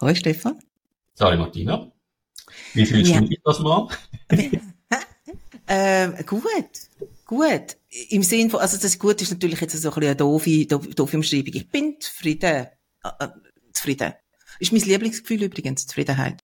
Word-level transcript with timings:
Hallo 0.00 0.14
Stefan. 0.14 0.58
Sorry 1.14 1.36
Martina. 1.36 1.92
Wie 2.72 2.86
fühlst 2.86 3.12
ja. 3.12 3.20
du 3.20 3.28
dich 3.28 3.40
das 3.44 3.60
mal? 3.60 3.88
äh, 5.66 6.24
gut, 6.24 6.42
gut. 7.26 7.76
Im 8.08 8.22
Sinn 8.22 8.48
von, 8.48 8.60
also 8.60 8.78
das 8.80 8.98
gut 8.98 9.20
ist 9.20 9.30
natürlich 9.30 9.60
jetzt 9.60 9.76
so 9.76 9.88
ein 9.88 9.94
bisschen 9.94 10.08
eine 10.08 10.16
doofe, 10.16 10.66
doofe 10.66 11.16
Umschreibung. 11.16 11.52
Ich 11.52 11.68
bin 11.68 11.96
zufrieden. 12.00 12.68
Äh, 13.04 13.08
äh, 13.18 13.28
zufrieden. 13.74 14.14
Ist 14.58 14.72
mein 14.72 14.80
Lieblingsgefühl 14.80 15.42
übrigens, 15.42 15.86
Zufriedenheit. 15.86 16.38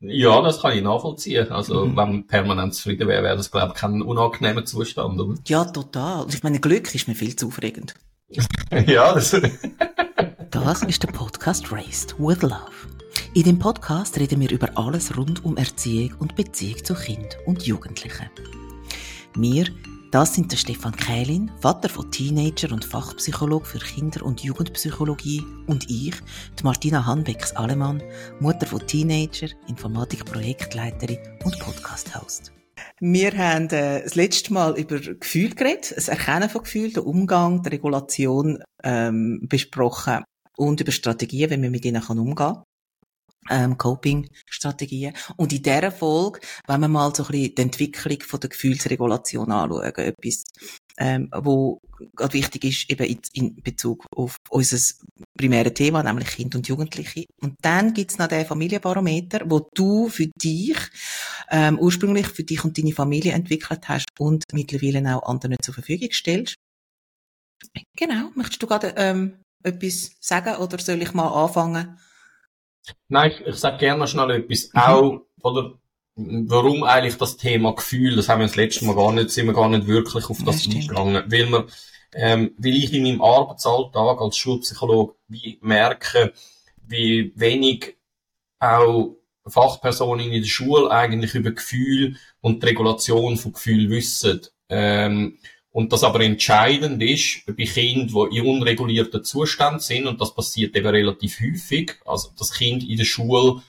Ja, 0.00 0.42
das 0.42 0.60
kann 0.60 0.76
ich 0.76 0.82
nachvollziehen. 0.82 1.50
Also, 1.52 1.86
mhm. 1.86 1.96
wenn 1.96 2.08
man 2.08 2.26
permanent 2.26 2.74
zufrieden 2.74 3.08
wäre, 3.08 3.22
wäre 3.22 3.36
das, 3.36 3.50
glaube 3.50 3.72
ich, 3.74 3.80
kein 3.80 4.02
unangenehmer 4.02 4.66
Zustand, 4.66 5.18
oder? 5.18 5.38
Ja, 5.46 5.64
total. 5.64 6.26
Ich 6.28 6.42
meine, 6.42 6.60
Glück 6.60 6.94
ist 6.94 7.08
mir 7.08 7.14
viel 7.14 7.34
zu 7.34 7.46
aufregend. 7.46 7.94
ja, 8.86 9.14
das... 9.14 9.40
das 10.50 10.82
ist 10.82 11.04
der 11.04 11.12
Podcast 11.12 11.70
Raised 11.70 12.18
with 12.18 12.42
Love. 12.42 12.72
In 13.34 13.44
dem 13.44 13.58
Podcast 13.60 14.18
reden 14.18 14.40
wir 14.40 14.50
über 14.50 14.68
alles 14.76 15.16
rund 15.16 15.44
um 15.44 15.56
Erziehung 15.56 16.14
und 16.18 16.34
Beziehung 16.34 16.84
zu 16.84 16.94
Kind 16.94 17.38
und 17.46 17.62
Jugendlichen. 17.62 18.28
Wir, 19.36 19.66
das 20.10 20.34
sind 20.34 20.50
der 20.50 20.56
Stefan 20.56 20.96
Kählin, 20.96 21.52
Vater 21.60 21.88
von 21.88 22.10
Teenager 22.10 22.72
und 22.72 22.84
Fachpsychologe 22.84 23.64
für 23.64 23.78
Kinder- 23.78 24.24
und 24.24 24.42
Jugendpsychologie 24.42 25.44
und 25.68 25.88
ich, 25.88 26.14
die 26.58 26.64
Martina 26.64 27.06
Hanbecks-Allemann, 27.06 28.02
Mutter 28.40 28.66
von 28.66 28.84
Teenager, 28.84 29.48
Informatik-Projektleiterin 29.68 31.18
und 31.44 31.60
Podcast-Host. 31.60 32.52
Wir 32.98 33.32
haben 33.38 33.68
äh, 33.70 34.02
das 34.02 34.16
letzte 34.16 34.52
Mal 34.52 34.76
über 34.78 34.98
Gefühl 34.98 35.54
geredet, 35.54 35.92
das 35.96 36.08
Erkennen 36.08 36.50
von 36.50 36.64
Gefühlen, 36.64 36.92
den 36.92 37.04
Umgang, 37.04 37.62
die 37.62 37.68
Regulation 37.68 38.58
ähm, 38.82 39.46
besprochen 39.48 40.24
und 40.60 40.80
über 40.80 40.92
Strategien, 40.92 41.50
wie 41.50 41.56
man 41.56 41.70
mit 41.70 41.84
ihnen 41.84 42.02
umgehen 42.02 42.34
kann 42.34 42.62
ähm, 43.48 43.78
Coping-Strategien. 43.78 45.14
Und 45.36 45.52
in 45.52 45.62
dieser 45.62 45.90
Folge, 45.90 46.40
wenn 46.66 46.80
wir 46.80 46.88
mal 46.88 47.14
so 47.14 47.24
ein 47.24 47.30
bisschen 47.30 47.54
die 47.54 47.62
Entwicklung 47.62 48.20
von 48.22 48.40
der 48.40 48.50
Gefühlsregulation 48.50 49.50
anschauen, 49.50 49.92
etwas, 49.96 50.44
ähm, 50.98 51.30
wo 51.34 51.80
gerade 52.14 52.34
wichtig 52.34 52.64
ist, 52.64 52.90
eben 52.90 53.04
in, 53.04 53.20
in 53.32 53.62
Bezug 53.62 54.06
auf 54.14 54.36
unser 54.50 54.78
primäres 55.36 55.74
Thema, 55.74 56.02
nämlich 56.02 56.28
Kind 56.28 56.54
und 56.54 56.68
Jugendliche. 56.68 57.24
Und 57.40 57.54
dann 57.62 57.94
gibt's 57.94 58.18
noch 58.18 58.28
den 58.28 58.46
Familienbarometer, 58.46 59.42
wo 59.46 59.68
du 59.74 60.08
für 60.08 60.26
dich, 60.26 60.76
ähm, 61.50 61.78
ursprünglich 61.78 62.28
für 62.28 62.44
dich 62.44 62.64
und 62.64 62.76
deine 62.76 62.92
Familie 62.92 63.32
entwickelt 63.32 63.88
hast 63.88 64.06
und 64.18 64.44
mittlerweile 64.52 65.16
auch 65.16 65.28
anderen 65.28 65.56
zur 65.62 65.74
Verfügung 65.74 66.10
stellst. 66.12 66.56
Genau. 67.96 68.30
Möchtest 68.34 68.62
du 68.62 68.66
gerade 68.66 68.94
ähm, 68.96 69.40
etwas 69.62 70.12
sagen 70.20 70.56
oder 70.56 70.78
soll 70.78 71.02
ich 71.02 71.12
mal 71.12 71.28
anfangen? 71.28 71.98
Nein, 73.08 73.32
ich, 73.32 73.46
ich 73.46 73.56
sage 73.56 73.78
gerne 73.78 74.00
noch 74.00 74.08
schnell 74.08 74.30
etwas. 74.30 74.70
Mhm. 74.72 74.80
Auch, 74.80 75.20
oder, 75.42 75.74
warum 76.16 76.84
eigentlich 76.84 77.16
das 77.16 77.36
Thema 77.36 77.74
Gefühl, 77.74 78.16
das 78.16 78.28
haben 78.28 78.40
wir 78.40 78.46
das 78.46 78.56
letzte 78.56 78.84
Mal 78.84 78.96
gar 78.96 79.12
nicht, 79.12 79.30
sind 79.30 79.46
wir 79.46 79.54
gar 79.54 79.68
nicht 79.68 79.86
wirklich 79.86 80.28
auf 80.28 80.38
das 80.44 80.66
ja, 80.66 80.74
eingegangen. 80.74 81.24
Weil 81.26 81.48
wir, 81.48 81.66
ähm, 82.14 82.54
weil 82.58 82.76
ich 82.76 82.92
in 82.92 83.04
meinem 83.04 83.22
Arbeitsalltag 83.22 84.20
als 84.20 84.36
Schulpsychologe 84.36 85.14
wie 85.28 85.58
merke, 85.62 86.32
wie 86.86 87.32
wenig 87.36 87.96
auch 88.58 89.16
Fachpersonen 89.46 90.30
in 90.30 90.42
der 90.42 90.48
Schule 90.48 90.90
eigentlich 90.90 91.34
über 91.34 91.52
Gefühl 91.52 92.16
und 92.40 92.62
die 92.62 92.68
Regulation 92.68 93.36
von 93.36 93.52
Gefühl 93.52 93.90
wissen. 93.90 94.40
Ähm, 94.68 95.38
und 95.72 95.92
das 95.92 96.02
aber 96.02 96.20
entscheidend 96.20 97.02
ist 97.02 97.46
bei 97.46 97.64
Kindern, 97.64 98.30
die 98.30 98.38
in 98.38 98.46
unregulierten 98.46 99.22
Zustand 99.22 99.82
sind, 99.82 100.06
und 100.06 100.20
das 100.20 100.34
passiert 100.34 100.74
eben 100.76 100.88
relativ 100.88 101.40
häufig, 101.40 101.96
also 102.04 102.30
das 102.36 102.52
Kind 102.52 102.88
in 102.88 102.96
der 102.96 103.04
Schule 103.04 103.62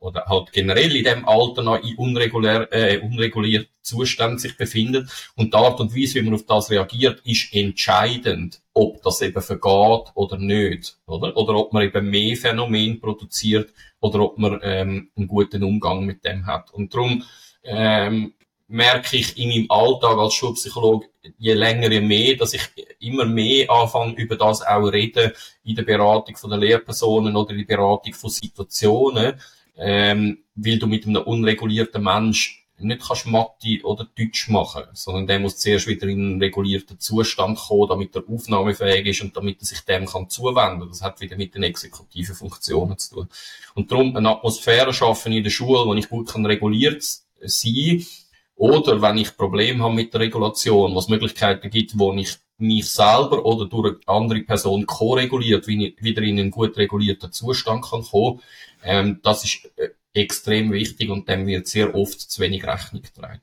oder 0.00 0.26
halt 0.26 0.52
generell 0.52 0.94
in 0.94 1.04
dem 1.04 1.26
Alter 1.26 1.62
noch 1.62 1.82
in 1.82 1.96
unregulär, 1.96 2.68
äh, 2.72 2.98
unregulierten 2.98 3.70
Zustand 3.82 4.40
sich 4.40 4.56
befindet. 4.56 5.08
Und 5.34 5.54
die 5.54 5.56
Art 5.58 5.80
und 5.80 5.96
Weise, 5.96 6.16
wie 6.16 6.22
man 6.22 6.34
auf 6.34 6.44
das 6.44 6.70
reagiert, 6.70 7.22
ist 7.24 7.54
entscheidend, 7.54 8.60
ob 8.74 9.02
das 9.02 9.22
eben 9.22 9.40
vergeht 9.40 10.12
oder 10.14 10.38
nicht. 10.38 10.96
Oder, 11.06 11.36
oder 11.36 11.54
ob 11.56 11.72
man 11.72 11.84
eben 11.84 12.10
mehr 12.10 12.36
Phänomen 12.36 13.00
produziert 13.00 13.72
oder 14.00 14.20
ob 14.20 14.38
man 14.38 14.60
ähm, 14.62 15.10
einen 15.16 15.28
guten 15.28 15.62
Umgang 15.62 16.04
mit 16.04 16.24
dem 16.24 16.46
hat. 16.46 16.72
Und 16.72 16.92
darum 16.92 17.22
ähm, 17.64 18.34
merke 18.68 19.16
ich 19.16 19.36
in 19.38 19.48
meinem 19.48 19.70
Alltag 19.70 20.16
als 20.18 20.34
Schulpsychologe 20.34 21.08
je 21.38 21.54
länger, 21.54 21.90
je 21.90 22.00
mehr, 22.00 22.36
dass 22.36 22.54
ich 22.54 22.62
immer 23.00 23.24
mehr 23.24 23.70
anfange, 23.70 24.14
über 24.14 24.36
das 24.36 24.62
auch 24.62 24.86
reden, 24.86 25.32
in 25.64 25.76
der 25.76 25.82
Beratung 25.82 26.36
von 26.36 26.50
den 26.50 26.60
Lehrpersonen 26.60 27.36
oder 27.36 27.50
in 27.50 27.58
der 27.58 27.76
Beratung 27.76 28.14
von 28.14 28.30
Situationen, 28.30 29.34
ähm, 29.76 30.38
weil 30.54 30.78
du 30.78 30.86
mit 30.86 31.06
einem 31.06 31.22
unregulierten 31.22 32.02
Mensch 32.02 32.62
nicht 32.78 33.06
kannst 33.06 33.26
Mathe 33.26 33.80
oder 33.84 34.08
Deutsch 34.18 34.48
machen, 34.48 34.82
sondern 34.92 35.28
der 35.28 35.38
muss 35.38 35.58
zuerst 35.58 35.86
wieder 35.86 36.08
in 36.08 36.18
einen 36.18 36.42
regulierten 36.42 36.98
Zustand 36.98 37.56
kommen, 37.56 37.88
damit 37.88 38.16
er 38.16 38.24
aufnahmefähig 38.28 39.06
ist 39.06 39.22
und 39.22 39.36
damit 39.36 39.60
er 39.60 39.66
sich 39.66 39.80
dem 39.82 40.06
kann 40.06 40.28
zuwenden. 40.28 40.88
Das 40.88 41.00
hat 41.00 41.20
wieder 41.20 41.36
mit 41.36 41.54
den 41.54 41.62
exekutiven 41.62 42.34
Funktionen 42.34 42.98
zu 42.98 43.14
tun. 43.14 43.28
Und 43.74 43.92
darum 43.92 44.16
eine 44.16 44.30
Atmosphäre 44.30 44.92
schaffen 44.92 45.32
in 45.32 45.44
der 45.44 45.50
Schule, 45.50 45.86
wo 45.86 45.94
ich 45.94 46.08
gut 46.08 46.28
kann 46.28 46.44
reguliert 46.44 47.04
sein 47.40 48.04
oder 48.56 49.02
wenn 49.02 49.18
ich 49.18 49.36
Probleme 49.36 49.82
habe 49.82 49.94
mit 49.94 50.12
der 50.12 50.20
Regulation, 50.20 50.94
was 50.94 51.08
Möglichkeiten 51.08 51.70
gibt, 51.70 51.98
wo 51.98 52.12
ich 52.14 52.38
mich 52.58 52.88
selber 52.90 53.44
oder 53.44 53.66
durch 53.66 53.96
eine 54.06 54.16
andere 54.16 54.40
Person 54.42 54.86
co-reguliert, 54.86 55.66
wieder 55.66 56.22
in 56.22 56.38
einen 56.38 56.50
gut 56.50 56.76
regulierten 56.76 57.32
Zustand 57.32 57.84
kann 57.84 58.02
kommen, 58.02 58.40
ähm, 58.84 59.20
das 59.22 59.44
ist 59.44 59.70
äh, 59.76 59.88
extrem 60.14 60.70
wichtig 60.72 61.10
und 61.10 61.28
dem 61.28 61.46
wird 61.46 61.66
sehr 61.66 61.94
oft 61.94 62.20
zu 62.20 62.40
wenig 62.40 62.64
Rechnung 62.64 63.02
getragen. 63.02 63.40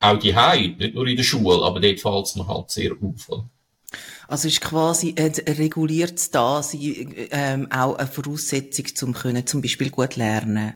Auch 0.00 0.18
die 0.18 0.36
Hause, 0.36 0.74
nicht 0.78 0.94
nur 0.94 1.06
in 1.06 1.16
der 1.16 1.24
Schule, 1.24 1.64
aber 1.64 1.80
dort 1.80 2.00
fällt 2.00 2.26
es 2.26 2.36
noch 2.36 2.48
halt 2.48 2.70
sehr 2.70 2.92
auf. 2.92 3.44
Also 4.26 4.48
ist 4.48 4.60
quasi 4.60 5.14
ein 5.16 5.32
reguliertes 5.32 6.30
Dasein 6.30 7.14
ähm, 7.30 7.70
auch 7.70 7.94
eine 7.94 8.08
Voraussetzung, 8.08 8.86
um 9.08 9.14
können, 9.14 9.46
zum 9.46 9.62
Beispiel 9.62 9.90
gut 9.90 10.16
lernen 10.16 10.74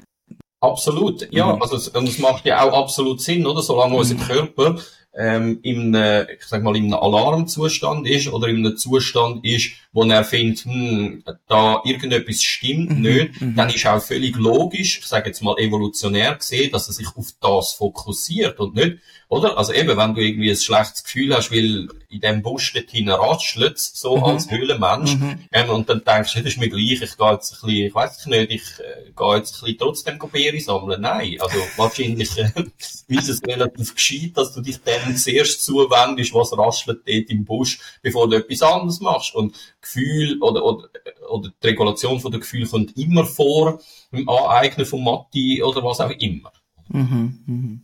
Absolut, 0.61 1.33
ja. 1.33 1.55
Mhm. 1.55 1.63
Also, 1.63 1.99
und 1.99 2.09
es 2.09 2.19
macht 2.19 2.45
ja 2.45 2.63
auch 2.63 2.73
absolut 2.73 3.21
Sinn, 3.21 3.47
oder? 3.47 3.63
Solange 3.63 3.93
mhm. 3.93 3.99
unser 3.99 4.15
Körper 4.17 4.77
ähm, 5.15 5.61
in 5.63 5.95
einem, 5.95 6.27
ich 6.37 6.45
sag 6.45 6.63
mal, 6.63 6.77
in 6.77 6.93
einem 6.93 6.95
Alarmzustand 6.95 8.09
ist 8.09 8.29
oder 8.33 8.49
in 8.49 8.59
einem 8.59 8.77
Zustand 8.77 9.45
ist, 9.45 9.73
wo 9.99 10.05
er 10.05 10.23
findet, 10.23 10.65
hm, 10.65 11.25
da 11.49 11.83
irgendetwas 11.85 12.41
stimmt 12.41 12.91
mhm. 12.91 13.01
nicht, 13.01 13.41
mhm. 13.41 13.57
dann 13.57 13.69
ist 13.69 13.85
auch 13.85 14.01
völlig 14.01 14.37
logisch, 14.37 15.01
ich 15.01 15.07
sage 15.07 15.31
jetzt 15.31 15.43
mal 15.43 15.59
evolutionär 15.59 16.37
gesehen, 16.37 16.71
dass 16.71 16.87
er 16.87 16.95
sich 16.95 17.09
auf 17.17 17.27
das 17.41 17.73
fokussiert 17.73 18.61
und 18.61 18.77
nicht, 18.77 18.99
oder? 19.29 19.59
Also 19.59 19.73
eben, 19.73 19.97
wenn 19.97 20.15
du 20.15 20.23
irgendwie 20.23 20.51
ein 20.51 20.57
schlechtes 20.57 21.03
Gefühl 21.03 21.35
hast, 21.35 21.51
weil 21.51 21.89
in 22.09 22.21
dem 22.21 22.43
Busch 22.43 22.73
dort 22.73 22.91
hinten 22.91 23.11
raschelt, 23.11 23.79
so 23.79 24.17
mhm. 24.17 24.25
als 24.25 24.51
Höhlenmensch, 24.51 25.17
mhm. 25.17 25.41
ähm, 25.51 25.71
und 25.71 25.89
dann 25.89 26.05
denkst 26.05 26.33
du, 26.33 26.39
das 26.39 26.53
ist 26.53 26.59
mir 26.59 26.69
gleich, 26.69 27.03
ich 27.03 27.17
gehe 27.17 27.33
jetzt 27.33 27.53
ein 27.53 27.67
bisschen, 27.67 27.87
ich 27.87 27.95
weiß 27.95 28.27
nicht, 28.27 28.51
ich 28.53 28.63
äh, 28.79 29.11
gehe 29.17 29.37
jetzt 29.37 29.57
ein 29.57 29.61
bisschen 29.61 29.79
trotzdem 29.79 30.19
Beere 30.31 30.61
sammeln. 30.61 31.01
Nein, 31.01 31.37
also 31.41 31.59
wahrscheinlich 31.77 32.39
äh, 32.39 32.53
ist 33.09 33.29
es 33.29 33.43
relativ 33.47 33.95
gescheit, 33.95 34.33
dass 34.35 34.53
du 34.55 34.61
dich 34.61 34.79
dem 34.79 35.17
zuerst 35.17 35.65
zuwendest, 35.65 36.35
was 36.35 36.57
raschelt 36.57 37.01
dort 37.07 37.31
im 37.31 37.45
Busch, 37.45 37.79
bevor 38.03 38.29
du 38.29 38.37
etwas 38.37 38.63
anderes 38.63 39.01
machst. 39.01 39.35
Und 39.35 39.55
Gefühl 39.89 40.43
oder, 40.43 40.65
oder, 40.65 40.89
oder 41.31 41.53
die 41.63 41.67
Regulation 41.67 42.21
von 42.21 42.31
der 42.31 42.41
Gefühl 42.41 42.67
kommt 42.67 42.97
immer 42.97 43.25
vor, 43.25 43.81
im 44.13 44.29
Aneignen 44.29 44.87
von 44.87 45.03
Mathe 45.03 45.65
oder 45.65 45.83
was 45.83 46.01
auch 46.01 46.11
immer. 46.11 46.53
Mhm, 46.89 47.39
mhm. 47.47 47.83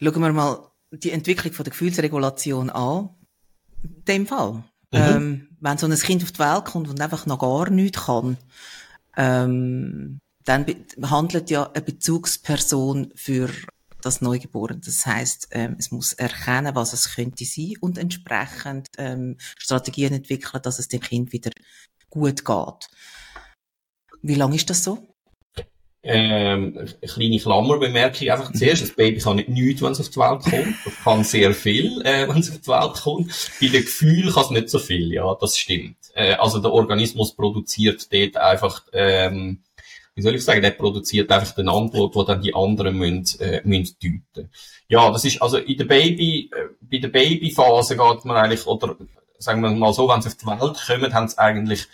Schauen 0.00 0.22
wir 0.22 0.32
mal 0.32 0.70
die 0.90 1.10
Entwicklung 1.10 1.52
von 1.52 1.64
der 1.64 1.72
Gefühlsregulation 1.72 2.70
an. 2.70 3.10
In 3.82 4.04
dem 4.04 4.26
Fall. 4.26 4.52
Mhm. 4.52 4.62
Ähm, 4.92 5.48
wenn 5.60 5.78
so 5.78 5.86
ein 5.86 5.94
Kind 5.94 6.22
auf 6.22 6.32
die 6.32 6.38
Welt 6.38 6.64
kommt 6.66 6.88
und 6.88 7.00
einfach 7.00 7.26
noch 7.26 7.38
gar 7.38 7.70
nichts 7.70 8.04
kann, 8.04 8.36
ähm, 9.16 10.20
dann 10.44 10.66
handelt 11.02 11.50
ja 11.50 11.70
eine 11.70 11.82
Bezugsperson 11.82 13.12
für 13.14 13.48
das 14.02 14.20
Neugeborene. 14.20 14.80
Das 14.84 15.06
heißt, 15.06 15.48
ähm, 15.52 15.76
es 15.78 15.90
muss 15.90 16.12
erkennen, 16.12 16.74
was 16.74 16.92
es 16.92 17.14
könnte 17.14 17.44
sein 17.44 17.74
und 17.80 17.98
entsprechend 17.98 18.88
ähm, 18.98 19.36
Strategien 19.56 20.12
entwickeln, 20.12 20.62
dass 20.62 20.78
es 20.78 20.88
dem 20.88 21.00
Kind 21.00 21.32
wieder 21.32 21.50
gut 22.10 22.44
geht. 22.44 22.88
Wie 24.22 24.34
lange 24.34 24.56
ist 24.56 24.70
das 24.70 24.84
so? 24.84 25.12
Ähm, 26.04 26.76
eine 26.76 27.08
kleine 27.12 27.38
Klammerbemerkung 27.38 28.28
einfach 28.28 28.52
zuerst. 28.52 28.82
Das 28.82 28.96
Baby 28.96 29.20
kann 29.20 29.36
nicht 29.36 29.48
nichts, 29.48 29.82
wenn 29.82 29.92
es 29.92 30.00
auf 30.00 30.10
die 30.10 30.18
Welt 30.18 30.42
kommt. 30.42 30.76
Das 30.84 30.94
kann 31.04 31.22
sehr 31.22 31.54
viel, 31.54 32.02
äh, 32.02 32.28
wenn 32.28 32.38
es 32.38 32.50
auf 32.50 32.60
die 32.60 32.68
Welt 32.68 32.94
kommt. 32.94 33.50
Bei 33.60 33.68
den 33.68 33.82
Gefühlen 33.82 34.32
kann 34.32 34.44
es 34.44 34.50
nicht 34.50 34.68
so 34.68 34.80
viel, 34.80 35.12
ja, 35.12 35.36
das 35.40 35.56
stimmt. 35.56 35.96
Äh, 36.14 36.34
also 36.34 36.58
der 36.58 36.72
Organismus 36.72 37.36
produziert 37.36 38.12
dort 38.12 38.36
einfach, 38.36 38.82
ähm, 38.92 39.62
wie 40.14 40.22
soll 40.22 40.34
ich 40.34 40.44
sagen, 40.44 40.62
der 40.62 40.70
produziert 40.70 41.30
einfach 41.30 41.54
den 41.54 41.68
Antwort, 41.68 42.14
die 42.14 42.24
dann 42.26 42.42
die 42.42 42.54
anderen 42.54 42.96
müssen, 42.96 43.40
äh, 43.40 43.62
müssen 43.64 43.96
deuten. 44.02 44.50
Ja, 44.88 45.10
das 45.10 45.24
ist, 45.24 45.40
also 45.40 45.56
in 45.56 45.78
der 45.78 45.86
Baby, 45.86 46.50
äh, 46.52 46.68
bei 46.80 46.98
der 46.98 47.08
Babyphase 47.08 47.96
geht 47.96 48.24
man 48.24 48.36
eigentlich, 48.36 48.66
oder 48.66 48.96
sagen 49.38 49.62
wir 49.62 49.70
mal 49.70 49.92
so, 49.92 50.08
wenn 50.08 50.20
sie 50.22 50.28
auf 50.28 50.36
die 50.36 50.46
Welt 50.46 50.78
kommen, 50.86 51.14
haben 51.14 51.28
sie 51.28 51.38
eigentlich 51.38 51.88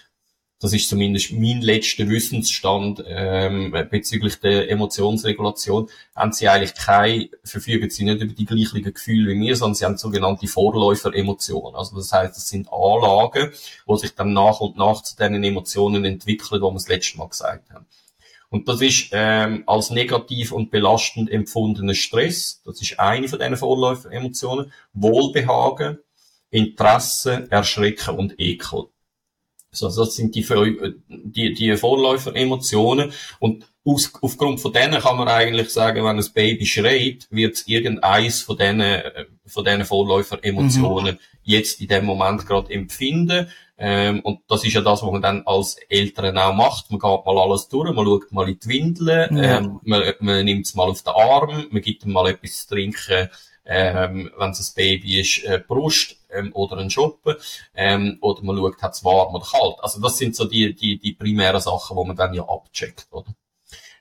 das 0.60 0.72
ist 0.72 0.88
zumindest 0.88 1.32
mein 1.32 1.60
letzter 1.60 2.08
Wissensstand 2.08 3.04
ähm, 3.06 3.72
bezüglich 3.90 4.40
der 4.40 4.68
Emotionsregulation, 4.68 5.88
haben 6.16 6.32
sie 6.32 6.48
eigentlich 6.48 6.74
keine, 6.74 7.28
verfügen 7.44 7.90
sie 7.90 8.04
nicht 8.04 8.20
über 8.20 8.34
die 8.34 8.44
gleichen 8.44 8.82
Gefühle 8.82 9.34
wie 9.34 9.40
wir, 9.40 9.56
sondern 9.56 9.76
sie 9.76 9.84
haben 9.84 9.96
sogenannte 9.96 10.48
Vorläuferemotionen. 10.48 11.76
Also 11.76 11.96
das 11.96 12.12
heißt, 12.12 12.36
das 12.36 12.48
sind 12.48 12.68
Anlagen, 12.72 13.52
wo 13.86 13.94
sich 13.94 14.14
dann 14.16 14.32
nach 14.32 14.58
und 14.60 14.76
nach 14.76 15.02
zu 15.02 15.16
den 15.16 15.42
Emotionen 15.44 16.04
entwickeln, 16.04 16.60
die 16.60 16.66
wir 16.66 16.72
das 16.72 16.88
letzte 16.88 17.18
Mal 17.18 17.28
gesagt 17.28 17.70
haben. 17.70 17.86
Und 18.50 18.68
das 18.68 18.80
ist 18.80 19.10
ähm, 19.12 19.64
als 19.66 19.90
negativ 19.90 20.52
und 20.52 20.70
belastend 20.70 21.30
empfundener 21.30 21.94
Stress, 21.94 22.62
das 22.64 22.80
ist 22.80 22.98
eine 22.98 23.28
von 23.28 23.38
diesen 23.38 23.56
Vorläuferemotionen, 23.56 24.72
Wohlbehagen, 24.94 25.98
Interesse, 26.50 27.46
Erschrecken 27.50 28.16
und 28.16 28.40
Ekel. 28.40 28.84
Also 29.70 30.04
das 30.04 30.14
sind 30.14 30.34
die, 30.34 30.46
die, 31.08 31.52
die 31.52 31.76
Vorläufer-Emotionen. 31.76 33.12
Und 33.38 33.66
aus, 33.88 34.12
aufgrund 34.20 34.60
von 34.60 34.72
denen 34.72 35.00
kann 35.00 35.16
man 35.16 35.28
eigentlich 35.28 35.70
sagen, 35.70 36.04
wenn 36.04 36.18
ein 36.18 36.32
Baby 36.34 36.66
schreit, 36.66 37.26
wird 37.30 37.54
es 37.54 37.66
irgendeins 37.66 38.42
von 38.42 38.56
diesen, 38.56 38.82
von 39.46 39.64
diesen 39.64 39.84
Vorläufer-Emotionen 39.84 41.14
mhm. 41.14 41.38
jetzt 41.42 41.80
in 41.80 41.88
dem 41.88 42.04
Moment 42.04 42.46
gerade 42.46 42.72
empfinden. 42.72 43.48
Ähm, 43.80 44.20
und 44.20 44.40
das 44.48 44.64
ist 44.64 44.72
ja 44.72 44.80
das, 44.80 45.02
was 45.02 45.10
man 45.10 45.22
dann 45.22 45.42
als 45.46 45.76
Eltern 45.88 46.36
auch 46.36 46.52
macht. 46.52 46.90
Man 46.90 46.98
geht 46.98 47.24
mal 47.24 47.38
alles 47.38 47.68
durch, 47.68 47.92
man 47.94 48.04
schaut 48.04 48.32
mal 48.32 48.48
in 48.48 48.58
die 48.58 48.68
Windeln, 48.68 49.36
ja. 49.36 49.58
ähm, 49.58 49.80
man, 49.84 50.02
man 50.18 50.44
nimmt 50.44 50.66
es 50.66 50.74
mal 50.74 50.88
auf 50.88 51.02
den 51.02 51.14
Arm, 51.14 51.66
man 51.70 51.82
gibt 51.82 52.04
ihm 52.04 52.12
mal 52.12 52.28
etwas 52.28 52.66
zu 52.66 52.74
trinken, 52.74 53.28
ähm, 53.64 54.30
wenn 54.36 54.50
es 54.50 54.70
ein 54.70 54.74
Baby 54.74 55.20
ist, 55.20 55.44
äh, 55.44 55.62
Brust 55.66 56.16
ähm, 56.30 56.50
oder 56.54 56.78
ein 56.78 56.90
Schuppen, 56.90 57.36
ähm, 57.74 58.18
oder 58.20 58.42
man 58.42 58.56
schaut, 58.56 58.82
hat 58.82 58.94
es 58.94 59.04
warm 59.04 59.34
oder 59.34 59.46
kalt. 59.46 59.76
Also 59.80 60.00
das 60.00 60.18
sind 60.18 60.34
so 60.34 60.46
die, 60.46 60.74
die, 60.74 60.98
die 60.98 61.12
primären 61.12 61.60
Sachen, 61.60 61.96
wo 61.96 62.04
man 62.04 62.16
dann 62.16 62.34
ja 62.34 62.48
abcheckt, 62.48 63.06
oder? 63.12 63.32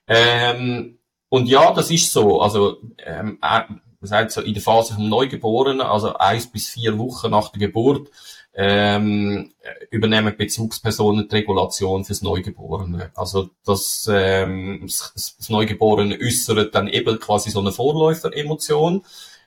Ähm, 0.07 0.99
und 1.29 1.47
ja, 1.47 1.73
das 1.73 1.91
ist 1.91 2.11
so. 2.11 2.41
Also 2.41 2.77
ähm, 3.05 3.39
äh, 3.41 3.61
man 3.99 4.07
sagt 4.07 4.31
so 4.31 4.41
in 4.41 4.53
der 4.53 4.63
Phase 4.63 4.93
vom 4.93 5.09
Neugeborenen, 5.09 5.81
also 5.81 6.13
eins 6.15 6.47
bis 6.47 6.69
vier 6.69 6.97
Wochen 6.97 7.31
nach 7.31 7.49
der 7.49 7.59
Geburt, 7.59 8.09
ähm, 8.53 9.53
übernehmen 9.91 10.35
Bezugspersonen 10.35 11.27
die 11.27 11.35
Regulation 11.35 12.05
fürs 12.05 12.21
Neugeborene. 12.21 13.11
Also 13.15 13.49
das, 13.65 14.09
ähm, 14.11 14.81
das, 14.83 15.13
das 15.37 15.49
Neugeborene 15.49 16.17
äußert 16.19 16.73
dann 16.73 16.87
eben 16.87 17.19
quasi 17.19 17.51
so 17.51 17.59
eine 17.59 17.71
Vorläuferemotion. 17.71 19.03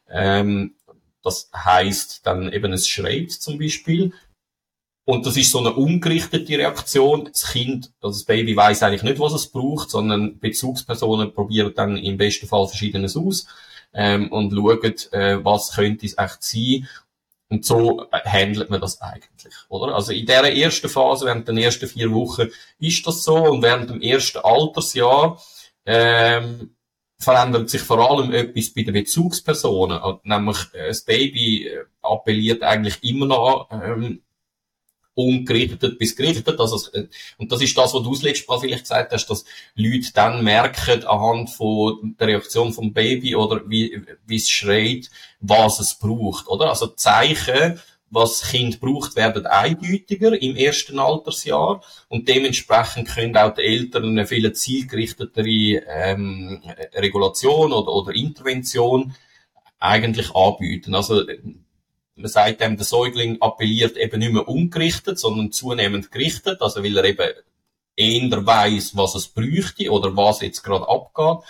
Ähm, 0.09 0.75
das 1.23 1.51
heißt 1.55 2.27
dann 2.27 2.53
eben, 2.53 2.73
es 2.73 2.89
schreit 2.89 3.31
zum 3.33 3.59
Beispiel. 3.59 4.13
Und 5.11 5.27
das 5.27 5.37
ist 5.37 5.51
so 5.51 5.59
eine 5.59 5.73
umgerichtete 5.73 6.57
Reaktion. 6.57 7.25
Das 7.25 7.51
Kind, 7.51 7.91
also 8.01 8.17
das 8.17 8.23
Baby 8.23 8.55
weiß 8.55 8.85
eigentlich 8.85 9.03
nicht, 9.03 9.19
was 9.19 9.33
es 9.33 9.49
braucht, 9.49 9.91
sondern 9.91 10.39
Bezugspersonen 10.39 11.35
probieren 11.35 11.73
dann 11.75 11.97
im 11.97 12.17
besten 12.17 12.47
Fall 12.47 12.69
Verschiedenes 12.69 13.17
aus 13.17 13.49
ähm, 13.93 14.31
und 14.31 14.53
schauen, 14.53 14.95
äh, 15.11 15.45
was 15.45 15.73
könnte 15.75 16.07
es 16.07 16.17
echt 16.17 16.45
sein. 16.45 16.89
Und 17.49 17.65
so 17.65 18.07
äh, 18.13 18.21
handelt 18.25 18.71
man 18.71 18.81
das 18.81 19.01
eigentlich, 19.01 19.53
oder? 19.69 19.97
Also 19.97 20.13
in 20.13 20.27
der 20.27 20.57
ersten 20.57 20.89
Phase, 20.89 21.27
während 21.27 21.49
den 21.49 21.59
ersten 21.59 21.89
vier 21.89 22.13
Wochen, 22.13 22.47
ist 22.79 23.05
das 23.05 23.25
so. 23.25 23.35
Und 23.35 23.63
während 23.63 23.91
dem 23.91 24.01
ersten 24.01 24.39
Altersjahr 24.39 25.43
ähm, 25.87 26.77
verändert 27.19 27.69
sich 27.69 27.81
vor 27.81 28.09
allem 28.09 28.33
etwas 28.33 28.71
bei 28.71 28.85
den 28.85 28.95
Bezugspersonen. 28.95 30.01
Nämlich, 30.23 30.59
äh, 30.73 30.87
das 30.87 31.01
Baby 31.01 31.67
äh, 31.67 31.85
appelliert 32.01 32.63
eigentlich 32.63 33.03
immer 33.03 33.27
noch 33.27 33.69
ähm, 33.73 34.23
ungerichtet 35.27 35.99
bis 35.99 36.17
gerichtet. 36.17 36.59
Also, 36.59 36.81
und 37.39 37.53
das 37.53 37.63
ist 37.63 37.77
das, 37.77 37.95
was 37.95 38.03
du 38.03 38.11
das 38.11 38.23
letzte 38.23 38.47
Mal 38.49 38.61
vielleicht 38.61 38.83
gesagt 38.85 39.13
hast, 39.13 39.27
dass 39.27 39.45
Leute 39.75 40.13
dann 40.15 40.45
merken, 40.45 41.05
anhand 41.05 41.51
von 41.51 42.17
der 42.19 42.29
Reaktion 42.29 42.73
vom 42.73 42.93
Baby 42.93 43.37
oder 43.37 43.63
wie, 43.69 44.03
wie 44.27 44.37
es 44.37 44.49
schreit, 44.49 45.11
was 45.41 45.81
es 45.81 45.95
braucht, 45.95 46.49
oder? 46.49 46.69
Also 46.69 46.89
Zeichen, 46.89 47.81
was 48.11 48.43
Kind 48.43 48.81
braucht, 48.81 49.17
werden 49.17 49.47
eindeutiger 49.47 50.41
im 50.41 50.57
ersten 50.57 50.99
Altersjahr 50.99 51.81
und 52.09 52.29
dementsprechend 52.29 53.09
können 53.09 53.37
auch 53.37 53.55
die 53.55 53.63
Eltern 53.63 54.05
eine 54.05 54.27
viel 54.27 54.53
zielgerichtetere 54.53 55.83
ähm, 55.89 56.61
Regulation 56.95 57.73
oder, 57.73 57.93
oder 57.93 58.13
Intervention 58.13 59.15
eigentlich 59.79 60.35
anbieten. 60.35 60.95
Also 60.95 61.23
man 62.21 62.31
sagt 62.31 62.61
dem, 62.61 62.77
der 62.77 62.87
Säugling 62.87 63.41
appelliert 63.41 63.97
eben 63.97 64.19
nicht 64.19 64.33
mehr 64.33 64.49
umgerichtet, 64.49 65.19
sondern 65.19 65.53
zunehmend 65.53 66.11
gerichtet, 66.11 66.61
also 66.63 66.83
weil 66.83 66.97
er 66.97 67.05
eben 67.05 67.33
eher 67.97 68.47
weiss, 68.47 68.97
was 68.97 69.15
es 69.15 69.29
bräuchte 69.29 69.91
oder 69.91 70.17
was 70.17 70.41
jetzt 70.41 70.63
gerade 70.63 70.89
abgeht. 70.89 71.45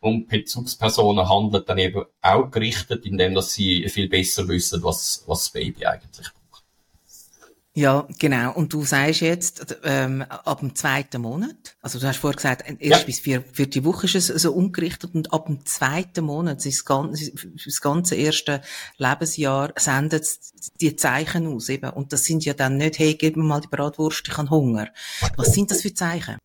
Und 0.00 0.28
Bezugspersonen 0.28 1.28
handeln 1.28 1.64
dann 1.66 1.78
eben 1.78 2.04
auch 2.20 2.50
gerichtet, 2.50 3.06
indem 3.06 3.34
dass 3.34 3.54
sie 3.54 3.88
viel 3.88 4.08
besser 4.08 4.46
wissen, 4.46 4.82
was, 4.82 5.24
was 5.26 5.44
das 5.44 5.50
Baby 5.50 5.86
eigentlich 5.86 6.28
braucht. 6.32 6.45
Ja, 7.76 8.08
genau. 8.18 8.54
Und 8.54 8.72
du 8.72 8.86
sagst 8.86 9.20
jetzt, 9.20 9.76
ähm, 9.84 10.22
ab 10.22 10.60
dem 10.60 10.74
zweiten 10.74 11.20
Monat, 11.20 11.76
also 11.82 11.98
du 11.98 12.06
hast 12.06 12.16
vorher 12.16 12.34
gesagt, 12.34 12.64
erst 12.66 13.00
ja. 13.00 13.04
bis 13.04 13.20
vier, 13.20 13.44
vierte 13.52 13.84
Woche 13.84 14.06
ist 14.06 14.14
es 14.14 14.28
so 14.28 14.52
umgerichtet 14.52 15.14
und 15.14 15.30
ab 15.34 15.44
dem 15.44 15.66
zweiten 15.66 16.24
Monat, 16.24 16.64
das, 16.64 16.86
ganze, 16.86 17.32
das 17.34 17.82
ganze 17.82 18.14
erste 18.14 18.62
Lebensjahr, 18.96 19.74
sendet 19.76 20.26
die 20.80 20.96
Zeichen 20.96 21.46
aus 21.48 21.68
eben. 21.68 21.90
Und 21.90 22.14
das 22.14 22.24
sind 22.24 22.46
ja 22.46 22.54
dann 22.54 22.78
nicht, 22.78 22.98
hey, 22.98 23.14
gib 23.14 23.36
mir 23.36 23.42
mal 23.42 23.60
die 23.60 23.68
Bratwurst, 23.68 24.26
ich 24.26 24.38
habe 24.38 24.48
Hunger. 24.48 24.88
Was 25.36 25.52
sind 25.52 25.70
das 25.70 25.82
für 25.82 25.92
Zeichen? 25.92 26.38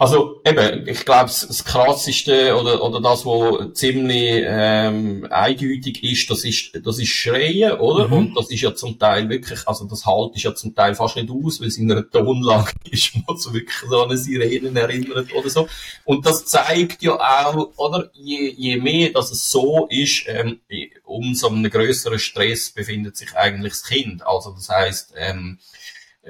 Also 0.00 0.40
eben, 0.46 0.88
ich 0.88 1.04
glaube, 1.04 1.26
das 1.26 1.62
krasseste 1.62 2.56
oder, 2.56 2.82
oder 2.82 3.02
das, 3.02 3.26
was 3.26 3.74
ziemlich 3.74 4.44
ähm, 4.46 5.26
eindeutig 5.28 6.02
ist, 6.02 6.30
das 6.30 6.42
ist, 6.46 6.70
das 6.82 6.98
ist 6.98 7.10
Schreien, 7.10 7.72
oder? 7.72 8.08
Mhm. 8.08 8.12
Und 8.14 8.34
das 8.34 8.50
ist 8.50 8.62
ja 8.62 8.74
zum 8.74 8.98
Teil 8.98 9.28
wirklich, 9.28 9.68
also 9.68 9.84
das 9.84 10.06
halt 10.06 10.34
ist 10.34 10.44
ja 10.44 10.54
zum 10.54 10.74
Teil 10.74 10.94
fast 10.94 11.16
nicht 11.16 11.28
aus, 11.30 11.60
weil 11.60 11.68
es 11.68 11.76
in 11.76 11.92
einer 11.92 12.08
Tonlage 12.08 12.72
ist, 12.90 13.12
wo 13.26 13.34
so 13.34 13.52
wirklich 13.52 13.76
so 13.90 14.00
an 14.00 14.08
eine 14.08 14.16
Sirenen 14.16 14.74
erinnert 14.74 15.34
oder 15.34 15.50
so. 15.50 15.68
Und 16.06 16.24
das 16.24 16.46
zeigt 16.46 17.02
ja 17.02 17.16
auch, 17.16 17.68
oder? 17.76 18.10
Je, 18.14 18.54
je 18.56 18.78
mehr, 18.78 19.10
dass 19.10 19.30
es 19.30 19.50
so 19.50 19.86
ist, 19.90 20.24
ähm, 20.28 20.60
umso 21.04 21.48
einen 21.48 21.70
größeren 21.70 22.18
Stress 22.18 22.70
befindet 22.70 23.18
sich 23.18 23.36
eigentlich 23.36 23.74
das 23.74 23.84
Kind. 23.84 24.26
Also 24.26 24.52
das 24.52 24.70
heißt, 24.70 25.12
ähm, 25.18 25.58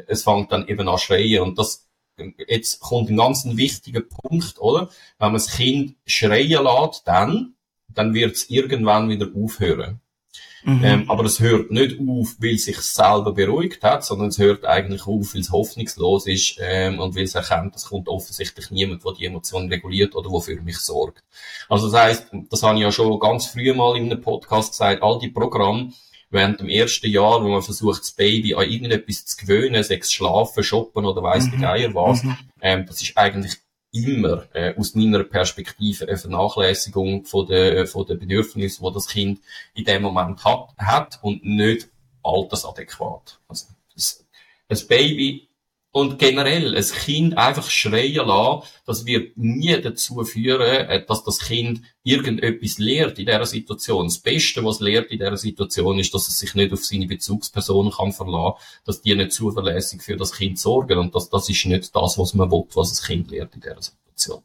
es 0.09 0.25
fängt 0.25 0.51
dann 0.51 0.67
eben 0.67 0.89
an 0.89 0.99
schreien 0.99 1.43
und 1.45 1.57
das 1.57 1.87
jetzt 2.49 2.81
kommt 2.81 3.11
ein 3.11 3.17
ganz 3.17 3.45
wichtiger 3.45 4.01
Punkt, 4.01 4.61
oder? 4.61 4.89
Wenn 5.19 5.29
man 5.29 5.35
das 5.35 5.53
Kind 5.53 5.97
schreien 6.07 6.65
lässt, 6.65 7.07
dann, 7.07 7.55
dann 7.89 8.15
wird 8.15 8.37
es 8.37 8.51
irgendwann 8.51 9.09
wieder 9.09 9.29
aufhören. 9.35 10.01
Mhm. 10.63 10.85
Ähm, 10.85 11.11
aber 11.11 11.25
es 11.25 11.41
hört 11.41 11.71
nicht 11.71 11.99
auf, 12.01 12.37
weil 12.39 12.55
es 12.55 12.65
sich 12.67 12.79
selber 12.79 13.33
beruhigt 13.33 13.83
hat, 13.83 14.05
sondern 14.05 14.29
es 14.29 14.39
hört 14.39 14.65
eigentlich 14.67 15.07
auf, 15.07 15.35
weil 15.35 15.41
es 15.41 15.53
hoffnungslos 15.53 16.27
ist 16.27 16.59
ähm, 16.61 16.99
und 16.99 17.17
weil 17.17 17.25
es 17.25 17.35
erkennt, 17.35 17.77
es 17.77 17.87
kommt 17.87 18.09
offensichtlich 18.09 18.71
niemand, 18.71 19.05
der 19.05 19.13
die 19.13 19.25
Emotionen 19.25 19.71
reguliert 19.71 20.15
oder 20.15 20.29
der 20.31 20.41
für 20.41 20.61
mich 20.61 20.79
sorgt. 20.79 21.25
Also 21.69 21.91
das 21.91 22.01
heißt, 22.01 22.27
das 22.51 22.63
habe 22.63 22.77
ich 22.77 22.83
ja 22.83 22.93
schon 22.93 23.19
ganz 23.19 23.47
früh 23.47 23.73
mal 23.73 23.97
in 23.97 24.11
einem 24.11 24.21
Podcast 24.21 24.73
gesagt, 24.73 25.03
all 25.03 25.19
die 25.19 25.31
Programme, 25.31 25.93
während 26.31 26.61
dem 26.61 26.69
ersten 26.69 27.11
Jahr, 27.11 27.43
wo 27.43 27.49
man 27.49 27.63
versucht, 27.63 28.01
das 28.01 28.13
Baby 28.13 28.55
an 28.55 28.71
irgendetwas 28.71 29.27
zu 29.27 29.37
gewöhnen, 29.37 29.83
sechs 29.83 30.13
schlafen, 30.13 30.63
shoppen 30.63 31.05
oder 31.05 31.23
weiss 31.23 31.47
mhm. 31.47 31.61
Geier 31.61 31.95
was, 31.95 32.23
mhm. 32.23 32.37
ähm, 32.61 32.87
das 32.87 33.03
ist 33.03 33.17
eigentlich 33.17 33.57
immer 33.93 34.47
äh, 34.55 34.75
aus 34.77 34.95
meiner 34.95 35.25
Perspektive 35.25 36.07
eine 36.07 36.17
Vernachlässigung 36.17 37.25
von 37.25 37.47
der, 37.47 37.87
von 37.87 38.07
der 38.07 38.15
Bedürfnisse, 38.15 38.83
die 38.83 38.95
das 38.95 39.09
Kind 39.09 39.41
in 39.75 39.85
dem 39.85 40.03
Moment 40.03 40.45
hat, 40.45 40.69
hat 40.79 41.19
und 41.23 41.45
nicht 41.45 41.89
altersadäquat. 42.23 43.41
Also 43.49 43.67
das, 43.95 44.25
das 44.69 44.87
Baby 44.87 45.50
und 45.93 46.19
generell, 46.19 46.77
ein 46.77 46.85
Kind 46.85 47.37
einfach 47.37 47.69
schreien 47.69 48.27
lassen, 48.27 48.67
das 48.87 49.07
wird 49.07 49.37
nie 49.37 49.81
dazu 49.81 50.23
führen, 50.25 50.89
äh, 50.89 51.05
dass 51.05 51.25
das 51.25 51.41
Kind 51.41 51.83
irgendetwas 52.05 52.79
lehrt 52.79 53.19
in 53.19 53.27
dieser 53.27 53.47
Situation. 53.47 54.07
Das 54.07 54.19
Beste, 54.19 54.65
was 54.65 54.77
es 54.77 54.83
lehrt 54.83 55.11
in 55.11 55.19
dieser 55.19 55.37
Situation, 55.37 55.99
ist, 55.99 56.15
dass 56.15 56.29
es 56.29 56.39
sich 56.39 56.55
nicht 56.55 56.73
auf 56.73 56.85
seine 56.85 57.07
Bezugspersonen 57.07 57.93
kann 57.93 58.13
verlassen, 58.13 58.59
dass 58.85 59.03
die 59.03 59.15
nicht 59.15 59.33
zuverlässig 59.33 60.03
für 60.03 60.17
das 60.17 60.33
Kind 60.33 60.59
sorgen. 60.59 60.99
Und 60.99 61.15
das, 61.15 61.29
das 61.29 61.49
ist 61.49 61.67
nicht 61.67 61.95
das, 61.95 62.19
was 62.19 62.35
man 62.35 62.51
will, 62.51 62.65
was 62.75 62.91
das 62.91 63.03
Kind 63.03 63.31
lehrt 63.31 63.55
in 63.55 63.61
dieser 63.61 63.83
Situation. 63.83 64.43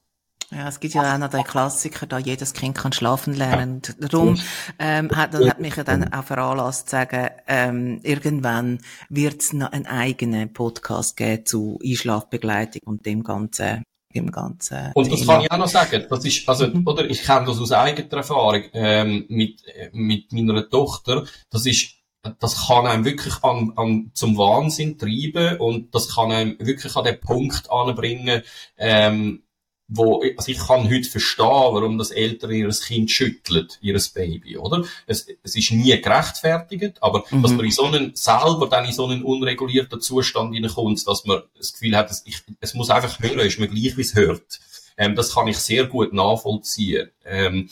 Ja, 0.55 0.69
es 0.69 0.79
gibt 0.79 0.93
ja 0.93 1.13
auch 1.13 1.17
noch 1.17 1.29
den 1.29 1.43
Klassiker, 1.43 2.05
da 2.05 2.17
jedes 2.17 2.53
Kind 2.53 2.77
kann 2.77 2.93
schlafen 2.93 3.33
lernen. 3.33 3.81
Ja. 3.85 4.07
Darum 4.07 4.39
ähm, 4.79 5.11
hat, 5.11 5.33
hat 5.33 5.59
mich 5.59 5.75
ja 5.75 5.83
dann 5.83 6.13
auch 6.13 6.23
veranlasst 6.23 6.87
zu 6.87 6.91
sagen, 6.95 7.29
ähm, 7.45 7.99
irgendwann 8.03 8.79
wird 9.09 9.41
es 9.41 9.51
noch 9.51 9.73
einen 9.73 9.85
eigenen 9.85 10.53
Podcast 10.53 11.17
geben 11.17 11.45
zu 11.45 11.77
Einschlafbegleitung 11.83 12.83
und 12.85 13.05
dem 13.05 13.23
ganzen 13.23 13.83
im 14.13 14.31
ganzen 14.31 14.93
und 14.93 15.11
das 15.11 15.19
Thema. 15.19 15.33
kann 15.33 15.43
ich 15.43 15.51
auch 15.51 15.57
noch 15.57 15.67
sagen 15.67 16.05
das 16.09 16.23
ist 16.23 16.47
also 16.47 16.67
mhm. 16.67 16.87
oder 16.87 17.03
ich 17.09 17.21
kenne 17.21 17.47
das 17.47 17.59
aus 17.59 17.73
eigener 17.73 18.13
Erfahrung 18.13 18.63
ähm, 18.71 19.25
mit 19.27 19.61
mit 19.91 20.31
meiner 20.31 20.69
Tochter 20.69 21.25
das 21.49 21.65
ist 21.65 21.95
das 22.39 22.67
kann 22.67 22.87
einem 22.87 23.05
wirklich 23.05 23.43
an, 23.43 23.73
an, 23.75 24.11
zum 24.13 24.37
Wahnsinn 24.37 24.97
treiben 24.97 25.57
und 25.57 25.93
das 25.93 26.15
kann 26.15 26.31
einem 26.31 26.57
wirklich 26.59 26.95
an 26.95 27.03
den 27.03 27.19
Punkt 27.19 27.69
anbringen, 27.69 28.41
ähm, 28.77 29.43
wo, 29.87 30.23
also 30.37 30.51
ich 30.51 30.57
kann 30.57 30.89
heute 30.89 31.07
verstehen, 31.07 31.45
warum 31.45 31.97
das 31.97 32.11
Eltern 32.11 32.51
ihres 32.51 32.81
Kind 32.81 33.11
schüttelt, 33.11 33.77
ihres 33.81 34.09
Baby, 34.09 34.57
oder? 34.57 34.83
Es, 35.05 35.27
es 35.43 35.55
ist 35.55 35.71
nie 35.71 35.99
gerechtfertigt, 36.01 36.97
aber 37.01 37.23
mhm. 37.29 37.43
dass 37.43 37.51
man 37.51 37.65
in 37.65 37.71
so 37.71 37.85
einen, 37.85 38.15
selber 38.15 38.67
dann 38.69 38.85
in 38.85 38.93
so 38.93 39.05
einen 39.05 39.23
unregulierten 39.23 40.01
Zustand 40.01 40.55
hineinkommt, 40.55 41.07
dass 41.07 41.25
man 41.25 41.43
das 41.57 41.73
Gefühl 41.73 41.95
hat, 41.95 42.11
ich, 42.25 42.41
es 42.59 42.73
muss 42.73 42.89
einfach 42.89 43.19
hören, 43.19 43.39
ist 43.39 43.59
mir 43.59 43.67
gleich, 43.67 43.95
wie 43.95 44.01
es 44.01 44.15
hört. 44.15 44.59
Ähm, 44.97 45.15
das 45.15 45.33
kann 45.33 45.47
ich 45.47 45.57
sehr 45.57 45.85
gut 45.85 46.13
nachvollziehen. 46.13 47.11
Ähm, 47.23 47.69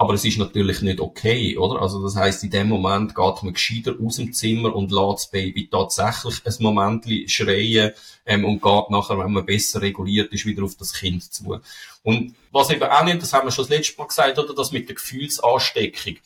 aber 0.00 0.14
es 0.14 0.24
ist 0.24 0.38
natürlich 0.38 0.80
nicht 0.80 1.00
okay, 1.00 1.58
oder? 1.58 1.82
Also 1.82 2.00
das 2.00 2.14
heißt, 2.14 2.44
in 2.44 2.50
dem 2.50 2.68
Moment 2.68 3.16
geht 3.16 3.42
man 3.42 3.52
gescheiter 3.52 3.96
aus 4.00 4.16
dem 4.16 4.32
Zimmer 4.32 4.74
und 4.74 4.92
lässt 4.92 5.24
das 5.24 5.30
Baby 5.32 5.68
tatsächlich 5.68 6.40
ein 6.46 6.54
Moment 6.60 7.04
schreien 7.28 7.90
ähm, 8.24 8.44
und 8.44 8.62
geht 8.62 8.90
nachher, 8.90 9.18
wenn 9.18 9.32
man 9.32 9.44
besser 9.44 9.82
reguliert 9.82 10.32
ist, 10.32 10.46
wieder 10.46 10.62
auf 10.62 10.76
das 10.76 10.92
Kind 10.92 11.24
zu. 11.24 11.60
Und 12.04 12.36
was 12.52 12.70
eben 12.70 12.84
auch 12.84 13.02
nicht, 13.02 13.22
das 13.22 13.32
haben 13.32 13.48
wir 13.48 13.50
schon 13.50 13.64
das 13.64 13.76
letzte 13.76 13.98
Mal 13.98 14.06
gesagt, 14.06 14.38
oder 14.38 14.54
das 14.54 14.70
mit 14.70 14.88
der 14.88 14.94
Gefühlsansteckung. 14.94 16.18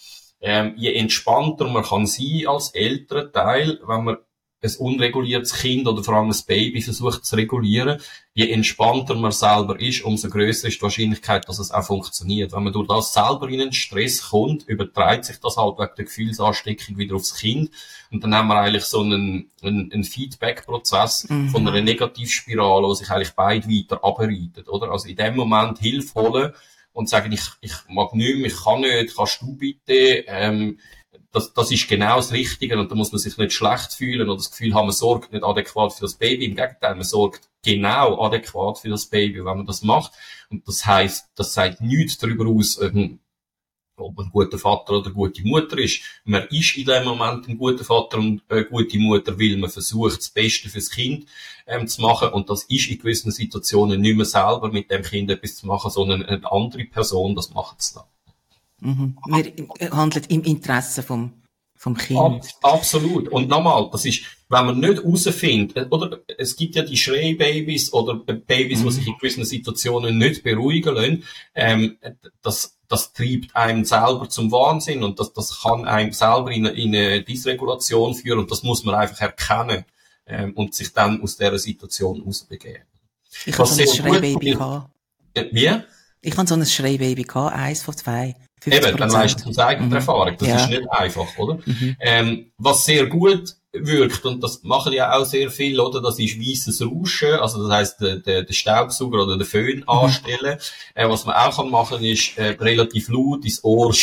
Ähm, 0.43 0.75
je 0.76 0.93
entspannter 0.95 1.67
man 1.67 1.83
kann 1.83 2.07
sein 2.07 2.47
als 2.47 2.75
älterer 2.75 3.33
Teil, 3.33 3.81
wenn 3.87 4.05
man 4.05 4.19
ein 4.62 4.76
unreguliertes 4.78 5.54
Kind 5.54 5.88
oder 5.88 6.04
vor 6.04 6.14
allem 6.14 6.31
ein 6.31 6.40
Baby 6.47 6.81
versucht 6.83 7.25
zu 7.25 7.37
regulieren, 7.37 8.00
je 8.35 8.50
entspannter 8.50 9.14
man 9.14 9.33
selber 9.33 9.78
ist, 9.81 10.04
umso 10.04 10.28
größer 10.28 10.69
ist 10.69 10.78
die 10.78 10.83
Wahrscheinlichkeit, 10.83 11.49
dass 11.49 11.59
es 11.59 11.73
auch 11.73 11.85
funktioniert. 11.85 12.52
Wenn 12.52 12.62
man 12.62 12.73
durch 12.73 12.87
das 12.87 13.12
selber 13.12 13.49
in 13.49 13.61
einen 13.61 13.73
Stress 13.73 14.31
kommt, 14.31 14.69
übertreibt 14.69 15.25
sich 15.25 15.38
das 15.40 15.57
halt 15.57 15.78
wegen 15.78 15.92
der 15.97 16.04
Gefühlsansteckung 16.04 16.97
wieder 16.97 17.16
aufs 17.16 17.35
Kind. 17.35 17.71
Und 18.11 18.23
dann 18.23 18.35
haben 18.35 18.49
wir 18.49 18.57
eigentlich 18.57 18.85
so 18.85 19.00
einen, 19.00 19.50
einen, 19.62 19.92
einen 19.92 20.04
Feedback-Prozess 20.04 21.28
mhm. 21.28 21.49
von 21.49 21.66
einer 21.66 21.81
Negativspirale, 21.81 22.87
wo 22.87 22.95
sich 22.95 23.11
eigentlich 23.11 23.33
beide 23.33 23.66
weiter 23.69 24.04
abreitet, 24.04 24.69
oder? 24.69 24.90
Also 24.90 25.09
in 25.09 25.16
dem 25.16 25.35
Moment 25.35 25.78
Hilfe 25.78 26.14
holen 26.14 26.52
und 26.92 27.09
sagen, 27.09 27.33
ich, 27.33 27.42
ich 27.61 27.73
mag 27.88 28.14
nicht 28.14 28.37
mehr, 28.37 28.47
ich 28.47 28.62
kann 28.62 28.83
nicht, 28.83 29.16
kannst 29.16 29.42
du 29.42 29.57
bitte, 29.57 30.25
ähm, 30.26 30.78
das, 31.33 31.55
das 31.55 31.71
ist 31.71 31.89
genau 31.89 32.17
das 32.17 32.33
Richtige 32.33 32.79
und 32.79 32.91
da 32.91 32.95
muss 32.95 33.11
man 33.11 33.19
sich 33.19 33.39
nicht 33.39 33.53
schlecht 33.53 33.95
fühlen 33.95 34.29
oder 34.29 34.37
das 34.37 34.51
Gefühl 34.51 34.75
haben, 34.75 34.87
man 34.87 34.95
sorgt 34.95 35.33
nicht 35.33 35.45
adäquat 35.45 35.95
für 35.95 36.03
das 36.03 36.15
Baby. 36.15 36.45
Im 36.45 36.57
Gegenteil, 36.57 36.95
man 36.95 37.05
sorgt 37.05 37.49
genau 37.65 38.23
adäquat 38.23 38.79
für 38.79 38.91
das 38.91 39.07
Baby, 39.07 39.39
wenn 39.39 39.57
man 39.57 39.67
das 39.67 39.83
macht. 39.83 40.12
Und 40.51 40.69
das 40.69 40.85
heißt, 40.85 41.31
das 41.35 41.55
sagt 41.55 41.81
nichts 41.81 42.19
darüber 42.19 42.47
aus, 42.47 42.79
ähm, 42.83 43.21
ob 43.97 44.17
man 44.17 44.27
ein 44.27 44.33
guter 44.33 44.59
Vater 44.59 44.95
oder 44.95 45.07
eine 45.07 45.15
gute 45.15 45.43
Mutter 45.43 45.79
ist. 45.79 46.03
Man 46.25 46.47
ist 46.49 46.77
in 46.77 46.85
dem 46.85 47.05
Moment 47.05 47.49
ein 47.49 47.57
guter 47.57 47.85
Vater 47.85 48.19
und 48.19 48.43
eine 48.49 48.65
gute 48.67 48.99
Mutter, 48.99 49.39
weil 49.39 49.57
man 49.57 49.71
versucht, 49.71 50.19
das 50.19 50.31
Beste 50.31 50.69
fürs 50.69 50.91
Kind 50.91 51.27
ähm, 51.67 51.87
zu 51.89 52.03
machen. 52.03 52.29
Und 52.29 52.51
das 52.51 52.65
ist 52.65 52.91
in 52.91 52.99
gewissen 52.99 53.31
Situationen 53.31 54.01
nicht 54.01 54.17
mehr 54.17 54.27
selber 54.27 54.71
mit 54.71 54.91
dem 54.91 55.03
Kind 55.03 55.31
etwas 55.31 55.57
zu 55.57 55.67
machen, 55.67 55.91
sondern 55.91 56.25
eine 56.25 56.51
andere 56.51 56.85
Person, 56.85 57.35
das 57.35 57.51
macht 57.51 57.81
es 57.81 57.95
dann. 57.95 58.05
Mhm. 58.83 59.17
Man 59.27 59.45
handelt 59.93 60.31
im 60.31 60.43
Interesse 60.43 61.03
vom, 61.03 61.33
vom 61.77 61.97
Kind. 61.97 62.19
Ab, 62.19 62.43
absolut. 62.62 63.29
Und 63.29 63.49
nochmal, 63.49 63.89
das 63.93 64.05
ist, 64.05 64.23
wenn 64.49 64.67
man 64.67 64.81
nicht 64.81 65.03
herausfindet, 65.03 65.91
oder 65.91 66.21
es 66.37 66.57
gibt 66.57 66.75
ja 66.75 66.83
die 66.83 66.97
Schreibabys 66.97 67.93
oder 67.93 68.17
Babys, 68.17 68.81
mhm. 68.81 68.85
die 68.85 68.93
sich 68.93 69.07
in 69.07 69.17
gewissen 69.19 69.45
Situationen 69.45 70.19
nicht 70.19 70.43
beruhigen 70.43 70.95
lassen, 70.95 71.25
ähm, 71.55 71.97
das, 72.43 72.77
das 72.89 73.12
treibt 73.12 73.55
einem 73.55 73.85
selber 73.85 74.29
zum 74.29 74.51
Wahnsinn 74.51 75.05
und 75.05 75.21
das, 75.21 75.33
das 75.33 75.62
kann 75.62 75.85
einem 75.85 76.12
selber 76.12 76.51
in, 76.51 76.67
in 76.67 76.95
eine 76.95 77.23
Dysregulation 77.23 78.15
führen 78.15 78.41
und 78.41 78.51
das 78.51 78.65
muss 78.65 78.85
man 78.85 78.97
einfach 78.97 79.21
erkennen 79.21 79.85
ähm, 80.27 80.55
und 80.55 80.75
sich 80.75 80.93
dann 80.93 81.23
aus 81.23 81.37
dieser 81.37 81.59
Situation 81.59 82.23
ausbegeben. 82.27 82.83
Ich 83.47 83.57
habe 83.57 83.69
so 83.69 83.81
ein 83.81 83.89
Schreibaby 83.89 84.51
gehabt. 84.51 84.91
Wie? 85.53 85.71
Ich 86.21 86.37
habe 86.37 86.49
so 86.49 86.55
ein 86.55 86.67
Schreibaby 86.67 87.23
gehabt, 87.23 87.57
eins 87.57 87.83
von 87.83 87.97
zwei. 87.97 88.35
Eben, 88.66 88.97
dann 88.97 89.12
weißt 89.12 89.45
du 89.45 89.50
aus 89.50 89.59
eigener 89.59 89.87
mhm. 89.87 89.92
Erfahrung. 89.95 90.37
Das 90.38 90.49
ja. 90.49 90.57
ist 90.57 90.69
nicht 90.69 90.90
einfach, 90.90 91.38
oder? 91.38 91.59
Mhm. 91.64 91.97
Ähm, 92.00 92.52
was 92.59 92.85
sehr 92.85 93.07
gut 93.07 93.57
wirkt, 93.73 94.25
und 94.25 94.42
das 94.42 94.62
machen 94.62 94.92
ja 94.92 95.16
auch 95.16 95.25
sehr 95.25 95.50
viel, 95.50 95.81
oder? 95.81 96.00
Das 96.00 96.19
ist 96.19 96.38
weißes 96.38 96.83
Rauschen, 96.83 97.35
also 97.35 97.66
das 97.66 97.73
heisst, 97.73 98.00
der, 98.00 98.16
der, 98.16 98.42
der 98.42 98.52
Staubsauger 98.52 99.23
oder 99.23 99.37
der 99.37 99.47
Föhn 99.47 99.78
mhm. 99.78 99.88
anstellen. 99.88 100.59
Äh, 100.95 101.09
was 101.09 101.25
man 101.25 101.35
auch 101.35 101.57
kann 101.57 101.71
machen, 101.71 102.04
ist 102.04 102.37
äh, 102.38 102.57
relativ 102.61 103.09
laut 103.09 103.45
ins 103.45 103.64
Ohr 103.64 103.95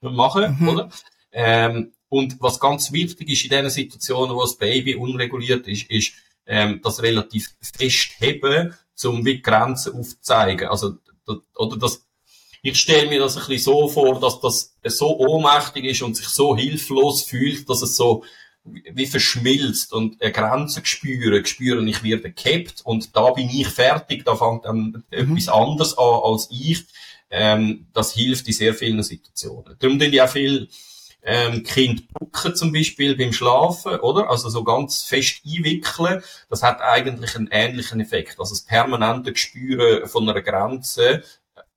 machen, 0.00 0.56
mhm. 0.58 0.68
oder? 0.68 0.88
Ähm, 1.32 1.92
und 2.08 2.40
was 2.40 2.58
ganz 2.58 2.90
wichtig 2.92 3.28
ist 3.28 3.44
in 3.44 3.50
diesen 3.50 3.70
Situationen, 3.70 4.34
wo 4.34 4.40
das 4.40 4.56
Baby 4.56 4.94
unreguliert 4.94 5.68
ist, 5.68 5.90
ist, 5.90 6.12
ähm, 6.46 6.80
das 6.82 7.02
relativ 7.02 7.54
fest 7.60 8.12
heben, 8.18 8.74
um 9.04 9.24
wie 9.24 9.42
Grenzen 9.42 9.94
aufzuzeigen. 9.94 10.68
Also, 10.68 10.94
das, 11.26 11.36
oder 11.54 11.76
das 11.76 12.07
ich 12.62 12.78
stelle 12.78 13.08
mir 13.08 13.20
das 13.20 13.36
ein 13.36 13.46
bisschen 13.46 13.72
so 13.72 13.88
vor, 13.88 14.20
dass 14.20 14.40
das 14.40 14.74
so 14.84 15.18
ohnmächtig 15.18 15.84
ist 15.84 16.02
und 16.02 16.16
sich 16.16 16.28
so 16.28 16.56
hilflos 16.56 17.22
fühlt, 17.22 17.68
dass 17.68 17.82
es 17.82 17.96
so 17.96 18.24
wie 18.64 19.06
verschmilzt 19.06 19.92
und 19.92 20.20
eine 20.20 20.32
Grenze 20.32 20.80
spüren, 20.84 21.44
spüren, 21.46 21.88
ich 21.88 22.02
werde 22.02 22.32
gehabt 22.32 22.82
und 22.84 23.16
da 23.16 23.30
bin 23.30 23.48
ich 23.48 23.68
fertig, 23.68 24.24
da 24.24 24.36
fängt 24.36 24.64
dann 24.64 24.78
mhm. 24.78 25.04
etwas 25.10 25.48
anderes 25.48 25.96
an 25.96 26.20
als 26.22 26.48
ich. 26.50 26.84
Ähm, 27.30 27.86
das 27.92 28.14
hilft 28.14 28.46
in 28.46 28.54
sehr 28.54 28.74
vielen 28.74 29.02
Situationen. 29.02 29.76
Darum 29.78 29.98
tun 29.98 30.12
ja 30.12 30.26
viel 30.26 30.68
ähm, 31.22 31.62
Kind 31.62 32.08
bucken 32.08 32.54
zum 32.54 32.72
Beispiel 32.72 33.16
beim 33.16 33.32
Schlafen, 33.32 33.96
oder? 34.00 34.30
Also 34.30 34.48
so 34.48 34.64
ganz 34.64 35.02
fest 35.02 35.42
einwickeln, 35.46 36.22
das 36.48 36.62
hat 36.62 36.80
eigentlich 36.80 37.36
einen 37.36 37.48
ähnlichen 37.50 38.00
Effekt. 38.00 38.38
Also 38.38 38.54
das 38.54 38.62
permanente 38.62 39.32
Gespüren 39.32 40.08
von 40.08 40.28
einer 40.28 40.40
Grenze 40.40 41.22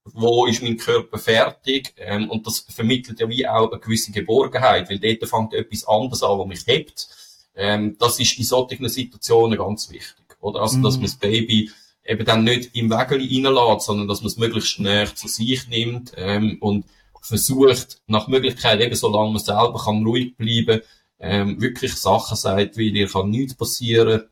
wo 0.03 0.45
ist 0.45 0.63
mein 0.63 0.77
Körper 0.77 1.17
fertig 1.17 1.93
ähm, 1.97 2.29
und 2.29 2.47
das 2.47 2.59
vermittelt 2.59 3.19
ja 3.19 3.29
wie 3.29 3.47
auch 3.47 3.71
eine 3.71 3.79
gewisse 3.79 4.11
Geborgenheit, 4.11 4.89
weil 4.89 4.99
dort 4.99 5.29
fängt 5.29 5.53
etwas 5.53 5.87
anderes 5.87 6.23
an, 6.23 6.39
was 6.39 6.47
mich 6.47 6.67
hebt. 6.67 7.07
Ähm, 7.55 7.97
das 7.99 8.19
ist 8.19 8.37
in 8.37 8.45
solchen 8.45 8.87
Situationen 8.89 9.57
ganz 9.57 9.89
wichtig, 9.91 10.25
oder? 10.39 10.61
Also, 10.61 10.81
dass 10.81 10.95
mhm. 10.95 11.01
man 11.01 11.11
das 11.11 11.17
Baby 11.17 11.71
eben 12.03 12.25
dann 12.25 12.43
nicht 12.43 12.75
im 12.75 12.89
Wägeli 12.89 13.45
reinlässt, 13.45 13.85
sondern 13.85 14.07
dass 14.07 14.21
man 14.21 14.27
es 14.27 14.37
möglichst 14.37 14.79
näher 14.79 15.13
zu 15.13 15.27
sich 15.27 15.67
nimmt 15.67 16.13
ähm, 16.17 16.57
und 16.59 16.85
versucht, 17.21 18.01
nach 18.07 18.27
Möglichkeit 18.27 18.81
eben, 18.81 18.95
solange 18.95 19.31
man 19.31 19.41
selber 19.41 19.79
kann 19.83 20.03
ruhig 20.03 20.35
bleiben, 20.35 20.81
ähm, 21.19 21.61
wirklich 21.61 21.93
Sachen 21.93 22.35
sagt, 22.35 22.77
wie 22.77 22.91
dir 22.91 23.07
kann 23.07 23.29
nichts 23.29 23.53
passieren, 23.53 24.23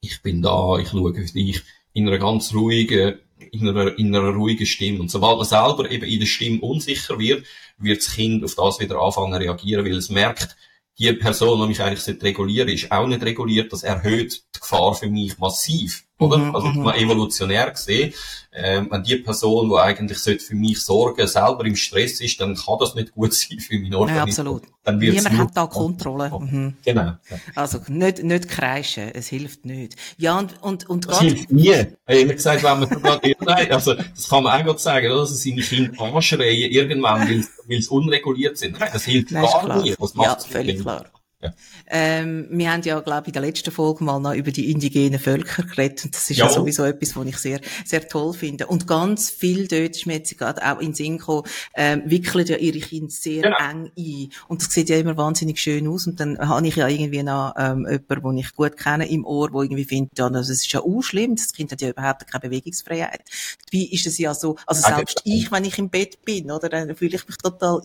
ich 0.00 0.22
bin 0.22 0.42
da, 0.42 0.76
ich 0.78 0.90
schaue 0.90 1.14
für 1.14 1.32
dich 1.32 1.62
in 1.92 2.06
einer 2.06 2.18
ganz 2.18 2.54
ruhigen 2.54 3.18
in 3.52 3.68
einer, 3.68 3.98
in 3.98 4.14
einer 4.14 4.30
ruhigen 4.30 4.66
Stimme. 4.66 5.00
Und 5.00 5.10
sobald 5.10 5.38
man 5.38 5.46
selber 5.46 5.90
eben 5.90 6.04
in 6.04 6.20
der 6.20 6.26
Stimme 6.26 6.60
unsicher 6.60 7.18
wird, 7.18 7.44
wird 7.78 7.98
das 7.98 8.14
Kind 8.14 8.44
auf 8.44 8.54
das 8.54 8.80
wieder 8.80 9.00
anfangen 9.00 9.34
reagieren, 9.34 9.84
weil 9.84 9.96
es 9.96 10.10
merkt, 10.10 10.56
die 10.98 11.12
Person, 11.12 11.60
die 11.60 11.68
mich 11.68 11.80
eigentlich 11.80 12.22
regulieren 12.22 12.68
ist 12.68 12.90
auch 12.90 13.06
nicht 13.06 13.22
reguliert. 13.22 13.72
Das 13.72 13.84
erhöht 13.84 14.42
die 14.54 14.60
Gefahr 14.60 14.94
für 14.94 15.08
mich 15.08 15.38
massiv. 15.38 16.04
Oder? 16.18 16.38
Mhm, 16.38 16.54
also, 16.54 16.68
mhm. 16.68 16.82
mal 16.82 16.96
evolutionär 16.96 17.70
gesehen, 17.70 18.12
ähm, 18.52 18.88
wenn 18.90 19.02
die 19.04 19.16
Person, 19.16 19.68
die 19.68 19.76
eigentlich 19.76 20.18
sollte 20.18 20.44
für 20.44 20.56
mich 20.56 20.82
sorgen, 20.82 21.26
selber 21.28 21.64
im 21.64 21.76
Stress 21.76 22.20
ist, 22.20 22.40
dann 22.40 22.56
kann 22.56 22.76
das 22.80 22.94
nicht 22.94 23.12
gut 23.12 23.32
sein 23.34 23.60
für 23.60 23.78
meinen 23.78 23.94
Organismus. 23.94 24.36
Ja, 24.36 24.42
absolut. 24.42 24.62
Dann 24.82 24.98
Niemand 24.98 25.38
hat 25.38 25.56
da 25.56 25.66
Kontrolle. 25.66 26.30
Mhm. 26.30 26.76
Genau. 26.84 27.12
Also, 27.54 27.78
nicht, 27.88 28.22
nicht 28.24 28.48
kreischen. 28.48 29.10
Es 29.14 29.28
hilft 29.28 29.64
nicht. 29.64 29.94
Ja, 30.16 30.38
und, 30.38 30.60
und, 30.62 30.88
und 30.88 31.08
Das 31.08 31.20
hilft 31.20 31.52
nie. 31.52 31.86
Ehrlich 32.06 32.36
gesagt, 32.36 32.64
wenn 32.64 32.80
man 32.80 32.88
sogar, 32.88 33.20
nein, 33.40 33.70
also, 33.70 33.94
das 33.94 34.28
kann 34.28 34.42
man 34.42 34.60
auch 34.60 34.64
gerade 34.64 34.78
sagen, 34.78 35.06
oder? 35.12 35.20
Dass 35.20 35.42
seine 35.42 35.62
Kinder 35.62 36.00
anschreien, 36.00 36.70
irgendwann, 36.70 37.28
weil 37.28 37.80
sie 37.80 37.88
unreguliert 37.88 38.58
sind. 38.58 38.80
Nein, 38.80 38.90
das 38.92 39.04
hilft 39.04 39.30
nein, 39.30 39.44
gar 39.44 39.82
nie. 39.82 39.94
Was 39.98 40.14
macht 40.14 40.26
ja, 40.26 40.48
völlig 40.48 40.80
klar. 40.80 41.04
Ja. 41.40 41.52
Ähm, 41.86 42.48
wir 42.50 42.72
haben 42.72 42.82
ja, 42.82 42.98
glaube 42.98 43.22
ich, 43.22 43.26
in 43.28 43.32
der 43.34 43.42
letzten 43.42 43.70
Folge 43.70 44.02
mal 44.02 44.18
noch 44.18 44.34
über 44.34 44.50
die 44.50 44.72
indigenen 44.72 45.20
Völker 45.20 45.62
geredet. 45.62 46.04
Und 46.04 46.14
das 46.14 46.28
ist 46.28 46.36
ja, 46.36 46.46
ja 46.46 46.52
sowieso 46.52 46.84
etwas, 46.84 47.14
was 47.14 47.26
ich 47.26 47.38
sehr, 47.38 47.60
sehr 47.84 48.08
toll 48.08 48.34
finde. 48.34 48.66
Und 48.66 48.88
ganz 48.88 49.30
viel 49.30 49.68
dort 49.68 49.96
ist 49.96 50.06
mir 50.06 50.14
jetzt 50.14 50.36
gerade 50.36 50.60
auch 50.68 50.80
in 50.80 50.94
Sinn 50.94 51.18
gekommen, 51.18 51.44
ähm, 51.74 52.02
wickeln 52.06 52.44
ja 52.46 52.56
ihre 52.56 52.80
Kinder 52.80 53.10
sehr 53.10 53.42
genau. 53.42 53.56
eng 53.56 53.92
ein. 53.96 54.30
Und 54.48 54.62
das 54.62 54.72
sieht 54.72 54.88
ja 54.88 54.98
immer 54.98 55.16
wahnsinnig 55.16 55.60
schön 55.60 55.86
aus. 55.86 56.08
Und 56.08 56.18
dann 56.18 56.38
habe 56.40 56.66
ich 56.66 56.74
ja 56.74 56.88
irgendwie 56.88 57.22
noch, 57.22 57.54
ähm, 57.56 57.86
jemanden, 57.88 58.30
den 58.30 58.38
ich 58.38 58.56
gut 58.56 58.76
kenne 58.76 59.08
im 59.08 59.24
Ohr, 59.24 59.52
wo 59.52 59.62
irgendwie 59.62 59.84
findet, 59.84 60.18
ja, 60.18 60.28
das 60.28 60.48
ist 60.48 60.72
ja 60.72 60.80
auch 60.80 61.02
schlimm. 61.02 61.36
Das 61.36 61.52
Kind 61.52 61.70
hat 61.70 61.80
ja 61.80 61.90
überhaupt 61.90 62.26
keine 62.26 62.40
Bewegungsfreiheit. 62.40 63.22
Dabei 63.70 63.84
ist 63.92 64.08
es 64.08 64.18
ja 64.18 64.34
so, 64.34 64.56
also 64.66 64.82
selbst 64.82 65.20
okay. 65.20 65.36
ich, 65.36 65.52
wenn 65.52 65.64
ich 65.64 65.78
im 65.78 65.88
Bett 65.88 66.24
bin, 66.24 66.50
oder, 66.50 66.68
dann 66.68 66.96
fühle 66.96 67.14
ich 67.14 67.28
mich 67.28 67.36
total 67.36 67.80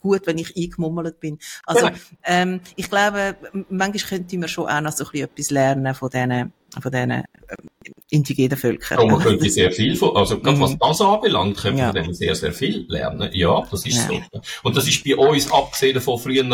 gut, 0.00 0.26
wenn 0.26 0.38
ich 0.38 0.56
eingemummelt 0.56 1.20
bin. 1.20 1.38
Also, 1.64 1.86
genau. 1.86 1.98
ähm, 2.24 2.60
ich 2.74 2.87
ich 2.88 2.90
glaube, 2.90 3.36
manchmal 3.68 4.18
könnte 4.18 4.38
man 4.38 4.48
schon 4.48 4.66
auch 4.66 4.80
noch 4.80 4.92
so 4.92 5.04
ein 5.04 5.10
bisschen 5.10 5.24
etwas 5.28 5.50
lernen 5.50 5.94
von 5.94 6.08
diesen, 6.08 6.52
von 6.80 6.90
diesen, 6.90 7.24
indigenen 8.08 8.56
Völker. 8.56 8.98
Ja, 8.98 9.06
man 9.06 9.20
könnte 9.20 9.50
sehr 9.50 9.70
viel 9.70 9.94
von, 9.94 10.16
also 10.16 10.40
gerade 10.40 10.58
was 10.58 10.72
mhm. 10.72 10.78
das 10.78 11.00
anbelangt, 11.02 11.58
könnte 11.58 11.80
ja. 11.80 11.92
man 11.92 12.14
sehr, 12.14 12.34
sehr 12.34 12.52
viel 12.52 12.86
lernen. 12.88 13.28
Ja, 13.34 13.62
das 13.70 13.84
ist 13.84 13.96
ja. 13.96 14.22
so. 14.32 14.40
Und 14.62 14.76
das 14.76 14.88
ist 14.88 15.04
bei 15.04 15.16
uns, 15.16 15.52
abgesehen 15.52 16.00
von 16.00 16.18
früher, 16.18 16.44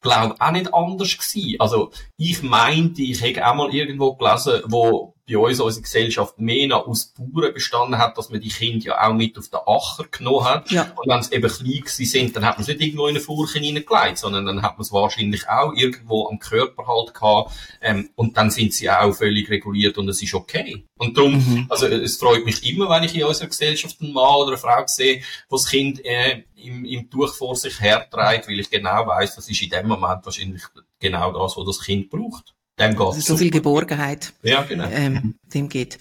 glaube 0.00 0.36
auch 0.38 0.50
nicht 0.50 0.72
anders 0.72 1.18
gewesen. 1.18 1.56
Also, 1.60 1.90
ich 2.16 2.42
meinte, 2.42 3.02
ich 3.02 3.20
hätte 3.20 3.46
auch 3.46 3.54
mal 3.54 3.74
irgendwo 3.74 4.14
gelesen, 4.14 4.62
wo 4.64 5.11
bei 5.28 5.38
uns 5.38 5.60
unsere 5.60 5.82
Gesellschaft 5.82 6.38
mehr 6.38 6.66
noch 6.66 6.86
aus 6.86 7.06
Bauern 7.06 7.54
bestanden 7.54 7.98
hat, 7.98 8.18
dass 8.18 8.30
man 8.30 8.40
die 8.40 8.48
Kinder 8.48 8.86
ja 8.86 9.08
auch 9.08 9.14
mit 9.14 9.38
auf 9.38 9.48
den 9.48 9.60
Acher 9.66 10.04
genommen 10.10 10.44
hat. 10.44 10.70
Ja. 10.70 10.92
Und 10.96 11.08
wenn 11.08 11.22
sie 11.22 11.34
eben 11.34 11.48
klein 11.48 11.82
sind, 11.86 12.36
dann 12.36 12.44
hat 12.44 12.56
man 12.56 12.62
es 12.62 12.68
nicht 12.68 12.80
irgendwo 12.80 13.06
in 13.06 13.16
eine 13.16 13.24
Furche 13.24 13.60
hineingelegt, 13.60 14.18
sondern 14.18 14.46
dann 14.46 14.62
hat 14.62 14.72
man 14.72 14.82
es 14.82 14.92
wahrscheinlich 14.92 15.48
auch 15.48 15.72
irgendwo 15.74 16.28
am 16.28 16.40
Körper 16.40 16.86
halt 16.88 17.14
gehabt. 17.14 17.52
Ähm, 17.80 18.10
und 18.16 18.36
dann 18.36 18.50
sind 18.50 18.74
sie 18.74 18.90
auch 18.90 19.12
völlig 19.12 19.48
reguliert 19.48 19.96
und 19.96 20.08
es 20.08 20.20
ist 20.20 20.34
okay. 20.34 20.84
Und 20.96 21.16
darum, 21.16 21.34
mhm. 21.34 21.66
also 21.68 21.86
es 21.86 22.16
freut 22.16 22.44
mich 22.44 22.68
immer, 22.68 22.90
wenn 22.90 23.04
ich 23.04 23.14
in 23.14 23.24
unserer 23.24 23.48
Gesellschaft 23.48 24.00
einen 24.00 24.12
Mann 24.12 24.36
oder 24.36 24.48
eine 24.48 24.58
Frau 24.58 24.82
sehe, 24.86 25.22
wo 25.48 25.56
das 25.56 25.66
Kind 25.66 26.04
äh, 26.04 26.42
im, 26.56 26.84
im 26.84 27.10
Tuch 27.10 27.34
vor 27.34 27.54
sich 27.54 27.80
herträgt, 27.80 28.48
weil 28.48 28.58
ich 28.58 28.70
genau 28.70 29.06
weiß, 29.06 29.36
das 29.36 29.48
ist 29.48 29.62
in 29.62 29.70
dem 29.70 29.88
Moment 29.88 30.24
wahrscheinlich 30.24 30.62
genau 30.98 31.32
das, 31.32 31.56
was 31.56 31.66
das 31.66 31.84
Kind 31.84 32.10
braucht. 32.10 32.54
Dem 32.82 32.96
geht's. 32.96 33.26
So 33.26 33.36
viel 33.36 33.50
Geborgenheit. 33.50 34.32
Ja, 34.42 34.62
genau. 34.62 34.88
Ähm, 34.90 35.34
dem 35.52 35.68
geht. 35.68 35.98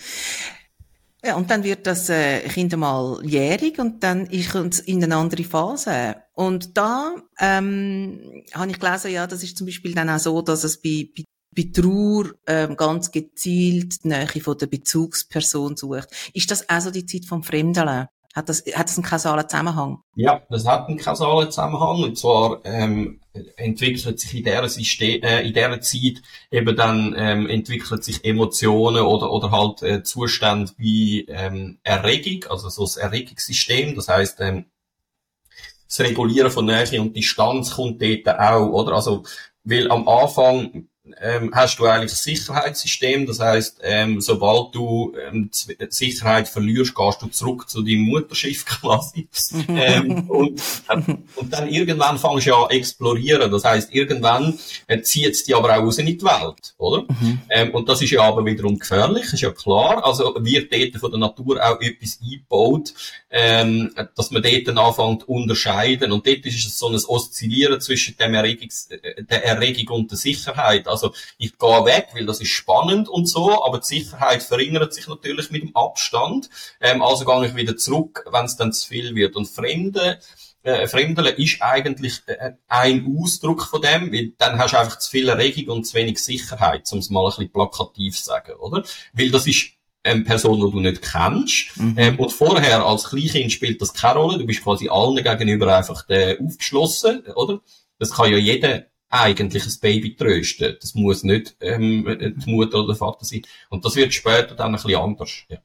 Ja, 1.23 1.35
und 1.35 1.51
dann 1.51 1.63
wird 1.63 1.85
das 1.85 2.09
äh, 2.09 2.39
Kind 2.47 2.75
mal 2.75 3.19
jährig 3.23 3.77
und 3.77 4.01
dann 4.01 4.25
ist 4.25 4.55
es 4.55 4.79
in 4.79 5.03
eine 5.03 5.15
andere 5.15 5.43
Phase. 5.43 6.15
Und 6.33 6.75
da 6.75 7.13
ähm, 7.39 8.43
habe 8.53 8.71
ich 8.71 8.79
gelesen, 8.79 9.11
ja, 9.11 9.27
das 9.27 9.43
ist 9.43 9.55
zum 9.55 9.67
Beispiel 9.67 9.93
dann 9.93 10.09
auch 10.09 10.17
so, 10.17 10.41
dass 10.41 10.63
es 10.63 10.81
bei, 10.81 11.09
bei, 11.15 11.23
bei 11.55 11.69
Trauer 11.71 12.31
ähm, 12.47 12.75
ganz 12.75 13.11
gezielt 13.11 14.03
die 14.03 14.07
Nähe 14.07 14.27
von 14.27 14.57
der 14.57 14.65
Bezugsperson 14.65 15.77
sucht. 15.77 16.09
Ist 16.33 16.49
das 16.49 16.67
also 16.67 16.89
die 16.89 17.05
Zeit 17.05 17.25
vom 17.25 17.43
Fremdeln? 17.43 18.07
Hat 18.33 18.47
das, 18.47 18.63
hat 18.73 18.87
das 18.87 18.97
einen 18.97 19.05
kausalen 19.05 19.47
Zusammenhang? 19.47 19.99
Ja, 20.15 20.41
das 20.49 20.65
hat 20.65 20.87
einen 20.87 20.97
kausalen 20.97 21.51
Zusammenhang. 21.51 22.03
Und 22.03 22.17
zwar 22.17 22.61
ähm, 22.63 23.19
entwickelt 23.57 24.19
sich 24.19 24.33
in 24.35 24.43
dieser, 24.43 24.69
System, 24.69 25.21
äh, 25.23 25.41
in 25.41 25.53
dieser 25.53 25.81
Zeit 25.81 26.21
eben 26.49 26.75
dann 26.75 27.13
ähm, 27.17 27.49
entwickelt 27.49 28.03
sich 28.03 28.23
Emotionen 28.23 29.03
oder, 29.03 29.31
oder 29.31 29.51
halt 29.51 29.83
äh, 29.83 30.03
Zustände 30.03 30.71
wie 30.77 31.25
ähm, 31.25 31.79
Erregung, 31.83 32.49
also 32.49 32.69
so 32.69 32.83
das 32.83 32.97
Erregungssystem. 32.97 33.95
Das 33.95 34.07
heißt, 34.07 34.39
ähm, 34.41 34.65
das 35.87 35.99
Regulieren 35.99 36.51
von 36.51 36.65
Nähe 36.65 37.01
und 37.01 37.15
Distanz 37.15 37.71
kommt 37.71 38.01
dort 38.01 38.39
auch, 38.39 38.69
oder? 38.69 38.93
Also, 38.93 39.23
weil 39.65 39.91
am 39.91 40.07
Anfang 40.07 40.87
ähm, 41.19 41.51
hast 41.53 41.79
du 41.79 41.85
eigentlich 41.85 42.11
ein 42.11 42.15
Sicherheitssystem. 42.15 43.25
Das 43.25 43.39
heißt, 43.39 43.79
ähm, 43.81 44.21
sobald 44.21 44.75
du 44.75 45.13
ähm, 45.27 45.49
Sicherheit 45.51 46.47
verlierst, 46.47 46.93
gehst 46.93 47.21
du 47.21 47.27
zurück 47.27 47.69
zu 47.69 47.81
deinem 47.81 48.01
Mutterschiff 48.01 48.65
quasi. 48.65 49.27
Ähm, 49.67 50.29
und, 50.29 50.61
und 51.35 51.53
dann 51.53 51.67
irgendwann 51.67 52.19
fängst 52.19 52.45
du 52.45 52.49
ja 52.51 52.63
an 52.63 52.69
explorieren. 52.69 53.51
Das 53.51 53.63
heißt, 53.63 53.93
irgendwann 53.93 54.57
äh, 54.87 55.01
zieht 55.01 55.31
es 55.31 55.43
dich 55.43 55.55
aber 55.55 55.75
auch 55.75 55.83
raus 55.83 55.97
in 55.97 56.05
die 56.05 56.21
Welt, 56.21 56.75
oder? 56.77 57.03
Mhm. 57.03 57.41
Ähm, 57.49 57.71
und 57.71 57.89
das 57.89 58.01
ist 58.01 58.11
ja 58.11 58.21
aber 58.21 58.45
wiederum 58.45 58.77
gefährlich, 58.77 59.33
ist 59.33 59.41
ja 59.41 59.51
klar. 59.51 60.05
Also 60.05 60.35
wird 60.39 60.71
dort 60.71 60.97
von 60.97 61.11
der 61.11 61.19
Natur 61.19 61.59
auch 61.63 61.81
etwas 61.81 62.19
eingebaut, 62.21 62.93
ähm, 63.31 63.91
dass 64.15 64.29
man 64.29 64.43
dort 64.43 64.67
dann 64.67 64.77
anfängt 64.77 65.21
zu 65.21 65.27
unterscheiden. 65.27 66.11
Und 66.11 66.27
dort 66.27 66.45
ist 66.45 66.65
es 66.67 66.77
so 66.77 66.89
ein 66.89 66.95
Oszillieren 66.95 67.81
zwischen 67.81 68.15
dem 68.17 68.35
Erregungs 68.35 68.87
äh, 68.91 69.23
der 69.23 69.45
Erregung 69.45 70.01
und 70.01 70.11
der 70.11 70.17
Sicherheit. 70.17 70.87
Also 70.91 71.13
ich 71.37 71.57
gehe 71.57 71.85
weg, 71.85 72.09
weil 72.13 72.25
das 72.25 72.41
ist 72.41 72.49
spannend 72.49 73.09
und 73.09 73.27
so, 73.27 73.63
aber 73.63 73.79
die 73.79 73.87
Sicherheit 73.87 74.43
verringert 74.43 74.93
sich 74.93 75.07
natürlich 75.07 75.49
mit 75.49 75.63
dem 75.63 75.75
Abstand. 75.75 76.49
Ähm, 76.79 77.01
also 77.01 77.25
gehe 77.25 77.47
ich 77.47 77.55
wieder 77.55 77.77
zurück, 77.77 78.25
wenn 78.31 78.45
es 78.45 78.57
dann 78.57 78.73
zu 78.73 78.87
viel 78.87 79.15
wird. 79.15 79.35
Und 79.35 79.47
Fremde, 79.47 80.19
äh, 80.63 80.87
Fremdeln 80.87 81.35
ist 81.37 81.61
eigentlich 81.61 82.21
äh, 82.27 82.51
ein 82.67 83.17
Ausdruck 83.17 83.63
von 83.63 83.81
dem, 83.81 84.11
weil 84.11 84.33
dann 84.37 84.59
hast 84.59 84.73
du 84.73 84.79
einfach 84.79 84.99
zu 84.99 85.09
viel 85.09 85.27
Erregung 85.29 85.77
und 85.77 85.83
zu 85.85 85.95
wenig 85.95 86.19
Sicherheit, 86.19 86.87
um 86.91 86.99
es 86.99 87.09
mal 87.09 87.23
ein 87.23 87.29
bisschen 87.29 87.51
plakativ 87.51 88.17
zu 88.17 88.23
sagen, 88.25 88.53
oder? 88.59 88.83
Weil 89.13 89.31
das 89.31 89.47
ist 89.47 89.71
eine 90.03 90.23
Person, 90.23 90.59
die 90.65 90.71
du 90.71 90.79
nicht 90.79 91.01
kennst. 91.01 91.77
Mhm. 91.77 91.95
Ähm, 91.97 92.19
und 92.19 92.31
vorher 92.31 92.85
als 92.85 93.05
Kleinkind 93.05 93.51
spielt 93.51 93.81
das 93.81 93.93
keine 93.93 94.19
Rolle. 94.19 94.39
Du 94.39 94.45
bist 94.45 94.63
quasi 94.63 94.89
allen 94.89 95.23
gegenüber 95.23 95.75
einfach 95.75 96.07
äh, 96.09 96.37
aufgeschlossen, 96.43 97.21
oder? 97.35 97.61
Das 97.99 98.11
kann 98.11 98.31
ja 98.31 98.37
jeder 98.37 98.85
eigentlich 99.11 99.65
ein 99.65 99.79
Baby 99.81 100.15
trösten. 100.15 100.77
Das 100.79 100.95
muss 100.95 101.23
nicht 101.23 101.55
ähm, 101.61 102.05
die 102.19 102.49
Mutter 102.49 102.79
oder 102.79 102.87
der 102.87 102.95
Vater 102.95 103.25
sein. 103.25 103.43
Und 103.69 103.85
das 103.85 103.95
wird 103.95 104.13
später 104.13 104.55
dann 104.55 104.67
ein 104.67 104.81
bisschen 104.81 104.95
anders. 104.95 105.43
Ja. 105.49 105.57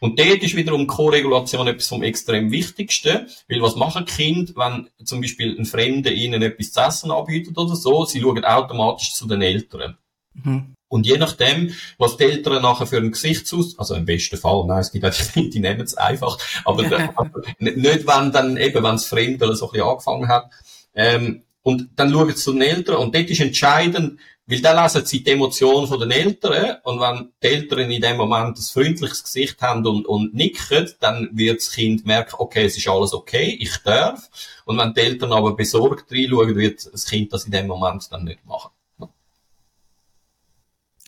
Und 0.00 0.18
dort 0.18 0.42
ist 0.42 0.56
wiederum 0.56 0.86
Koregulation 0.86 1.66
etwas 1.66 1.88
vom 1.88 2.02
extrem 2.02 2.50
Wichtigsten, 2.50 3.26
weil 3.48 3.60
was 3.60 3.76
machen 3.76 4.06
Kind, 4.06 4.54
wenn 4.56 4.88
zum 5.04 5.20
Beispiel 5.20 5.56
ein 5.58 5.66
Fremder 5.66 6.12
ihnen 6.12 6.42
etwas 6.42 6.72
zu 6.72 6.80
essen 6.80 7.10
anbietet 7.10 7.58
oder 7.58 7.76
so, 7.76 8.04
sie 8.04 8.20
schauen 8.20 8.44
automatisch 8.44 9.14
zu 9.14 9.26
den 9.26 9.42
Eltern. 9.42 9.98
Mhm. 10.34 10.74
Und 10.88 11.06
je 11.06 11.18
nachdem, 11.18 11.74
was 11.98 12.16
die 12.16 12.24
Eltern 12.24 12.62
nachher 12.62 12.86
für 12.86 12.98
ein 12.98 13.10
Gesichtsaus, 13.10 13.76
also 13.78 13.96
im 13.96 14.04
besten 14.04 14.36
Fall, 14.36 14.64
nein, 14.66 14.78
es 14.78 14.92
gibt 14.92 15.04
auch 15.04 15.12
Kinder, 15.12 15.50
die 15.50 15.60
nehmen 15.60 15.80
es 15.80 15.96
einfach, 15.96 16.38
aber, 16.64 16.84
aber 17.16 17.42
nicht, 17.58 18.06
wenn 18.06 18.32
dann 18.32 18.56
eben, 18.56 18.76
wenn 18.76 18.92
das 18.92 19.06
Fremde 19.06 19.56
so 19.56 19.66
ein 19.66 19.72
bisschen 19.72 19.88
angefangen 19.88 20.28
hat, 20.28 20.50
ähm, 20.94 21.42
und 21.64 21.88
dann 21.96 22.12
schauen 22.12 22.28
sie 22.28 22.36
zu 22.36 22.52
den 22.52 22.62
Eltern 22.62 22.96
und 22.96 23.14
dort 23.14 23.30
ist 23.30 23.40
entscheidend, 23.40 24.20
weil 24.46 24.60
dann 24.60 24.82
lesen 24.82 25.06
sie 25.06 25.24
die 25.24 25.30
Emotionen 25.30 25.86
von 25.86 25.98
den 25.98 26.10
Eltern 26.10 26.76
und 26.84 27.00
wenn 27.00 27.32
die 27.42 27.46
Eltern 27.46 27.90
in 27.90 28.02
dem 28.02 28.18
Moment 28.18 28.58
ein 28.58 28.62
freundliches 28.62 29.24
Gesicht 29.24 29.60
haben 29.62 29.84
und, 29.86 30.06
und 30.06 30.34
nicken, 30.34 30.90
dann 31.00 31.30
wird 31.32 31.60
das 31.60 31.72
Kind 31.72 32.04
merken, 32.04 32.36
okay, 32.38 32.66
es 32.66 32.76
ist 32.76 32.86
alles 32.86 33.14
okay, 33.14 33.56
ich 33.58 33.78
darf. 33.78 34.28
Und 34.66 34.76
wenn 34.76 34.92
die 34.92 35.00
Eltern 35.00 35.32
aber 35.32 35.56
besorgt 35.56 36.12
reinschauen, 36.12 36.54
wird 36.54 36.86
das 36.92 37.06
Kind 37.06 37.32
das 37.32 37.46
in 37.46 37.52
dem 37.52 37.66
Moment 37.66 38.06
dann 38.12 38.24
nicht 38.24 38.44
machen. 38.44 38.70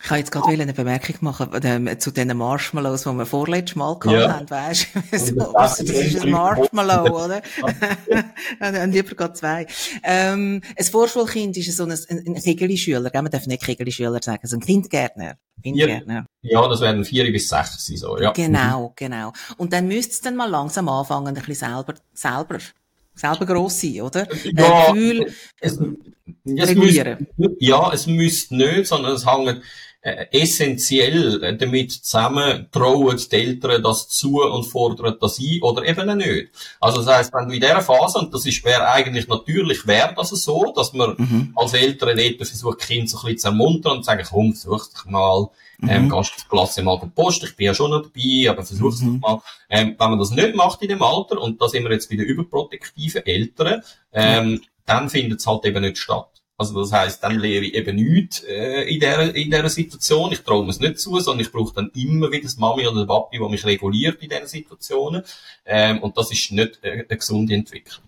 Ich 0.07 0.11
habe 0.11 0.21
jetzt 0.21 0.31
gerade 0.31 0.63
eine 0.63 0.73
Bemerkung 0.73 1.17
machen 1.23 1.51
ähm, 1.65 1.99
zu 1.99 2.13
den 2.13 2.29
Marshmallows, 2.37 3.03
die 3.03 3.09
wir 3.09 3.27
vorletztes 3.27 3.75
Mal 3.75 3.99
gehabt 3.99 4.21
ja. 4.21 4.35
haben, 4.35 4.49
weißt 4.49 4.87
du? 4.95 5.19
so, 5.19 5.53
das 5.53 5.81
ist 5.81 6.21
ein 6.21 6.31
Marshmallow, 6.31 7.25
oder? 7.25 7.43
Und 8.85 8.93
lieber 8.93 9.17
gerade 9.17 9.33
zwei. 9.33 9.67
Ähm, 10.05 10.63
ein 10.79 10.85
Vorschulkind 10.85 11.57
ist 11.57 11.77
so 11.77 11.83
ein, 11.83 11.91
ein, 11.91 12.37
ein 12.37 12.41
Kegelschüler, 12.41 13.11
man 13.13 13.33
darf 13.33 13.49
nicht 13.49 13.65
Kegelschüler 13.65 14.21
sagen, 14.23 14.47
so 14.47 14.55
ein 14.55 14.61
Kindgärtner. 14.61 15.39
Kindgärtner. 15.61 16.27
Ja, 16.41 16.61
ja, 16.63 16.69
das 16.69 16.81
werden 16.83 17.05
vier 17.05 17.25
bis 17.33 17.49
sechs 17.49 17.85
sein, 17.85 17.97
so, 17.97 18.17
ja. 18.17 18.31
Genau, 18.31 18.93
genau. 18.95 19.33
Und 19.57 19.73
dann 19.73 19.89
müsste 19.89 20.13
es 20.13 20.21
dann 20.21 20.37
mal 20.37 20.49
langsam 20.49 20.89
anfangen, 20.89 21.27
ein 21.27 21.35
bisschen 21.35 21.69
selber, 21.69 21.95
selber 22.15 22.59
selber 23.13 23.47
gross 23.47 23.81
sein, 23.81 24.03
oder? 24.03 24.29
Ja, 24.45 24.93
Gefühl, 24.93 25.33
es, 25.61 25.81
es 26.45 26.75
müsste, 26.75 27.19
ja, 27.59 27.93
es 27.93 28.07
müsste 28.07 28.57
nicht, 28.57 28.87
sondern 28.87 29.15
es 29.15 29.27
hängt 29.27 29.49
äh, 29.49 29.61
essentiell 30.31 31.57
damit 31.59 31.93
zusammen 31.93 32.69
trauen 32.71 33.17
die 33.17 33.37
Eltern 33.37 33.83
das 33.83 34.09
zu 34.09 34.41
und 34.41 34.65
fordern 34.65 35.17
das 35.21 35.41
ein 35.41 35.61
oder 35.63 35.85
eben 35.85 36.19
nicht. 36.19 36.51
Also 36.81 37.03
das 37.03 37.17
heisst, 37.17 37.35
wenn 37.35 37.49
du 37.49 37.55
in 37.55 37.61
dieser 37.61 37.81
Phase, 37.81 38.19
und 38.21 38.33
das 38.33 38.47
ist, 38.47 38.65
wäre 38.65 38.89
eigentlich 38.89 39.27
natürlich, 39.27 39.85
wäre 39.87 40.15
das 40.17 40.31
so, 40.31 40.73
dass 40.75 40.93
man 40.93 41.15
mhm. 41.17 41.53
als 41.57 41.75
Eltern 41.75 42.17
dort 42.17 42.47
versucht, 42.47 42.79
Kind 42.81 43.11
so 43.11 43.19
ein 43.19 43.23
bisschen 43.23 43.39
zu 43.39 43.49
ermuntern 43.49 43.97
und 43.97 44.05
zu 44.05 44.07
sagen, 44.07 44.27
komm, 44.29 44.55
versuch 44.55 44.87
dich 44.87 45.05
mal, 45.07 45.49
ähm, 45.83 46.05
mhm. 46.05 46.11
gehst 46.11 46.33
du 46.39 46.49
Klasse 46.49 46.83
mal 46.83 46.99
per 46.99 47.09
Post, 47.09 47.43
ich 47.43 47.57
bin 47.57 47.67
ja 47.67 47.75
schon 47.75 47.91
noch 47.91 48.03
dabei, 48.03 48.51
aber 48.51 48.65
versuch's 48.65 49.01
mhm. 49.01 49.19
mal. 49.21 49.43
Ähm, 49.69 49.97
wenn 49.99 50.11
man 50.11 50.19
das 50.19 50.31
nicht 50.31 50.55
macht 50.55 50.83
in 50.83 50.89
dem 50.89 51.03
Alter, 51.03 51.41
und 51.41 51.61
da 51.61 51.69
sind 51.69 51.83
wir 51.83 51.93
jetzt 51.93 52.09
bei 52.09 52.17
den 52.17 52.27
überprotektiven 52.27 53.27
Eltern, 53.27 53.83
ähm, 54.13 54.51
mhm. 54.51 54.61
dann 54.85 55.11
findet 55.11 55.41
es 55.41 55.47
halt 55.49 55.65
eben 55.65 55.83
nicht 55.83 55.99
statt. 55.99 56.29
Also 56.59 56.81
das 56.81 56.91
heißt, 56.93 57.23
dann 57.23 57.39
lehre 57.39 57.65
ich 57.65 57.75
eben 57.75 57.97
nichts 57.97 58.43
äh, 58.45 58.83
in 58.85 58.99
dieser 58.99 59.35
in 59.35 59.51
dieser 59.51 59.69
Situation. 59.69 60.33
Ich 60.33 60.41
traue 60.41 60.65
mir 60.65 60.71
es 60.71 60.81
nicht 60.81 60.99
zu, 60.99 61.19
sondern 61.21 61.45
ich 61.45 61.53
brauche 61.53 61.75
dann 61.75 61.91
immer 61.95 62.31
wieder 62.31 62.45
das 62.45 62.57
Mami 62.57 62.87
oder 62.87 63.01
das 63.01 63.07
Papi, 63.07 63.39
der 63.39 63.49
mich 63.49 63.65
reguliert 63.65 64.23
in 64.23 64.31
diesen 64.31 64.47
Situationen. 64.47 65.23
Ähm, 65.67 65.99
und 66.03 66.17
das 66.17 66.33
ist 66.33 66.53
nicht 66.53 66.79
äh, 66.83 66.93
eine 66.93 67.05
gesunde 67.19 67.55
Entwicklung. 67.55 68.07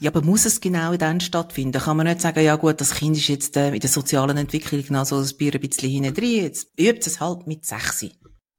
Ja, 0.00 0.10
aber 0.10 0.22
muss 0.22 0.44
es 0.44 0.60
genau 0.60 0.96
dann 0.96 1.20
stattfinden? 1.20 1.80
Kann 1.80 1.96
man 1.96 2.06
nicht 2.06 2.20
sagen, 2.20 2.44
ja 2.44 2.56
gut, 2.56 2.80
das 2.80 2.94
Kind 2.94 3.16
ist 3.16 3.28
jetzt 3.28 3.56
äh, 3.56 3.72
in 3.72 3.80
der 3.80 3.88
sozialen 3.88 4.36
Entwicklung 4.36 4.84
noch 4.90 5.06
so 5.06 5.16
ein 5.16 5.60
bisschen 5.60 5.90
hinten 5.90 6.14
drin, 6.14 6.42
jetzt 6.42 6.68
übt 6.78 7.06
es 7.06 7.20
halt 7.20 7.46
mit 7.46 7.64
sechs. 7.64 8.04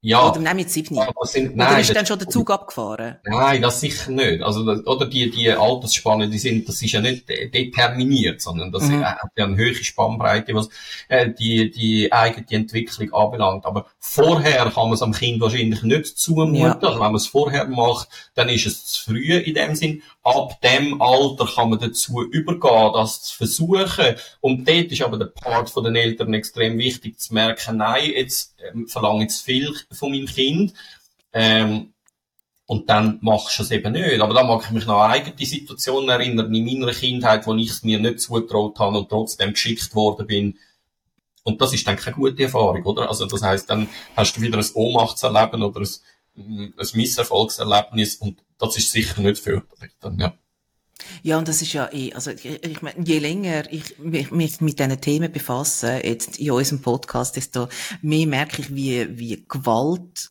Ja. 0.00 0.30
Oder 0.30 0.38
nehmen 0.38 0.56
mit 0.56 0.70
sieben. 0.70 0.96
Sind, 1.24 1.56
nein, 1.56 1.70
oder 1.70 1.80
ist 1.80 1.94
dann 1.94 2.06
schon 2.06 2.20
der 2.20 2.28
Zug 2.28 2.50
abgefahren? 2.52 3.16
Nein, 3.24 3.60
das 3.60 3.80
sicher 3.80 4.12
nicht. 4.12 4.42
Also, 4.42 4.64
das, 4.64 4.86
oder 4.86 5.06
die, 5.06 5.28
die 5.28 5.50
Altersspanne, 5.50 6.28
die 6.28 6.38
sind, 6.38 6.68
das 6.68 6.80
ist 6.80 6.92
ja 6.92 7.00
nicht 7.00 7.28
determiniert, 7.28 8.40
sondern 8.40 8.70
das 8.70 8.84
mhm. 8.84 9.04
hat 9.04 9.18
ja 9.36 9.44
eine 9.44 9.56
höhere 9.56 9.82
Spannbreite, 9.82 10.54
was 10.54 10.68
äh, 11.08 11.30
die, 11.30 11.72
die 11.72 12.12
eigene 12.12 12.46
Entwicklung 12.48 13.12
anbelangt. 13.12 13.66
Aber 13.66 13.86
vorher 13.98 14.70
kann 14.70 14.84
man 14.84 14.92
es 14.92 15.02
am 15.02 15.12
Kind 15.12 15.40
wahrscheinlich 15.40 15.82
nicht 15.82 16.06
zumuten. 16.06 16.54
Ja. 16.54 16.78
Also, 16.78 16.94
wenn 16.94 16.98
man 16.98 17.16
es 17.16 17.26
vorher 17.26 17.66
macht, 17.66 18.08
dann 18.34 18.48
ist 18.48 18.66
es 18.66 18.86
zu 18.86 19.10
früh 19.10 19.34
in 19.34 19.54
dem 19.54 19.74
Sinn. 19.74 20.02
Ab 20.22 20.60
dem 20.60 21.02
Alter 21.02 21.46
kann 21.46 21.70
man 21.70 21.78
dazu 21.80 22.22
übergehen, 22.22 22.92
das 22.92 23.22
zu 23.22 23.36
versuchen. 23.36 24.14
Und 24.40 24.68
dort 24.68 24.92
ist 24.92 25.02
aber 25.02 25.18
der 25.18 25.26
Part 25.26 25.70
von 25.70 25.82
den 25.82 25.96
Eltern 25.96 26.34
extrem 26.34 26.78
wichtig 26.78 27.18
zu 27.18 27.34
merken, 27.34 27.78
nein, 27.78 28.12
jetzt, 28.14 28.54
ähm, 28.58 28.88
verlange 28.88 29.26
zu 29.28 29.42
viel 29.42 29.74
von 29.92 30.10
meinem 30.10 30.26
Kind. 30.26 30.74
Ähm, 31.32 31.92
und 32.66 32.90
dann 32.90 33.18
machst 33.22 33.58
du 33.58 33.62
es 33.62 33.70
eben 33.70 33.92
nicht. 33.92 34.20
Aber 34.20 34.34
da 34.34 34.44
mag 34.44 34.62
ich 34.64 34.70
mich 34.70 34.84
noch 34.84 35.00
an 35.00 35.10
eigene 35.10 35.46
Situationen 35.46 36.10
erinnern, 36.10 36.54
in 36.54 36.64
meiner 36.66 36.92
Kindheit, 36.92 37.46
wo 37.46 37.54
ich 37.54 37.70
es 37.70 37.82
mir 37.82 37.98
nicht 37.98 38.20
zugetraut 38.20 38.78
habe 38.78 38.98
und 38.98 39.08
trotzdem 39.08 39.52
geschickt 39.52 39.94
worden 39.94 40.26
bin. 40.26 40.58
Und 41.44 41.62
das 41.62 41.72
ist 41.72 41.86
dann 41.86 41.96
keine 41.96 42.16
gute 42.16 42.42
Erfahrung, 42.42 42.84
oder? 42.84 43.08
Also 43.08 43.24
das 43.24 43.42
heißt, 43.42 43.70
dann 43.70 43.88
hast 44.14 44.36
du 44.36 44.42
wieder 44.42 44.58
ein 44.58 44.66
Ohnmachtserleben 44.74 45.62
oder 45.62 45.80
ein, 45.80 46.74
ein 46.76 46.88
Misserfolgserlebnis 46.92 48.16
und 48.16 48.38
das 48.58 48.76
ist 48.76 48.92
sicher 48.92 49.22
nicht 49.22 49.38
förderlich 49.38 49.92
dann, 50.00 50.18
ja. 50.18 50.34
Ja, 51.22 51.38
und 51.38 51.48
das 51.48 51.62
ist 51.62 51.72
ja 51.72 51.88
eh, 51.92 52.12
also 52.12 52.30
ich, 52.30 52.44
ich 52.44 52.82
meine, 52.82 53.04
je 53.04 53.18
länger 53.18 53.72
ich 53.72 53.98
mich, 53.98 54.30
mich 54.30 54.60
mit 54.60 54.78
diesen 54.78 55.00
Themen 55.00 55.32
befasse, 55.32 56.00
jetzt 56.04 56.38
in 56.38 56.50
unserem 56.50 56.82
Podcast, 56.82 57.36
desto 57.36 57.68
mehr 58.02 58.26
merke 58.26 58.62
ich, 58.62 58.74
wie, 58.74 59.18
wie 59.18 59.44
gewaltvoll 59.48 60.30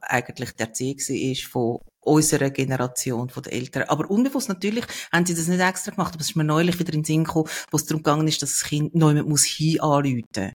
eigentlich 0.00 0.52
der 0.52 0.68
Erziehung 0.68 0.98
ist 0.98 1.44
von 1.44 1.78
unserer 2.00 2.50
Generation, 2.50 3.30
von 3.30 3.42
den 3.42 3.52
Eltern. 3.52 3.84
Aber 3.84 4.10
unbewusst 4.10 4.48
natürlich 4.48 4.84
haben 5.12 5.26
sie 5.26 5.34
das 5.34 5.48
nicht 5.48 5.60
extra 5.60 5.92
gemacht, 5.92 6.14
aber 6.14 6.20
es 6.20 6.30
ist 6.30 6.36
mir 6.36 6.44
neulich 6.44 6.78
wieder 6.78 6.92
in 6.92 7.00
den 7.00 7.04
Sinn 7.04 7.24
gekommen, 7.24 7.48
wo 7.70 7.76
es 7.76 7.86
darum 7.86 8.02
gegangen 8.02 8.28
ist, 8.28 8.42
dass 8.42 8.58
das 8.58 8.68
Kind 8.68 8.94
neu 8.94 9.22
muss 9.22 9.44
hin 9.44 9.80
anrufen 9.80 10.52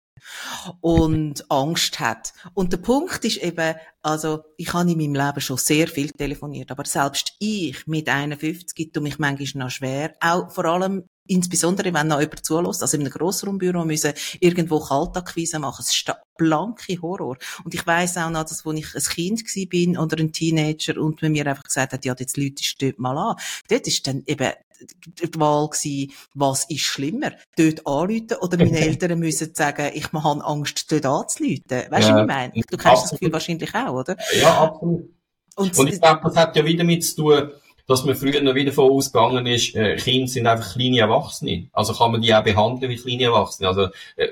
und 0.81 1.49
Angst 1.51 1.99
hat. 1.99 2.33
Und 2.53 2.73
der 2.73 2.77
Punkt 2.77 3.23
ist 3.25 3.37
eben, 3.37 3.75
also 4.01 4.43
ich 4.57 4.73
habe 4.73 4.91
in 4.91 4.97
meinem 4.97 5.15
Leben 5.15 5.41
schon 5.41 5.57
sehr 5.57 5.87
viel 5.87 6.11
telefoniert, 6.11 6.71
aber 6.71 6.85
selbst 6.85 7.33
ich 7.39 7.85
mit 7.87 8.09
51 8.09 8.91
tue 8.93 9.03
mich 9.03 9.19
manchmal 9.19 9.65
noch 9.65 9.71
schwer, 9.71 10.15
auch 10.21 10.51
vor 10.51 10.65
allem 10.65 11.03
insbesondere 11.29 11.93
wenn 11.93 12.07
noch 12.07 12.19
jemand 12.19 12.43
zulässt, 12.43 12.81
also 12.81 12.97
in 12.97 13.03
einem 13.03 13.11
Grossraumbüro 13.11 13.85
müssen 13.85 14.13
irgendwo 14.39 14.79
Kaltakquise 14.79 15.59
machen, 15.59 15.83
es 15.87 15.95
ist 15.95 16.07
der 16.07 16.21
blanke 16.37 16.99
Horror. 17.01 17.37
Und 17.63 17.73
ich 17.73 17.85
weiss 17.85 18.17
auch 18.17 18.29
noch, 18.29 18.43
dass, 18.43 18.65
wo 18.65 18.71
ich 18.71 18.95
ein 18.95 19.01
Kind 19.01 19.69
bin 19.69 19.97
oder 19.97 20.17
ein 20.17 20.33
Teenager 20.33 20.99
und 20.99 21.21
man 21.21 21.31
mir 21.31 21.45
einfach 21.45 21.63
gesagt 21.63 21.93
hat, 21.93 22.05
ja, 22.05 22.15
jetzt 22.17 22.35
du 22.35 22.49
dort 22.79 22.99
mal 22.99 23.17
an. 23.17 23.35
Dort 23.69 23.87
ist 23.87 24.07
dann 24.07 24.23
eben 24.25 24.51
die 25.05 25.39
Wahl 25.39 25.69
gewesen, 25.69 26.11
was 26.33 26.65
ist 26.69 26.81
schlimmer? 26.81 27.31
Dort 27.57 27.85
anrufen 27.85 28.37
oder 28.41 28.57
meine 28.57 28.79
Eltern 28.79 29.19
müssen 29.19 29.53
sagen, 29.53 29.91
ich 29.93 30.11
habe 30.11 30.45
Angst, 30.45 30.91
dort 30.91 31.05
anzurufen. 31.05 31.63
Weißt 31.69 32.09
du, 32.09 32.11
ja, 32.11 32.15
was 32.15 32.21
ich 32.21 32.27
meine? 32.27 32.53
Du 32.53 32.77
kennst 32.77 33.03
das 33.03 33.11
Gefühl 33.11 33.33
wahrscheinlich 33.33 33.73
auch, 33.75 33.93
oder? 33.93 34.17
Ja, 34.39 34.61
absolut. 34.61 35.09
Und, 35.55 35.77
und 35.77 35.87
ich 35.89 35.99
glaube, 35.99 36.21
das 36.23 36.37
hat 36.37 36.55
ja 36.55 36.65
wieder 36.65 36.83
mit 36.83 37.03
zu 37.03 37.15
tun, 37.15 37.51
dass 37.85 38.05
man 38.05 38.15
früher 38.15 38.41
noch 38.41 38.55
wieder 38.55 38.71
von 38.71 38.91
ausgegangen 38.91 39.45
ist, 39.47 39.75
äh, 39.75 39.95
Kinder 39.95 40.27
sind 40.27 40.47
einfach 40.47 40.73
kleine 40.73 40.99
Erwachsene. 40.99 41.69
Also 41.73 41.93
kann 41.93 42.11
man 42.11 42.21
die 42.21 42.33
auch 42.33 42.43
behandeln 42.43 42.91
wie 42.91 42.97
kleine 42.97 43.23
Erwachsene. 43.23 43.67
Also 43.67 43.87
äh, 44.15 44.29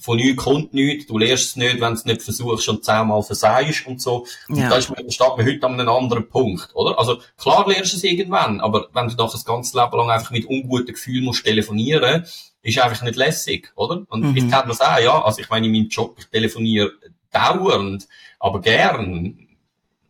von 0.00 0.16
nichts 0.16 0.44
kommt 0.44 0.74
nichts, 0.74 1.06
du 1.06 1.18
lernst 1.18 1.44
es 1.44 1.56
nicht, 1.56 1.80
wenn 1.80 1.92
du 1.92 1.94
es 1.94 2.04
nicht 2.04 2.22
versuchst 2.22 2.68
und 2.68 2.84
zehnmal 2.84 3.22
versagst 3.22 3.86
und 3.86 4.00
so. 4.00 4.26
Und 4.48 4.56
ja. 4.56 4.68
da 4.68 4.76
ist 4.76 4.90
man, 4.90 5.10
steht 5.10 5.36
man 5.36 5.46
heute 5.46 5.66
an 5.66 5.80
einem 5.80 5.88
anderen 5.88 6.28
Punkt, 6.28 6.70
oder? 6.74 6.98
Also, 6.98 7.18
klar 7.36 7.66
lernst 7.68 7.92
du 7.92 7.96
es 7.96 8.04
irgendwann, 8.04 8.60
aber 8.60 8.88
wenn 8.92 9.08
du 9.08 9.16
doch 9.16 9.32
das 9.32 9.44
ganze 9.44 9.76
Leben 9.76 9.96
lang 9.96 10.10
einfach 10.10 10.30
mit 10.30 10.46
unguten 10.46 10.94
Gefühlen 10.94 11.24
musst 11.24 11.44
telefonieren, 11.44 12.24
ist 12.62 12.78
einfach 12.78 13.02
nicht 13.02 13.16
lässig, 13.16 13.72
oder? 13.74 14.04
Und 14.08 14.22
mhm. 14.22 14.36
ich 14.36 14.48
kenne 14.48 14.68
das 14.68 14.80
auch, 14.80 14.98
ja. 14.98 15.24
Also, 15.24 15.40
ich 15.40 15.50
meine, 15.50 15.66
in 15.66 15.72
meinem 15.72 15.88
Job, 15.88 16.16
ich 16.18 16.26
telefoniere 16.26 16.92
dauernd, 17.32 18.06
aber 18.38 18.60
gern 18.60 19.47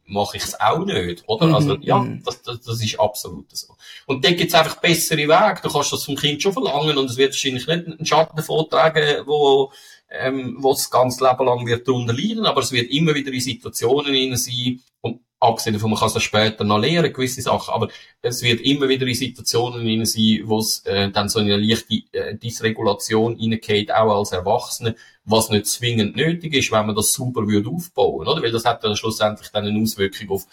mache 0.08 0.38
ich 0.38 0.44
es 0.44 0.60
auch 0.60 0.84
nicht, 0.84 1.22
oder? 1.26 1.46
Mhm. 1.46 1.54
Also, 1.54 1.76
ja, 1.80 1.98
mhm. 1.98 2.22
das, 2.24 2.42
das, 2.42 2.60
das 2.60 2.82
ist 2.82 2.98
absolut 2.98 3.46
so. 3.56 3.74
Und 4.06 4.24
dann 4.24 4.36
gibt's 4.36 4.54
einfach 4.54 4.80
bessere 4.80 5.18
Wege. 5.18 5.60
Du 5.62 5.70
kannst 5.70 5.92
das 5.92 6.04
vom 6.04 6.16
Kind 6.16 6.42
schon 6.42 6.52
verlangen 6.52 6.96
und 6.98 7.10
es 7.10 7.16
wird 7.16 7.32
wahrscheinlich 7.32 7.66
nicht 7.66 7.86
einen 7.86 8.06
Schatten 8.06 8.42
vortragen, 8.42 9.26
wo, 9.26 9.72
ähm, 10.10 10.56
wo 10.58 10.72
es 10.72 10.90
ganz 10.90 11.20
Leben 11.20 11.44
lang 11.44 11.66
wird 11.66 11.86
darunter 11.86 12.12
leiden, 12.12 12.46
aber 12.46 12.62
es 12.62 12.72
wird 12.72 12.90
immer 12.90 13.14
wieder 13.14 13.32
in 13.32 13.40
Situationen 13.40 14.14
hinein 14.14 14.36
sein, 14.36 14.80
und 15.00 15.20
abgesehen 15.40 15.74
davon, 15.74 15.90
man 15.90 15.98
kann 15.98 16.10
es 16.14 16.22
später 16.22 16.64
noch 16.64 16.78
lernen, 16.78 17.12
gewisse 17.12 17.42
Sachen, 17.42 17.72
aber 17.72 17.88
es 18.22 18.42
wird 18.42 18.60
immer 18.60 18.88
wieder 18.88 19.06
in 19.06 19.14
Situationen 19.14 19.82
hinein 19.82 20.06
sein, 20.06 20.42
wo 20.44 20.58
es 20.58 20.84
äh, 20.84 21.10
dann 21.10 21.28
so 21.28 21.38
eine 21.38 21.56
leichte 21.56 21.94
äh, 22.12 22.36
Dysregulation 22.36 23.36
hineingeht, 23.36 23.92
auch 23.92 24.18
als 24.18 24.32
Erwachsene, 24.32 24.96
was 25.24 25.50
nicht 25.50 25.66
zwingend 25.66 26.16
nötig 26.16 26.54
ist, 26.54 26.72
wenn 26.72 26.86
man 26.86 26.96
das 26.96 27.12
super 27.12 27.46
würde 27.46 27.70
aufbauen, 27.70 28.26
oder? 28.26 28.42
Weil 28.42 28.50
das 28.50 28.64
hat 28.64 28.82
dann 28.82 28.96
schlussendlich 28.96 29.48
dann 29.50 29.66
eine 29.66 29.80
Auswirkung 29.80 30.30
auf, 30.30 30.46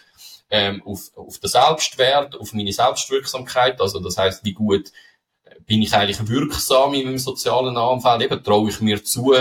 ähm, 0.52 0.84
auf, 0.86 1.12
auf 1.16 1.40
den 1.40 1.50
Selbstwert, 1.50 2.40
auf 2.40 2.54
meine 2.54 2.72
Selbstwirksamkeit, 2.72 3.82
also 3.82 4.00
das 4.00 4.18
heißt, 4.18 4.46
wie 4.46 4.54
gut 4.54 4.92
äh, 5.46 5.56
bin 5.66 5.82
ich 5.82 5.94
eigentlich 5.94 6.28
wirksam 6.28 6.94
in 6.94 7.06
meinem 7.06 7.18
sozialen 7.18 7.76
Umfeld, 7.76 8.22
eben 8.22 8.44
traue 8.44 8.70
ich 8.70 8.82
mir 8.82 9.04
zu, 9.04 9.34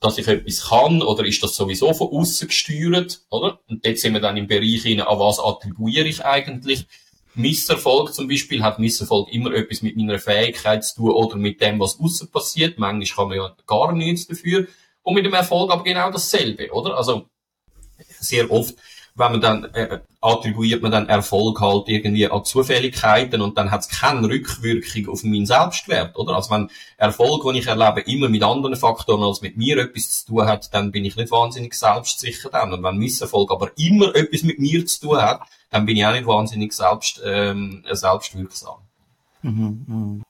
dass 0.00 0.18
ich 0.18 0.26
etwas 0.26 0.68
kann, 0.68 1.02
oder 1.02 1.24
ist 1.24 1.42
das 1.42 1.54
sowieso 1.54 1.92
von 1.92 2.08
außen 2.08 2.48
gesteuert, 2.48 3.20
oder? 3.30 3.60
Und 3.68 3.84
dort 3.84 3.98
sind 3.98 4.14
wir 4.14 4.20
dann 4.20 4.36
im 4.36 4.46
Bereich 4.46 4.82
hinein, 4.82 5.06
an 5.06 5.18
was 5.18 5.38
attribuiere 5.38 6.08
ich 6.08 6.24
eigentlich 6.24 6.86
Misserfolg 7.34 8.12
zum 8.12 8.28
Beispiel 8.28 8.62
hat 8.62 8.78
Misserfolg 8.78 9.32
immer 9.32 9.52
etwas 9.54 9.82
mit 9.82 9.96
meiner 9.96 10.18
Fähigkeit 10.18 10.84
zu 10.84 10.96
tun 10.96 11.10
oder 11.10 11.36
mit 11.36 11.60
dem, 11.60 11.78
was 11.78 11.98
außen 12.00 12.30
passiert. 12.30 12.78
Manchmal 12.78 13.16
kann 13.16 13.28
man 13.28 13.36
ja 13.36 13.56
gar 13.66 13.92
nichts 13.92 14.26
dafür. 14.26 14.66
Und 15.02 15.14
mit 15.14 15.24
dem 15.24 15.34
Erfolg 15.34 15.70
aber 15.70 15.84
genau 15.84 16.10
dasselbe, 16.10 16.70
oder? 16.72 16.96
Also, 16.96 17.26
sehr 18.18 18.50
oft 18.50 18.74
wenn 19.20 19.32
man 19.32 19.40
dann 19.40 19.64
äh, 19.74 20.00
attribuiert 20.20 20.82
man 20.82 20.90
dann 20.90 21.08
Erfolg 21.08 21.60
halt 21.60 21.88
irgendwie 21.88 22.28
an 22.28 22.44
Zufälligkeiten 22.44 23.40
und 23.40 23.56
dann 23.56 23.70
hat 23.70 23.82
es 23.82 23.88
keine 23.88 24.26
Rückwirkung 24.26 25.12
auf 25.12 25.22
meinen 25.22 25.46
Selbstwert, 25.46 26.16
oder? 26.16 26.34
Also 26.34 26.50
wenn 26.50 26.70
Erfolg, 26.96 27.44
den 27.44 27.56
ich 27.56 27.66
erlebe, 27.66 28.00
immer 28.00 28.28
mit 28.28 28.42
anderen 28.42 28.76
Faktoren 28.76 29.22
als 29.22 29.42
mit 29.42 29.56
mir 29.56 29.78
etwas 29.78 30.24
zu 30.24 30.26
tun 30.26 30.46
hat, 30.46 30.72
dann 30.74 30.90
bin 30.90 31.04
ich 31.04 31.16
nicht 31.16 31.30
wahnsinnig 31.30 31.74
selbstsicher 31.74 32.50
dann. 32.50 32.72
Und 32.72 32.82
wenn 32.82 32.96
Misserfolg 32.96 33.50
aber 33.50 33.70
immer 33.76 34.14
etwas 34.14 34.42
mit 34.42 34.58
mir 34.58 34.84
zu 34.86 35.00
tun 35.00 35.22
hat, 35.22 35.42
dann 35.70 35.86
bin 35.86 35.96
ich 35.96 36.04
auch 36.04 36.12
nicht 36.12 36.26
wahnsinnig 36.26 36.72
selbst, 36.72 37.20
ähm, 37.24 37.84
selbstwirksam. 37.92 38.78
Mhm, 39.42 39.84
mh 39.86 40.24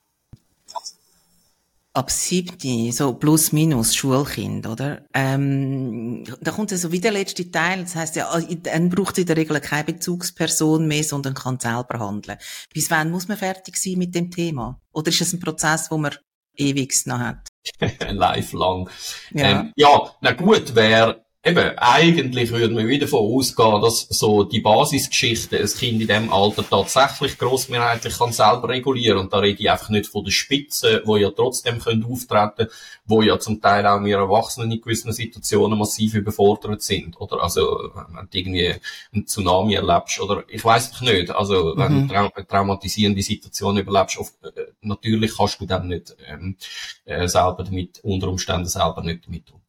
ab 1.93 2.11
siebte, 2.11 2.93
so 2.93 3.15
plus 3.15 3.53
minus 3.53 3.95
Schulkind, 3.95 4.67
oder? 4.67 5.05
Ähm, 5.13 6.25
da 6.41 6.53
kommt 6.53 6.71
so 6.71 6.93
wieder 6.93 7.11
der 7.11 7.21
letzte 7.21 7.51
Teil. 7.51 7.83
Das 7.83 7.97
heißt 7.97 8.17
ja, 8.17 8.31
dann 8.63 8.91
braucht 8.91 9.19
in 9.19 9.27
der 9.27 9.37
Regel 9.37 9.61
keine 9.61 9.85
Bezugsperson 9.85 10.87
mehr, 10.87 11.03
sondern 11.03 11.35
kann 11.35 11.59
selber 11.59 11.99
handeln. 11.99 12.39
Bis 12.73 12.91
wann 12.91 13.11
muss 13.11 13.29
man 13.29 13.37
fertig 13.37 13.77
sein 13.77 13.99
mit 13.99 14.15
dem 14.15 14.31
Thema? 14.31 14.81
Oder 14.93 15.09
ist 15.09 15.21
es 15.21 15.33
ein 15.33 15.41
Prozess, 15.41 15.91
wo 15.91 15.99
man 15.99 16.15
ewig 16.57 16.95
noch 17.07 17.19
hat? 17.19 17.49
Lifelong. 18.11 18.89
Ja. 19.33 19.61
Ähm, 19.61 19.73
ja, 19.77 20.15
na 20.21 20.33
gut, 20.33 20.75
wäre 20.75 21.25
Eben, 21.43 21.79
eigentlich 21.79 22.51
würde 22.51 22.75
man 22.75 22.87
wieder 22.87 23.07
davon 23.07 23.21
ausgehen, 23.21 23.81
dass 23.81 24.07
so 24.11 24.45
die 24.45 24.61
Basisgeschichte 24.61 25.59
ein 25.59 25.67
Kind 25.67 26.03
in 26.03 26.07
dem 26.07 26.31
Alter 26.31 26.69
tatsächlich 26.69 27.39
grossmehrheitlich 27.39 28.19
kann 28.19 28.31
selber 28.31 28.69
regulieren. 28.69 29.17
Und 29.17 29.33
da 29.33 29.39
rede 29.39 29.59
ich 29.59 29.71
einfach 29.71 29.89
nicht 29.89 30.09
von 30.09 30.23
der 30.23 30.33
Spitze, 30.33 31.01
wo 31.07 31.17
ja 31.17 31.31
trotzdem 31.31 31.79
können 31.79 32.05
auftreten, 32.05 32.69
wo 33.07 33.23
ja 33.23 33.39
zum 33.39 33.59
Teil 33.59 33.87
auch 33.87 34.05
wir 34.05 34.19
Erwachsenen 34.19 34.71
in 34.71 34.83
gewissen 34.83 35.15
Situationen 35.15 35.79
massiv 35.79 36.13
überfordert 36.13 36.83
sind. 36.83 37.19
Oder 37.19 37.43
also, 37.43 37.91
wenn 37.95 38.29
du 38.31 38.39
irgendwie 38.39 38.75
einen 39.11 39.27
Tsunami 39.27 39.77
erlebst, 39.77 40.21
oder 40.21 40.45
ich 40.47 40.63
weiß 40.63 41.01
nicht. 41.01 41.31
Also, 41.31 41.73
wenn 41.75 42.03
mhm. 42.03 42.09
du 42.09 42.15
eine 42.17 42.47
traumatisierende 42.47 43.23
Situation 43.23 43.79
überlebst, 43.79 44.19
oft, 44.19 44.35
äh, 44.45 44.73
natürlich 44.83 45.35
kannst 45.39 45.59
du 45.59 45.65
dann 45.65 45.89
nicht 45.89 46.15
ähm, 46.27 46.59
äh, 47.07 47.27
selber 47.29 47.65
damit, 47.65 48.01
unter 48.03 48.29
Umständen 48.29 48.67
selber 48.67 49.03
nicht 49.03 49.25
damit 49.27 49.51
umgehen. 49.51 49.60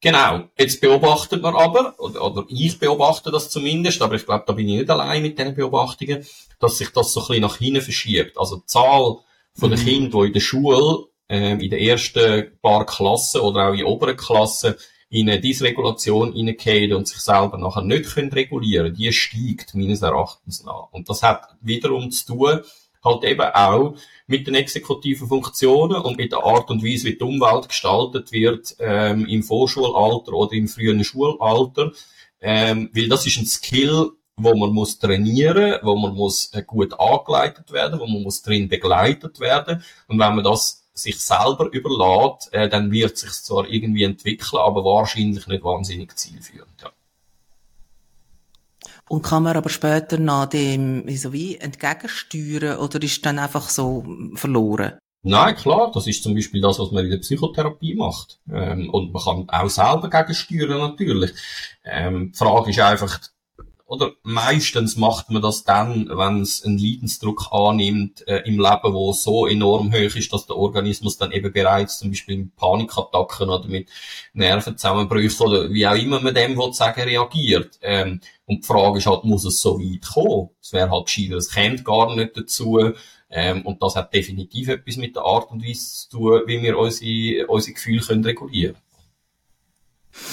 Genau. 0.00 0.44
Jetzt 0.58 0.80
beobachtet 0.80 1.42
man 1.42 1.54
aber, 1.54 1.94
oder, 1.98 2.24
oder 2.24 2.44
ich 2.48 2.78
beobachte 2.78 3.30
das 3.30 3.50
zumindest, 3.50 4.00
aber 4.00 4.14
ich 4.14 4.24
glaube, 4.24 4.44
da 4.46 4.52
bin 4.54 4.68
ich 4.68 4.78
nicht 4.78 4.90
allein 4.90 5.22
mit 5.22 5.38
diesen 5.38 5.54
Beobachtungen, 5.54 6.24
dass 6.58 6.78
sich 6.78 6.90
das 6.90 7.12
so 7.12 7.20
ein 7.20 7.26
bisschen 7.26 7.42
nach 7.42 7.56
hinten 7.56 7.82
verschiebt. 7.82 8.38
Also 8.38 8.56
die 8.56 8.66
Zahl 8.66 9.18
von 9.54 9.70
mhm. 9.70 9.76
den 9.76 9.84
Kindern, 9.84 10.20
die 10.22 10.26
in 10.28 10.32
der 10.32 10.40
Schule, 10.40 11.04
ähm, 11.28 11.60
in 11.60 11.70
den 11.70 11.80
ersten 11.80 12.58
paar 12.62 12.86
Klassen 12.86 13.42
oder 13.42 13.68
auch 13.68 13.74
in 13.74 13.84
oberen 13.84 14.16
Klassen 14.16 14.74
in 15.10 15.28
eine 15.28 15.40
Dysregulation 15.40 16.32
hineingehen 16.32 16.94
und 16.94 17.08
sich 17.08 17.18
selber 17.18 17.58
nachher 17.58 17.82
nicht 17.82 18.14
können 18.14 18.32
regulieren 18.32 18.94
die 18.94 19.12
steigt 19.12 19.74
meines 19.74 20.02
Erachtens 20.02 20.64
nach. 20.64 20.88
Und 20.92 21.08
das 21.10 21.22
hat 21.22 21.48
wiederum 21.60 22.10
zu 22.12 22.26
tun, 22.26 22.60
halt 23.04 23.24
eben 23.24 23.40
auch 23.40 23.94
mit 24.30 24.46
den 24.46 24.54
exekutiven 24.54 25.26
Funktionen 25.26 26.00
und 26.02 26.16
mit 26.16 26.30
der 26.30 26.44
Art 26.44 26.70
und 26.70 26.84
Weise, 26.84 27.08
wie 27.08 27.16
die 27.16 27.24
Umwelt 27.24 27.68
gestaltet 27.68 28.30
wird 28.30 28.76
ähm, 28.78 29.26
im 29.26 29.42
Vorschulalter 29.42 30.32
oder 30.32 30.52
im 30.52 30.68
frühen 30.68 31.02
Schulalter. 31.02 31.90
Ähm, 32.40 32.90
weil 32.94 33.08
das 33.08 33.26
ist 33.26 33.38
ein 33.38 33.46
Skill, 33.46 34.10
wo 34.36 34.54
man 34.54 34.70
muss 34.70 34.98
trainieren, 34.98 35.80
wo 35.82 35.96
man 35.96 36.14
muss 36.14 36.52
äh, 36.54 36.62
gut 36.62 36.98
angeleitet 36.98 37.72
werden, 37.72 37.98
wo 37.98 38.06
man 38.06 38.22
muss 38.22 38.40
drin 38.42 38.68
begleitet 38.68 39.40
werden. 39.40 39.82
Und 40.06 40.18
wenn 40.20 40.36
man 40.36 40.44
das 40.44 40.88
sich 40.94 41.18
selber 41.18 41.68
überlässt, 41.72 42.52
äh, 42.52 42.68
dann 42.68 42.92
wird 42.92 43.18
sich 43.18 43.32
zwar 43.32 43.68
irgendwie 43.68 44.04
entwickeln, 44.04 44.60
aber 44.60 44.84
wahrscheinlich 44.84 45.46
nicht 45.48 45.64
wahnsinnig 45.64 46.16
zielführend. 46.16 46.80
Ja. 46.80 46.92
Und 49.10 49.22
kann 49.22 49.42
man 49.42 49.56
aber 49.56 49.70
später 49.70 50.18
nach 50.18 50.46
dem, 50.46 51.04
so 51.16 51.32
wie, 51.32 51.56
entgegensteuern 51.56 52.78
oder 52.78 53.02
ist 53.02 53.26
dann 53.26 53.40
einfach 53.40 53.68
so 53.68 54.04
verloren? 54.36 55.00
Nein, 55.22 55.56
klar, 55.56 55.90
das 55.92 56.06
ist 56.06 56.22
zum 56.22 56.36
Beispiel 56.36 56.60
das, 56.60 56.78
was 56.78 56.92
man 56.92 57.04
in 57.06 57.10
der 57.10 57.18
Psychotherapie 57.18 57.96
macht. 57.96 58.38
Ähm, 58.48 58.88
und 58.90 59.12
man 59.12 59.22
kann 59.22 59.50
auch 59.50 59.68
selber 59.68 60.08
gegensteuern, 60.08 60.78
natürlich. 60.78 61.32
Ähm, 61.84 62.30
die 62.32 62.38
Frage 62.38 62.70
ist 62.70 62.78
einfach, 62.78 63.18
oder 63.90 64.12
meistens 64.22 64.96
macht 64.96 65.30
man 65.30 65.42
das 65.42 65.64
dann, 65.64 66.08
wenn 66.10 66.42
es 66.42 66.64
einen 66.64 66.78
Leidensdruck 66.78 67.48
annimmt 67.50 68.26
äh, 68.28 68.38
im 68.46 68.60
Leben, 68.60 68.94
wo 68.94 69.12
so 69.12 69.48
enorm 69.48 69.92
hoch 69.92 70.14
ist, 70.14 70.32
dass 70.32 70.46
der 70.46 70.54
Organismus 70.54 71.18
dann 71.18 71.32
eben 71.32 71.52
bereits 71.52 71.98
zum 71.98 72.10
Beispiel 72.10 72.36
mit 72.36 72.54
Panikattacken 72.54 73.48
oder 73.48 73.66
mit 73.66 73.90
Nervenzusammenbrüchen 74.32 75.44
oder 75.44 75.72
wie 75.72 75.88
auch 75.88 75.96
immer 75.96 76.20
man 76.20 76.36
dem 76.36 76.56
will 76.56 76.72
sagen 76.72 77.00
reagiert. 77.00 77.80
Ähm, 77.82 78.20
und 78.46 78.62
die 78.62 78.66
Frage 78.68 78.98
ist 78.98 79.06
halt, 79.06 79.24
muss 79.24 79.44
es 79.44 79.60
so 79.60 79.80
weit 79.80 80.06
kommen? 80.06 80.50
Es 80.62 80.72
wäre 80.72 80.88
halt 80.88 81.06
gescheiter, 81.06 81.34
es 81.34 81.52
kommt 81.52 81.84
gar 81.84 82.14
nicht 82.14 82.36
dazu. 82.36 82.92
Ähm, 83.28 83.62
und 83.66 83.82
das 83.82 83.96
hat 83.96 84.14
definitiv 84.14 84.68
etwas 84.68 84.98
mit 84.98 85.16
der 85.16 85.24
Art 85.24 85.50
und 85.50 85.64
Weise 85.64 86.08
zu 86.08 86.10
tun, 86.10 86.42
wie 86.46 86.62
wir 86.62 86.78
unsere, 86.78 87.48
unsere 87.48 87.74
Gefühle 87.74 88.02
können 88.02 88.24
regulieren 88.24 88.76
können. 90.14 90.30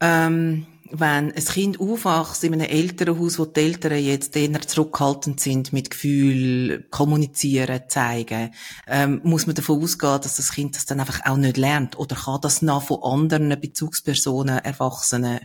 Ähm 0.00 0.73
wenn 1.00 1.32
ein 1.32 1.44
Kind 1.44 1.80
aufwächst 1.80 2.44
in 2.44 2.54
einem 2.54 2.68
Elternhaus, 2.68 3.38
wo 3.38 3.44
die 3.44 3.60
Eltern 3.60 3.98
jetzt 3.98 4.36
eher 4.36 4.60
zurückhaltend 4.60 5.40
sind 5.40 5.72
mit 5.72 5.90
Gefühl, 5.90 6.86
kommunizieren, 6.90 7.82
zeigen, 7.88 8.52
ähm, 8.86 9.20
muss 9.24 9.46
man 9.46 9.56
davon 9.56 9.82
ausgehen, 9.82 10.20
dass 10.22 10.36
das 10.36 10.52
Kind 10.52 10.76
das 10.76 10.86
dann 10.86 11.00
einfach 11.00 11.20
auch 11.24 11.36
nicht 11.36 11.56
lernt? 11.56 11.98
Oder 11.98 12.16
kann 12.16 12.40
das 12.40 12.62
noch 12.62 12.84
von 12.84 13.02
anderen 13.02 13.60
Bezugspersonen, 13.60 14.58
Erwachsenen, 14.58 15.40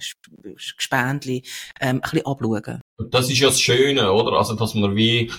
Gespendli, 0.78 1.44
ähm, 1.80 1.98
ein 1.98 2.02
bisschen 2.02 2.26
abschauen? 2.26 2.82
Das 3.12 3.30
ist 3.30 3.40
ja 3.40 3.48
das 3.48 3.62
Schöne, 3.62 4.12
oder? 4.12 4.38
Also, 4.38 4.56
dass 4.56 4.76
man 4.76 4.96
wie 4.96 5.32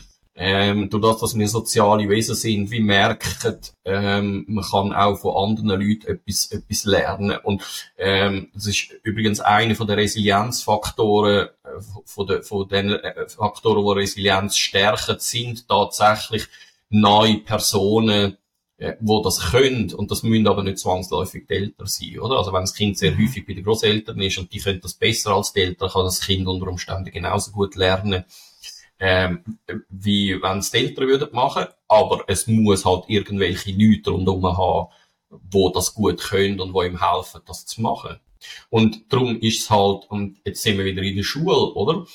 ähm, 0.42 0.88
durch 0.88 1.02
das, 1.02 1.20
dass 1.20 1.38
wir 1.38 1.46
soziale 1.48 2.08
Wesen 2.08 2.34
sind, 2.34 2.70
wie 2.70 2.80
merken, 2.80 3.58
ähm, 3.84 4.46
man 4.48 4.64
kann 4.64 4.94
auch 4.94 5.16
von 5.18 5.36
anderen 5.36 5.82
Leuten 5.82 6.06
etwas, 6.06 6.50
etwas 6.50 6.84
lernen. 6.86 7.36
Und 7.42 7.62
ähm, 7.98 8.48
das 8.54 8.66
ist 8.66 8.90
übrigens 9.02 9.40
einer 9.40 9.74
von 9.74 9.86
der 9.86 9.98
Resilienzfaktoren, 9.98 11.48
äh, 11.62 11.80
von, 12.06 12.26
den, 12.26 12.42
von 12.42 12.66
den 12.66 12.88
äh, 12.88 13.28
Faktoren, 13.28 13.84
die 13.84 14.00
Resilienz 14.00 14.56
stärken, 14.56 15.16
sind 15.18 15.68
tatsächlich 15.68 16.46
neue 16.88 17.40
Personen, 17.40 18.38
äh, 18.78 18.94
wo 19.00 19.22
das 19.22 19.50
können, 19.50 19.92
und 19.92 20.10
das 20.10 20.22
müssen 20.22 20.48
aber 20.48 20.62
nicht 20.62 20.78
zwangsläufig 20.78 21.48
die 21.50 21.54
Eltern 21.54 21.86
sein, 21.86 22.18
oder? 22.18 22.38
Also 22.38 22.54
wenn 22.54 22.62
das 22.62 22.74
Kind 22.74 22.96
sehr 22.96 23.12
mhm. 23.12 23.26
häufig 23.26 23.46
bei 23.46 23.52
den 23.52 23.64
Großeltern 23.64 24.18
ist 24.22 24.38
und 24.38 24.50
die 24.54 24.60
können 24.60 24.80
das 24.80 24.94
besser 24.94 25.32
als 25.32 25.52
die 25.52 25.60
Eltern, 25.60 25.90
kann 25.90 26.04
das 26.04 26.22
Kind 26.22 26.48
unter 26.48 26.66
Umständen 26.66 27.10
genauso 27.10 27.50
gut 27.50 27.76
lernen 27.76 28.24
ähm, 29.00 29.42
wie 29.88 30.40
wenn 30.42 30.58
es 30.58 30.70
die 30.70 30.78
Eltern 30.78 31.08
würden 31.08 31.28
machen, 31.32 31.66
aber 31.88 32.24
es 32.28 32.46
muss 32.46 32.84
halt 32.84 33.04
irgendwelche 33.08 33.72
Leute 33.72 34.10
rundherum 34.10 34.56
haben, 34.56 34.88
wo 35.50 35.70
das 35.70 35.94
gut 35.94 36.20
können 36.20 36.60
und 36.60 36.74
wo 36.74 36.82
ihm 36.82 37.00
helfen, 37.00 37.40
das 37.46 37.64
zu 37.64 37.80
machen. 37.80 38.20
Und 38.68 39.12
darum 39.12 39.40
ist 39.40 39.62
es 39.62 39.70
halt, 39.70 40.04
und 40.10 40.38
jetzt 40.44 40.62
sind 40.62 40.78
wir 40.78 40.84
wieder 40.84 41.02
in 41.02 41.16
der 41.16 41.22
Schule, 41.22 41.74
oder? 41.74 42.06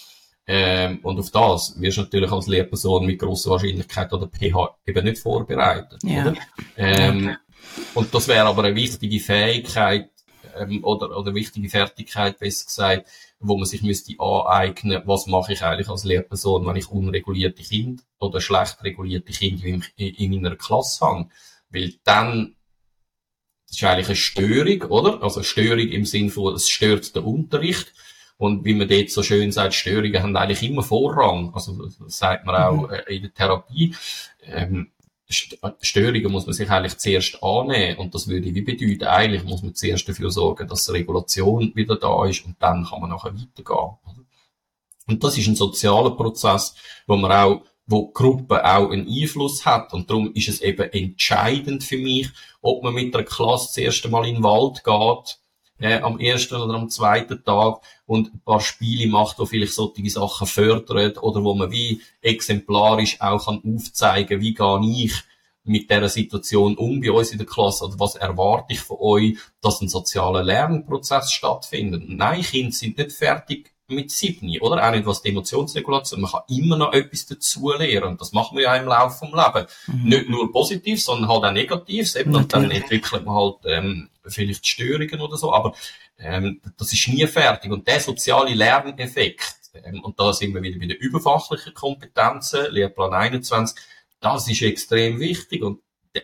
Ähm, 0.48 1.00
und 1.02 1.20
auf 1.20 1.32
das 1.32 1.80
wirst 1.80 1.98
du 1.98 2.02
natürlich 2.02 2.32
als 2.32 2.48
Lehrperson 2.48 3.06
mit 3.06 3.20
grosser 3.20 3.50
Wahrscheinlichkeit 3.52 4.14
oder 4.14 4.28
PH 4.28 4.78
eben 4.86 5.06
nicht 5.06 5.18
vorbereitet, 5.18 6.04
ja. 6.04 6.22
oder? 6.22 6.36
Ähm, 6.78 7.36
und 7.96 8.14
das 8.14 8.28
wäre 8.28 8.46
aber 8.46 8.64
eine 8.64 8.76
wichtige 8.76 9.20
Fähigkeit, 9.20 10.10
ähm, 10.56 10.84
oder, 10.84 11.18
oder 11.18 11.34
wichtige 11.34 11.70
Fertigkeit, 11.70 12.38
besser 12.38 12.66
gesagt, 12.66 13.10
wo 13.40 13.58
man 13.58 13.66
sich 13.66 13.84
müsste 13.84 14.14
aneignen, 14.20 15.02
was 15.06 15.28
mache 15.28 15.54
ich 15.54 15.64
eigentlich 15.64 15.90
als 15.90 16.04
Lehrperson, 16.04 16.66
wenn 16.66 16.76
ich 16.76 16.90
unregulierte 16.90 17.64
Kinder 17.64 18.04
oder 18.20 18.42
schlecht 18.42 18.84
regulierte 18.84 19.32
Kinder 19.32 19.66
in, 19.66 19.84
in 19.96 20.42
meiner 20.42 20.56
Klasse 20.56 21.06
habe. 21.06 21.30
Weil 21.70 21.94
dann, 22.04 22.56
das 23.68 23.78
ist 23.78 23.84
eigentlich 23.84 24.08
eine 24.08 24.16
Störung, 24.16 24.82
oder? 24.92 25.22
Also 25.24 25.38
eine 25.38 25.46
Störung 25.46 25.88
im 25.88 26.06
Sinn 26.06 26.30
von, 26.30 26.56
es 26.56 26.70
stört 26.70 27.16
den 27.16 27.24
Unterricht. 27.24 27.94
Und 28.38 28.66
wie 28.66 28.74
man 28.74 28.90
dort 28.90 29.10
so 29.12 29.24
schön 29.24 29.52
sagt, 29.54 29.74
Störungen 29.74 30.22
haben 30.22 30.36
eigentlich 30.36 30.64
immer 30.64 30.84
Vorrang. 30.84 31.54
Also, 31.54 31.88
das 31.88 32.18
sagt 32.18 32.46
man 32.46 32.56
auch 32.56 32.90
mhm. 32.90 32.96
In 33.08 33.22
der 33.22 33.34
Therapie. 33.34 33.96
Ähm, 34.44 34.92
Störungen 35.28 36.32
muss 36.32 36.46
man 36.46 36.54
sich 36.54 36.70
eigentlich 36.70 36.98
zuerst 36.98 37.42
annehmen. 37.42 37.98
Und 37.98 38.14
das 38.14 38.28
würde 38.28 38.54
wie 38.54 38.62
bedeuten, 38.62 39.06
eigentlich 39.06 39.44
muss 39.44 39.64
man 39.64 39.74
zuerst 39.74 40.08
dafür 40.08 40.30
sorgen, 40.30 40.68
dass 40.68 40.92
Regulation 40.92 41.72
wieder 41.76 41.96
da 41.96 42.26
ist 42.26 42.46
und 42.46 42.56
dann 42.60 42.86
kann 42.86 43.02
man 43.02 43.10
nachher 43.10 43.34
weitergehen. 43.34 43.98
Und 45.08 45.24
das 45.24 45.38
ist 45.38 45.48
ein 45.48 45.56
sozialer 45.56 46.12
Prozess, 46.12 46.76
wo 47.08 47.16
man 47.16 47.32
auch, 47.32 47.62
wo 47.88 48.08
die 48.08 48.14
Gruppe 48.14 48.66
auch 48.66 48.90
einen 48.90 49.08
Einfluss 49.08 49.66
hat. 49.66 49.94
Und 49.94 50.10
darum 50.10 50.34
ist 50.34 50.50
es 50.50 50.62
eben 50.62 50.92
entscheidend 50.92 51.84
für 51.84 51.98
mich, 51.98 52.30
ob 52.62 52.84
man 52.84 52.94
mit 52.94 53.14
der 53.14 53.24
Klasse 53.24 53.68
das 53.68 53.78
erste 53.78 54.10
Mal 54.10 54.28
in 54.28 54.36
den 54.36 54.44
Wald 54.44 54.84
geht, 54.84 55.40
äh, 55.80 56.00
am 56.00 56.20
ersten 56.20 56.56
oder 56.56 56.76
am 56.76 56.90
zweiten 56.90 57.44
Tag 57.44 57.82
und 58.06 58.34
ein 58.34 58.42
paar 58.46 58.62
Spiele 58.62 59.10
macht, 59.10 59.40
wo 59.40 59.46
vielleicht 59.46 59.74
solche 59.74 60.10
Sachen 60.10 60.48
fördert 60.48 61.22
oder 61.22 61.44
wo 61.44 61.54
man 61.54 61.72
wie 61.72 62.02
exemplarisch 62.22 63.20
auch 63.20 63.46
kann 63.46 63.62
aufzeigen, 63.66 64.42
wie 64.42 64.54
gehe 64.54 65.04
ich 65.04 65.14
mit 65.66 65.90
dieser 65.90 66.10
Situation 66.10 66.76
um 66.78 67.02
bei 67.02 67.12
uns 67.12 67.32
in 67.32 67.40
der 67.40 67.48
Klasse 67.48 67.86
oder 67.86 68.00
was 68.00 68.16
erwarte 68.16 68.74
ich 68.74 68.80
von 68.80 68.98
euch, 69.00 69.38
dass 69.62 69.82
ein 69.82 69.90
sozialer 69.90 70.44
Lernprozess 70.44 71.32
stattfindet. 71.32 72.04
Nein, 72.08 72.42
Kinder 72.44 72.72
sind 72.72 72.98
nicht 72.98 73.12
fertig 73.12 73.72
mit 73.88 74.12
sieben, 74.12 74.58
oder? 74.62 74.88
Auch 74.88 74.92
nicht 74.92 75.06
was 75.06 75.22
die 75.22 75.30
Emotionsregulation. 75.30 76.22
Man 76.22 76.32
kann 76.32 76.42
immer 76.50 76.78
noch 76.78 76.94
etwas 76.94 77.26
dazu 77.26 77.72
lernen. 77.72 78.18
Das 78.18 78.32
machen 78.32 78.58
wir 78.58 78.64
ja 78.64 78.76
im 78.76 78.88
Laufe 78.88 79.26
des 79.26 79.34
Lebens. 79.34 79.72
Mhm. 79.88 80.10
Nicht 80.10 80.30
nur 80.30 80.52
positiv, 80.52 81.04
sondern 81.04 81.30
halt 81.30 81.44
auch 81.44 81.52
negativ. 81.52 82.16
Eben. 82.16 82.36
Und 82.36 82.54
dann 82.54 82.72
entwickelt 82.72 83.26
man 83.26 83.36
halt 83.36 83.58
ähm, 83.66 84.10
vielleicht 84.28 84.68
Störungen 84.68 85.22
oder 85.22 85.38
so. 85.38 85.54
Aber 85.54 85.76
ähm, 86.18 86.62
das 86.78 86.94
ist 86.94 87.08
nie 87.08 87.26
fertig. 87.28 87.72
Und 87.72 87.88
der 87.88 88.00
soziale 88.00 88.54
Lerneffekt, 88.54 89.56
ähm, 89.84 90.04
und 90.04 90.20
da 90.20 90.34
sind 90.34 90.54
wir 90.54 90.62
wieder 90.62 90.80
bei 90.80 90.88
den 90.88 90.98
überfachlichen 90.98 91.74
Kompetenzen, 91.74 92.72
Lehrplan 92.72 93.14
21, 93.14 93.78
das 94.20 94.48
ist 94.48 94.62
extrem 94.62 95.20
wichtig. 95.20 95.64
Und 95.64 95.82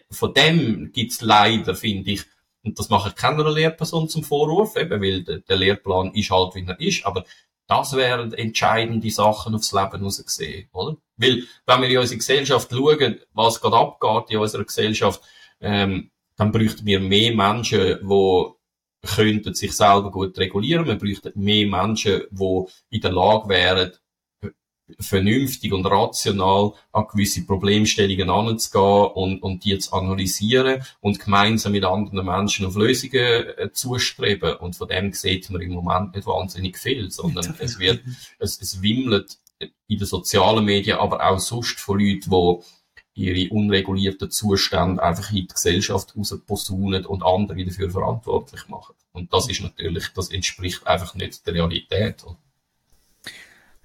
von 0.10 0.34
dem 0.34 0.92
gibt's 0.92 1.22
leider, 1.22 1.76
finde 1.76 2.12
ich, 2.12 2.24
und 2.64 2.78
das 2.78 2.90
mache 2.90 3.10
ich 3.10 3.16
keiner 3.16 3.50
Lehrperson 3.50 4.08
zum 4.08 4.24
Vorwurf, 4.24 4.76
eben, 4.76 5.02
weil 5.02 5.24
der, 5.24 5.40
der 5.40 5.58
Lehrplan 5.58 6.14
ist 6.14 6.30
halt, 6.30 6.56
wie 6.56 6.66
er 6.66 6.80
ist, 6.80 7.06
aber 7.06 7.26
das 7.68 7.96
wären 7.96 8.34
entscheidende 8.34 9.10
Sachen 9.10 9.56
aufs 9.56 9.72
Leben 9.72 9.98
heraus 9.98 10.24
gesehen, 10.24 10.68
oder? 10.74 10.98
Weil, 11.16 11.44
wenn 11.66 11.82
wir 11.82 11.90
in 11.90 11.98
unsere 12.00 12.18
Gesellschaft 12.18 12.70
schauen, 12.72 13.20
was 13.34 13.62
gerade 13.62 13.78
abgeht 13.78 14.36
in 14.36 14.40
unserer 14.40 14.66
Gesellschaft, 14.66 15.22
ähm, 15.62 16.12
dann 16.36 16.52
bräuchten 16.52 16.86
wir 16.86 17.00
mehr 17.00 17.36
Menschen, 17.36 18.00
die 18.02 19.08
könnten 19.08 19.54
sich 19.54 19.74
selber 19.74 20.12
gut 20.12 20.38
regulieren. 20.38 20.86
Wir 20.86 20.96
bräuchten 20.96 21.32
mehr 21.36 21.68
Menschen, 21.68 22.24
die 22.30 22.66
in 22.90 23.02
der 23.02 23.12
Lage 23.12 23.50
wären, 23.50 23.92
vernünftig 25.00 25.74
und 25.74 25.86
rational 25.86 26.74
an 26.92 27.08
gewisse 27.12 27.46
Problemstellungen 27.46 28.30
anzugehen 28.30 29.12
und, 29.14 29.44
und 29.44 29.64
die 29.64 29.78
zu 29.78 29.94
analysieren 29.94 30.84
und 31.00 31.20
gemeinsam 31.20 31.72
mit 31.72 31.84
anderen 31.84 32.26
Menschen 32.26 32.66
auf 32.66 32.76
Lösungen 32.76 33.14
äh, 33.58 33.70
zustreben. 33.72 34.56
Und 34.58 34.76
von 34.76 34.88
dem 34.88 35.14
sieht 35.14 35.50
man 35.50 35.62
im 35.62 35.74
Moment 35.74 36.16
nicht 36.16 36.28
wahnsinnig 36.28 36.78
viel, 36.78 37.10
sondern 37.12 37.56
es 37.60 37.80
wird, 37.80 38.02
es, 38.40 38.62
es 38.62 38.82
wimmelt 38.82 39.38
in 39.60 39.98
den 39.98 40.08
sozialen 40.08 40.66
Medien, 40.66 40.98
aber 40.98 41.26
auch 41.26 41.40
sonst 41.40 41.80
von 41.80 42.00
Leuten, 42.00 42.30
die 42.30 42.66
ihre 43.14 43.54
unregulierten 43.54 44.32
Zustände 44.32 45.04
einfach 45.04 45.30
in 45.32 45.38
die 45.38 45.48
Gesellschaft 45.48 46.16
rausposaunen 46.16 47.06
und 47.06 47.24
andere 47.24 47.66
dafür 47.66 47.90
verantwortlich 47.90 48.68
machen. 48.68 48.96
Und 49.12 49.34
das 49.34 49.50
ist 49.50 49.62
natürlich, 49.62 50.08
das 50.16 50.30
entspricht 50.32 50.88
einfach 50.88 51.16
nicht 51.16 51.46
der 51.46 51.54
Realität. 51.56 52.24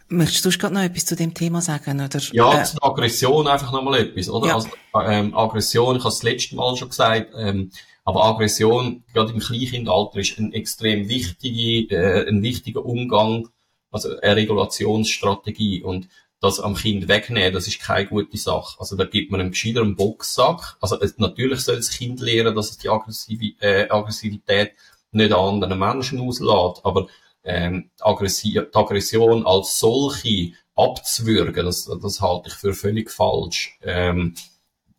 Möchtest 0.08 0.44
du 0.44 0.50
gerade 0.50 0.74
noch 0.74 0.82
etwas 0.82 1.04
zu 1.04 1.16
dem 1.16 1.34
Thema 1.34 1.60
sagen? 1.60 2.00
Oder? 2.00 2.20
Ja, 2.32 2.60
äh, 2.60 2.64
zu 2.64 2.80
Aggression 2.80 3.48
einfach 3.48 3.72
nochmal 3.72 4.00
etwas, 4.00 4.28
oder? 4.28 4.48
Ja. 4.48 4.54
Also, 4.54 4.68
ähm, 5.04 5.36
Aggression, 5.36 5.96
ich 5.96 6.02
habe 6.02 6.10
es 6.10 6.20
das 6.20 6.22
letzte 6.22 6.54
Mal 6.54 6.76
schon 6.76 6.90
gesagt, 6.90 7.32
ähm, 7.36 7.72
aber 8.04 8.24
Aggression, 8.24 9.02
gerade 9.12 9.32
im 9.32 9.40
Kleinkindalter, 9.40 10.20
ist 10.20 10.38
ein 10.38 10.52
extrem 10.52 11.08
wichtige, 11.08 11.92
äh, 11.92 12.28
ein 12.28 12.40
wichtiger 12.40 12.86
Umgang, 12.86 13.48
also 13.90 14.16
eine 14.20 14.36
Regulationsstrategie. 14.36 15.82
Und 15.82 16.08
das 16.40 16.60
am 16.60 16.74
Kind 16.74 17.08
wegnehmen, 17.08 17.54
das 17.54 17.66
ist 17.66 17.80
keine 17.80 18.06
gute 18.06 18.36
Sache. 18.36 18.78
Also 18.78 18.96
da 18.96 19.04
gibt 19.04 19.30
man 19.30 19.40
einem 19.40 19.50
gescheiteren 19.50 19.96
Boxsack. 19.96 20.76
Also 20.80 21.00
es, 21.00 21.16
natürlich 21.18 21.60
soll 21.60 21.76
das 21.76 21.90
Kind 21.90 22.20
lernen, 22.20 22.54
dass 22.54 22.70
es 22.70 22.78
die 22.78 22.88
Aggressiv 22.88 23.40
äh, 23.60 23.88
Aggressivität 23.88 24.72
nicht 25.12 25.32
an 25.32 25.62
anderen 25.62 25.78
Menschen 25.78 26.20
auslässt, 26.20 26.84
aber 26.84 27.06
ähm, 27.42 27.90
die, 27.98 28.02
Aggressi 28.02 28.50
die 28.50 28.74
Aggression 28.74 29.46
als 29.46 29.78
solche 29.78 30.52
abzuwürgen, 30.74 31.64
das, 31.64 31.90
das 32.02 32.20
halte 32.20 32.48
ich 32.48 32.54
für 32.54 32.74
völlig 32.74 33.10
falsch. 33.10 33.78
Ähm, 33.82 34.34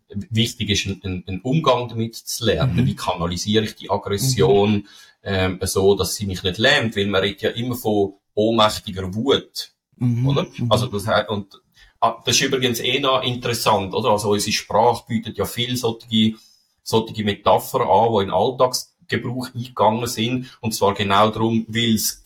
wichtig 0.10 0.70
ist, 0.70 0.88
einen, 0.88 1.24
einen 1.28 1.42
Umgang 1.42 1.90
damit 1.90 2.16
zu 2.16 2.46
lernen. 2.46 2.78
Mhm. 2.78 2.86
Wie 2.88 2.96
kanalisiere 2.96 3.66
ich 3.66 3.76
die 3.76 3.92
Aggression 3.92 4.76
mhm. 4.76 4.86
ähm, 5.24 5.60
so, 5.64 5.96
dass 5.96 6.16
sie 6.16 6.26
mich 6.26 6.42
nicht 6.44 6.58
lähmt? 6.58 6.96
Weil 6.96 7.08
man 7.08 7.22
redet 7.22 7.42
ja 7.42 7.50
immer 7.52 7.76
von 7.76 8.14
ohnmächtiger 8.34 9.14
Wut. 9.14 9.72
Mhm. 9.98 10.28
Oder? 10.28 10.48
Mhm. 10.58 10.72
Also 10.72 10.88
das 10.88 11.08
heißt, 11.08 11.30
und 11.30 11.62
Ah, 12.00 12.22
das 12.26 12.36
ist 12.36 12.42
übrigens 12.44 12.80
eh 12.80 13.00
noch 13.00 13.24
interessant, 13.24 13.94
oder? 13.94 14.10
Also 14.12 14.30
unsere 14.30 14.52
Sprache 14.52 15.04
bietet 15.08 15.38
ja 15.38 15.46
viel 15.46 15.76
solche, 15.76 16.36
solche 16.84 17.24
Metaphern 17.24 17.82
an, 17.82 18.14
die 18.14 18.24
in 18.24 18.32
Alltagsgebrauch 18.32 19.50
eingegangen 19.56 20.06
sind. 20.06 20.58
Und 20.62 20.76
zwar 20.76 20.94
genau 20.94 21.30
darum, 21.30 21.66
weil 21.68 21.96
es 21.96 22.24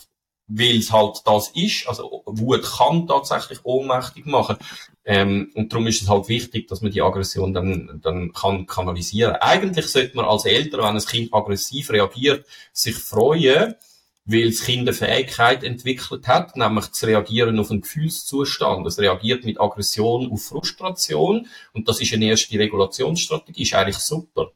weil 0.54 0.80
es 0.80 0.92
halt 0.92 1.22
das 1.26 1.50
ist. 1.56 1.88
Also 1.88 2.24
Wut 2.26 2.64
kann 2.64 3.08
tatsächlich 3.08 3.60
ohnmächtig 3.64 4.26
machen. 4.26 4.58
Ähm, 5.06 5.50
und 5.56 5.72
darum 5.72 5.88
ist 5.88 6.02
es 6.02 6.10
halt 6.10 6.28
wichtig, 6.28 6.68
dass 6.68 6.82
man 6.82 6.92
die 6.92 7.02
Aggression 7.02 7.54
dann, 7.54 8.02
dann 8.04 8.34
kann 8.34 8.66
kanalisieren. 8.66 9.36
Eigentlich 9.36 9.88
sollte 9.88 10.18
man 10.18 10.26
als 10.26 10.44
Eltern, 10.44 10.82
wenn 10.82 10.98
ein 10.98 11.06
Kind 11.06 11.34
aggressiv 11.34 11.90
reagiert, 11.92 12.46
sich 12.74 12.96
freuen, 12.96 13.76
weil 14.26 14.50
das 14.50 14.62
Kind 14.62 14.82
eine 14.82 14.94
Fähigkeit 14.94 15.64
entwickelt 15.64 16.28
hat, 16.28 16.56
nämlich 16.56 16.92
zu 16.92 17.06
reagieren 17.06 17.60
auf 17.60 17.72
einen 17.72 17.82
Gefühlszustand. 17.82 18.86
Es 18.86 19.00
reagiert 19.00 19.46
mit 19.46 19.60
Aggression 19.60 20.32
auf 20.32 20.44
Frustration 20.44 21.48
und 21.74 21.88
das 21.88 22.02
ist 22.02 22.14
eine 22.14 22.26
erste 22.26 22.58
Regulationsstrategie, 22.58 23.64
ist 23.64 23.74
eigentlich 23.74 23.98
super. 23.98 24.52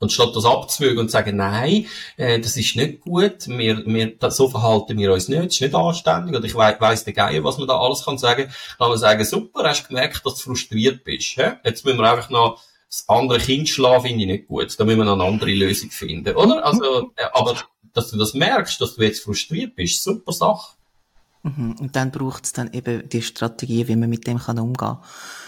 Und 0.00 0.12
statt 0.12 0.34
das 0.34 0.44
abzuwägen 0.44 0.98
und 0.98 1.06
zu 1.06 1.12
sagen, 1.12 1.36
nein, 1.36 1.86
äh, 2.18 2.38
das 2.38 2.56
ist 2.58 2.76
nicht 2.76 3.00
gut, 3.00 3.46
wir, 3.46 3.86
wir, 3.86 4.18
das, 4.18 4.36
so 4.36 4.48
verhalten 4.48 4.98
wir 4.98 5.12
uns 5.12 5.28
nicht, 5.28 5.44
das 5.44 5.54
ist 5.54 5.60
nicht 5.62 5.74
anständig, 5.74 6.36
oder 6.36 6.44
ich 6.44 6.54
we 6.54 6.76
weiss 6.78 7.04
der 7.04 7.14
Geier, 7.14 7.42
was 7.42 7.56
man 7.56 7.68
da 7.68 7.78
alles 7.78 8.04
kann 8.04 8.18
sagen, 8.18 8.52
kann 8.76 8.88
man 8.90 8.98
sagen, 8.98 9.24
super, 9.24 9.66
hast 9.66 9.88
gemerkt, 9.88 10.26
dass 10.26 10.34
du 10.34 10.42
frustriert 10.42 11.04
bist, 11.04 11.36
he? 11.36 11.52
jetzt 11.64 11.86
müssen 11.86 11.98
wir 11.98 12.10
einfach 12.10 12.28
noch 12.28 12.60
das 12.90 13.08
andere 13.08 13.38
Kind 13.38 13.68
schlafen, 13.68 14.08
finde 14.08 14.24
ich 14.24 14.30
nicht 14.30 14.48
gut, 14.48 14.78
da 14.78 14.84
müssen 14.84 14.98
wir 14.98 15.04
noch 15.04 15.14
eine 15.14 15.24
andere 15.24 15.52
Lösung 15.52 15.90
finden, 15.90 16.36
oder? 16.36 16.66
Also, 16.66 17.12
äh, 17.16 17.24
aber 17.32 17.56
dass 17.94 18.10
du 18.10 18.18
das 18.18 18.34
merkst, 18.34 18.80
dass 18.80 18.96
du 18.96 19.02
jetzt 19.02 19.22
frustriert 19.22 19.74
bist, 19.76 20.02
super 20.02 20.32
Sache. 20.32 20.76
Mhm. 21.42 21.76
Und 21.80 21.96
dann 21.96 22.10
braucht 22.10 22.44
es 22.44 22.52
dann 22.52 22.72
eben 22.72 23.08
die 23.08 23.22
Strategie, 23.22 23.88
wie 23.88 23.96
man 23.96 24.10
mit 24.10 24.26
dem 24.26 24.38
kann 24.38 24.58
umgehen 24.58 24.76
kann. 24.76 24.98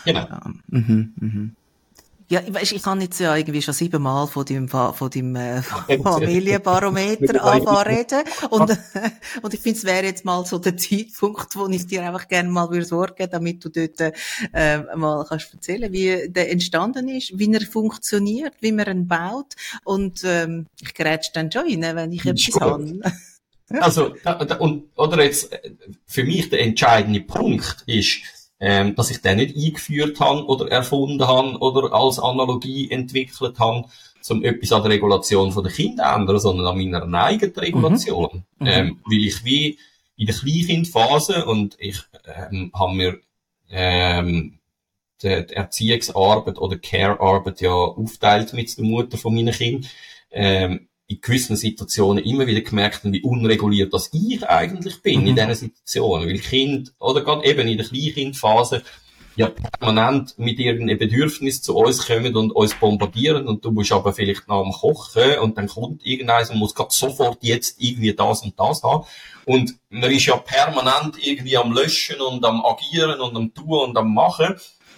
Genau. 0.04 0.26
Mhm. 0.68 1.12
Mhm. 1.16 1.56
Ja, 2.28 2.42
weißt, 2.46 2.72
ich 2.72 2.82
kann 2.82 3.00
jetzt 3.00 3.20
ja 3.20 3.36
irgendwie 3.36 3.62
schon 3.62 3.74
siebenmal 3.74 4.26
von 4.26 4.44
dem, 4.44 4.68
von 4.68 5.10
dem 5.10 5.36
äh, 5.36 5.62
Familienbarometer 5.62 7.44
anfangen 7.44 7.96
reden. 7.96 8.22
Und, 8.50 8.70
und 9.42 9.54
ich 9.54 9.60
finde, 9.60 9.78
es 9.78 9.84
wäre 9.84 10.06
jetzt 10.06 10.24
mal 10.24 10.44
so 10.44 10.58
der 10.58 10.76
Zeitpunkt, 10.76 11.54
wo 11.54 11.68
ich 11.68 11.86
dir 11.86 12.02
einfach 12.02 12.26
gerne 12.26 12.48
mal 12.48 12.68
würde 12.70 12.84
sorgen, 12.84 13.28
damit 13.30 13.64
du 13.64 13.68
dort 13.68 14.12
äh, 14.52 14.78
mal 14.96 15.24
kannst 15.28 15.54
erzählen, 15.54 15.92
wie 15.92 16.28
der 16.28 16.50
entstanden 16.50 17.08
ist, 17.08 17.38
wie 17.38 17.52
er 17.52 17.60
funktioniert, 17.60 18.54
wie 18.60 18.72
man 18.72 18.88
ihn 18.88 19.06
baut. 19.06 19.54
Und 19.84 20.24
ähm, 20.24 20.66
ich 20.80 20.94
grätsch 20.94 21.30
dann 21.32 21.52
schon 21.52 21.66
rein, 21.66 21.94
wenn 21.94 22.12
ich 22.12 22.26
etwas 22.26 22.60
habe. 22.60 23.00
Also, 23.68 24.14
da, 24.22 24.44
da, 24.44 24.56
und, 24.56 24.90
oder 24.96 25.22
jetzt, 25.22 25.52
äh, 25.52 25.72
für 26.06 26.24
mich 26.24 26.50
der 26.50 26.60
entscheidende 26.60 27.20
Punkt 27.20 27.82
ist, 27.86 28.18
ähm, 28.60 28.94
dass 28.94 29.10
ich 29.10 29.20
den 29.20 29.36
nicht 29.36 29.56
eingeführt 29.56 30.18
habe 30.20 30.46
oder 30.46 30.70
erfunden 30.70 31.26
habe 31.26 31.58
oder 31.58 31.92
als 31.92 32.18
Analogie 32.18 32.90
entwickelt 32.90 33.58
habe, 33.58 33.84
um 34.28 34.44
etwas 34.44 34.72
an 34.72 34.82
der 34.82 34.92
Regulation 34.92 35.54
der 35.54 35.72
Kinder 35.72 36.04
zu 36.04 36.20
ändern, 36.20 36.38
sondern 36.38 36.66
an 36.66 36.76
meiner 36.76 37.24
eigenen 37.24 37.54
Regulation. 37.54 38.44
Mhm. 38.58 38.66
mhm. 38.66 38.66
Ähm, 38.66 39.00
weil 39.04 39.24
ich 39.24 39.44
wie 39.44 39.78
in 40.16 40.26
der 40.26 40.34
Kleinkindphase 40.34 41.44
und 41.44 41.76
ich 41.78 42.00
ähm, 42.50 42.72
habe 42.74 42.94
mir 42.94 43.18
ähm, 43.70 44.58
die, 45.22 45.46
die 45.46 45.54
Erziehungsarbeit 45.54 46.58
oder 46.58 46.78
Care-Arbeit 46.78 47.60
ja 47.60 47.70
aufteilt 47.70 48.52
mit 48.52 48.76
der 48.76 48.84
Mutter 48.84 49.18
von 49.18 49.34
meinen 49.34 49.52
Kindern. 49.52 49.90
Ähm, 50.30 50.88
in 51.08 51.20
gewissen 51.20 51.56
Situationen 51.56 52.24
immer 52.24 52.46
wieder 52.46 52.62
gemerkt 52.62 53.00
wie 53.04 53.22
unreguliert 53.22 53.94
das 53.94 54.10
ich 54.12 54.48
eigentlich 54.48 55.02
bin 55.02 55.20
mhm. 55.20 55.26
in 55.28 55.36
diesen 55.36 55.54
Situationen. 55.54 56.28
Weil 56.28 56.38
Kind, 56.38 56.92
oder 56.98 57.22
gerade 57.22 57.46
eben 57.46 57.68
in 57.68 57.78
der 57.78 57.86
Kleinkindphase, 57.86 58.82
ja 59.36 59.50
permanent 59.78 60.38
mit 60.38 60.58
irgendeinem 60.58 60.98
Bedürfnis 60.98 61.62
zu 61.62 61.76
uns 61.76 62.06
kommen 62.06 62.34
und 62.34 62.50
uns 62.52 62.74
bombardieren 62.74 63.46
und 63.46 63.64
du 63.64 63.70
musst 63.70 63.92
aber 63.92 64.12
vielleicht 64.14 64.48
noch 64.48 64.64
am 64.64 64.72
Kochen 64.72 65.38
und 65.38 65.58
dann 65.58 65.68
kommt 65.68 66.04
irgendeiner 66.04 66.50
und 66.50 66.58
muss 66.58 66.74
gerade 66.74 66.92
sofort 66.92 67.38
jetzt 67.42 67.80
irgendwie 67.80 68.14
das 68.14 68.42
und 68.42 68.58
das 68.58 68.82
haben. 68.82 69.04
Und 69.44 69.74
man 69.90 70.10
ist 70.10 70.26
ja 70.26 70.36
permanent 70.38 71.16
irgendwie 71.20 71.56
am 71.56 71.72
Löschen 71.72 72.20
und 72.20 72.44
am 72.44 72.64
Agieren 72.64 73.20
und 73.20 73.36
am 73.36 73.54
Tun 73.54 73.90
und 73.90 73.96
am 73.96 74.12
Machen. 74.12 74.56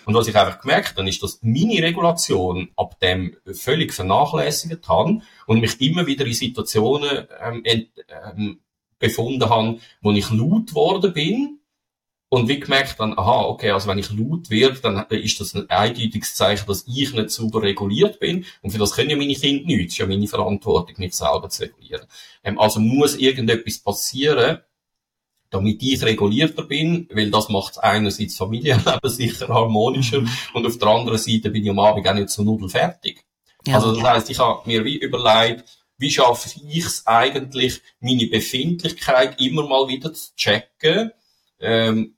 Und 0.08 0.14
was 0.14 0.26
ich 0.26 0.34
einfach 0.34 0.62
gemerkt 0.62 0.96
habe, 0.96 1.06
ist, 1.06 1.22
dass 1.22 1.40
meine 1.42 1.82
Regulation 1.82 2.70
ab 2.76 2.98
dem 2.98 3.36
völlig 3.52 3.92
vernachlässigt 3.92 4.88
habe 4.88 5.20
und 5.46 5.60
mich 5.60 5.78
immer 5.82 6.06
wieder 6.06 6.24
in 6.24 6.32
Situationen 6.32 7.26
ähm, 7.38 7.60
ent, 7.62 7.90
ähm, 8.08 8.60
befunden 8.98 9.50
habe, 9.50 9.78
wo 10.00 10.10
ich 10.12 10.30
laut 10.30 10.72
worden 10.72 11.12
bin 11.12 11.60
und 12.30 12.48
wie 12.48 12.58
gemerkt 12.58 12.98
dann, 12.98 13.18
aha, 13.18 13.42
okay, 13.48 13.70
also 13.70 13.86
wenn 13.86 13.98
ich 13.98 14.10
laut 14.10 14.48
werde, 14.48 14.80
dann 14.80 15.04
ist 15.10 15.40
das 15.40 15.54
ein 15.54 15.68
eindeutiges 15.68 16.34
Zeichen, 16.34 16.66
dass 16.66 16.86
ich 16.86 17.12
nicht 17.12 17.30
sauber 17.30 17.60
reguliert 17.60 18.18
bin. 18.18 18.46
Und 18.62 18.70
für 18.70 18.78
das 18.78 18.92
können 18.92 19.10
ja 19.10 19.16
meine 19.18 19.34
Kinder 19.34 19.66
nichts. 19.66 19.88
Das 19.88 19.92
ist 19.92 19.98
ja 19.98 20.06
meine 20.06 20.26
Verantwortung, 20.26 20.94
mich 20.96 21.12
selber 21.12 21.50
zu 21.50 21.64
regulieren. 21.64 22.06
Ähm, 22.42 22.58
also 22.58 22.80
muss 22.80 23.14
irgendetwas 23.14 23.80
passieren, 23.80 24.60
damit 25.50 25.82
ich 25.82 26.02
regulierter 26.02 26.62
bin, 26.64 27.08
weil 27.12 27.30
das 27.30 27.48
macht 27.48 27.82
einerseits 27.82 28.37
Familienleben 28.37 29.11
sicher 29.11 29.48
harmonischer 29.48 30.20
mhm. 30.20 30.30
und 30.54 30.66
auf 30.66 30.78
der 30.78 30.88
anderen 30.88 31.18
Seite 31.18 31.50
bin 31.50 31.64
ich 31.64 31.70
am 31.70 31.78
Abend 31.78 32.06
auch 32.06 32.14
nicht 32.14 32.30
so 32.30 32.42
nudelfertig. 32.42 33.24
Ja, 33.66 33.76
also 33.76 33.92
das 33.92 34.02
ja. 34.02 34.14
heisst, 34.14 34.30
ich 34.30 34.38
habe 34.38 34.62
mir 34.66 34.84
wie 34.84 34.98
überlegt, 34.98 35.64
wie 35.98 36.11
schaffe 36.11 36.48
ich 36.68 36.84
es 36.84 37.06
eigentlich, 37.06 37.80
meine 38.00 38.26
Befindlichkeit 38.26 39.40
immer 39.40 39.66
mal 39.66 39.88
wieder 39.88 40.12
zu 40.12 40.34
checken, 40.37 41.11
ähm, 41.61 42.14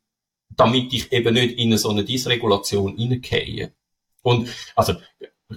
damit 0.50 0.92
ich 0.92 1.10
eben 1.12 1.34
nicht 1.34 1.58
in 1.58 1.76
so 1.78 1.90
eine 1.90 2.04
Dysregulation 2.04 2.96
hineingehe. 2.96 3.72
Und 4.22 4.48
also 4.76 4.94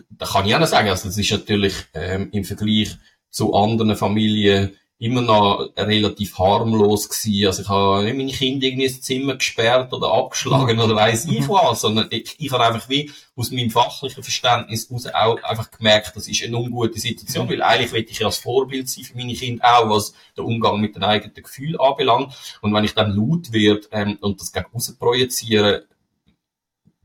da 0.09 0.25
kann 0.25 0.47
ich 0.47 0.55
auch 0.55 0.59
noch 0.59 0.67
sagen, 0.67 0.89
also 0.89 1.07
das 1.07 1.17
ist 1.17 1.31
natürlich 1.31 1.73
ähm, 1.93 2.29
im 2.31 2.43
Vergleich 2.43 2.95
zu 3.29 3.53
anderen 3.53 3.95
Familien 3.95 4.77
immer 4.99 5.21
noch 5.21 5.69
relativ 5.75 6.37
harmlos 6.37 7.09
gewesen. 7.09 7.47
Also 7.47 7.61
ich 7.63 7.69
habe 7.69 8.03
nicht 8.03 8.17
meine 8.17 8.31
Kinder 8.31 8.67
irgendwie 8.67 8.85
ins 8.85 9.01
Zimmer 9.01 9.35
gesperrt 9.35 9.91
oder 9.91 10.13
abgeschlagen 10.13 10.79
oder 10.79 10.95
weiss 10.95 11.25
ich 11.25 11.47
was, 11.49 11.81
sondern 11.81 12.07
ich, 12.09 12.35
ich 12.37 12.51
habe 12.51 12.63
einfach 12.63 12.87
wie 12.87 13.11
aus 13.35 13.51
meinem 13.51 13.69
fachlichen 13.69 14.23
Verständnis 14.23 14.89
aus 14.91 15.07
auch 15.07 15.43
einfach 15.43 15.71
gemerkt, 15.71 16.15
das 16.15 16.27
ist 16.27 16.43
eine 16.43 16.57
ungute 16.57 16.99
Situation, 16.99 17.49
weil 17.49 17.61
eigentlich 17.61 17.91
will 17.91 18.05
ich 18.07 18.19
ja 18.19 18.27
als 18.27 18.37
Vorbild 18.37 18.87
sein 18.87 19.03
für 19.03 19.17
meine 19.17 19.33
Kinder 19.33 19.65
auch, 19.65 19.89
was 19.89 20.13
den 20.37 20.45
Umgang 20.45 20.79
mit 20.79 20.95
den 20.95 21.03
eigenen 21.03 21.33
Gefühlen 21.33 21.79
anbelangt. 21.79 22.33
Und 22.61 22.73
wenn 22.73 22.85
ich 22.85 22.93
dann 22.93 23.15
laut 23.15 23.51
werde 23.51 23.87
ähm, 23.91 24.17
und 24.21 24.39
das 24.39 24.53
gegen 24.53 24.67
außen 24.73 24.97
projiziere, 24.97 25.85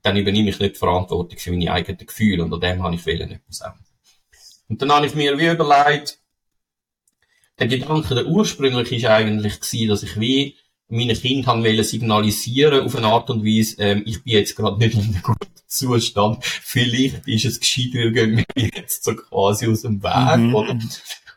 dann 0.03 0.17
übernehme 0.17 0.51
ich 0.51 0.61
nicht 0.61 0.75
die 0.77 0.79
Verantwortung 0.79 1.39
für 1.39 1.51
meine 1.51 1.73
eigenen 1.73 2.07
Gefühle 2.07 2.45
und 2.45 2.55
an 2.55 2.61
dem 2.61 2.83
habe 2.83 2.95
ich 2.95 3.03
Fehler 3.03 3.31
etwas 3.31 3.61
ändern. 3.61 3.85
Und 4.69 4.83
dann 4.83 4.93
habe 4.93 5.07
ich 5.07 5.15
mir 5.15 5.37
wie 5.39 5.49
überlegt, 5.49 6.21
der 7.59 7.69
Gedanke, 7.69 8.15
der 8.15 8.27
ursprünglich 8.27 8.93
ist 8.93 9.07
eigentlich 9.07 9.61
gewesen, 9.61 9.89
dass 9.89 10.03
ich 10.03 10.19
wie 10.19 10.57
meine 10.89 11.15
Kinder 11.15 11.49
haben 11.49 11.65
wollen 11.65 11.85
signalisieren 11.85 12.85
auf 12.85 12.97
eine 12.97 13.09
Art 13.09 13.29
und 13.31 13.45
Weise, 13.45 13.77
ähm, 13.79 14.03
ich 14.07 14.23
bin 14.23 14.35
jetzt 14.35 14.57
gerade 14.57 14.79
nicht 14.79 14.95
in 14.95 15.03
einem 15.03 15.23
guten 15.23 15.49
Zustand. 15.67 16.45
Vielleicht 16.45 17.29
ist 17.29 17.45
es 17.45 17.61
gescheiter, 17.61 18.11
gehen 18.11 18.39
wir 18.55 18.71
jetzt 18.75 19.05
so 19.05 19.15
quasi 19.15 19.67
aus 19.67 19.83
dem 19.83 20.03
Weg, 20.03 20.39
mhm. 20.39 20.55
oder? 20.55 20.79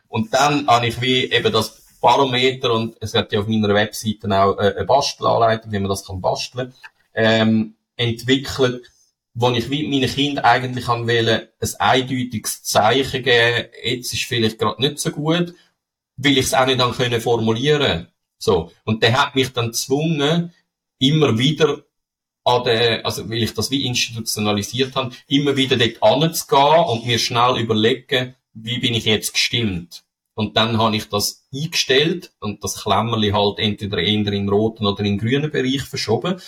Und 0.08 0.32
dann 0.32 0.66
habe 0.66 0.86
ich 0.86 1.00
wie 1.00 1.24
eben 1.24 1.52
das 1.52 1.82
Barometer 2.00 2.72
und 2.72 2.96
es 3.00 3.14
hat 3.14 3.32
ja 3.32 3.40
auf 3.40 3.46
meiner 3.46 3.74
Webseite 3.74 4.28
auch 4.30 4.58
äh, 4.58 4.74
eine 4.74 4.84
Bastelanleitung, 4.86 5.70
wie 5.70 5.78
man 5.78 5.88
das 5.88 6.04
kann 6.04 6.20
basteln, 6.20 6.72
ähm, 7.14 7.74
entwickelt, 7.96 8.90
wo 9.34 9.50
ich 9.50 9.70
wie 9.70 9.86
meinen 9.86 10.10
Kindern 10.10 10.44
eigentlich 10.44 10.88
an 10.88 11.06
wollen, 11.06 11.42
ein 11.60 11.70
eindeutiges 11.78 12.62
Zeichen 12.62 13.22
geben, 13.22 13.68
jetzt 13.84 14.12
ist 14.12 14.24
vielleicht 14.24 14.58
gerade 14.58 14.80
nicht 14.80 14.98
so 14.98 15.10
gut 15.10 15.54
weil 16.22 16.38
ich 16.38 16.46
es 16.46 16.54
auch 16.54 16.66
nicht 16.66 16.80
dann 16.80 16.92
können 16.92 17.20
formulieren 17.20 18.08
So. 18.38 18.72
Und 18.84 19.02
der 19.02 19.20
hat 19.20 19.34
mich 19.34 19.52
dann 19.52 19.66
gezwungen, 19.66 20.52
immer 20.98 21.38
wieder 21.38 21.82
an 22.44 22.64
der, 22.64 23.06
also 23.06 23.28
weil 23.28 23.42
ich 23.42 23.54
das 23.54 23.70
wie 23.70 23.86
institutionalisiert 23.86 24.94
habe, 24.96 25.14
immer 25.28 25.56
wieder 25.56 25.76
dort 25.76 26.02
anzugehen 26.02 26.84
und 26.86 27.06
mir 27.06 27.18
schnell 27.18 27.58
überlegen, 27.58 28.34
wie 28.52 28.78
bin 28.78 28.94
ich 28.94 29.04
jetzt 29.04 29.32
gestimmt. 29.32 30.04
Und 30.34 30.56
dann 30.56 30.78
habe 30.78 30.96
ich 30.96 31.08
das 31.08 31.46
eingestellt 31.52 32.32
und 32.40 32.64
das 32.64 32.82
Klemmerli 32.82 33.30
halt 33.30 33.58
entweder 33.58 33.98
eher 33.98 34.32
in 34.32 34.48
roten 34.48 34.86
oder 34.86 35.04
in 35.04 35.18
grünen 35.18 35.50
Bereich 35.50 35.82
verschoben. 35.82 36.40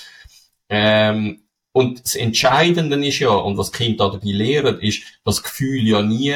Ähm, 0.69 1.43
und 1.73 2.03
das 2.03 2.15
Entscheidende 2.15 3.05
ist 3.07 3.19
ja, 3.19 3.31
und 3.31 3.59
was 3.59 3.73
Kind 3.73 4.01
dabei 4.01 4.21
lehren, 4.23 4.81
ist, 4.81 5.03
das 5.25 5.43
Gefühl 5.43 5.87
ja 5.87 6.03
nie 6.03 6.35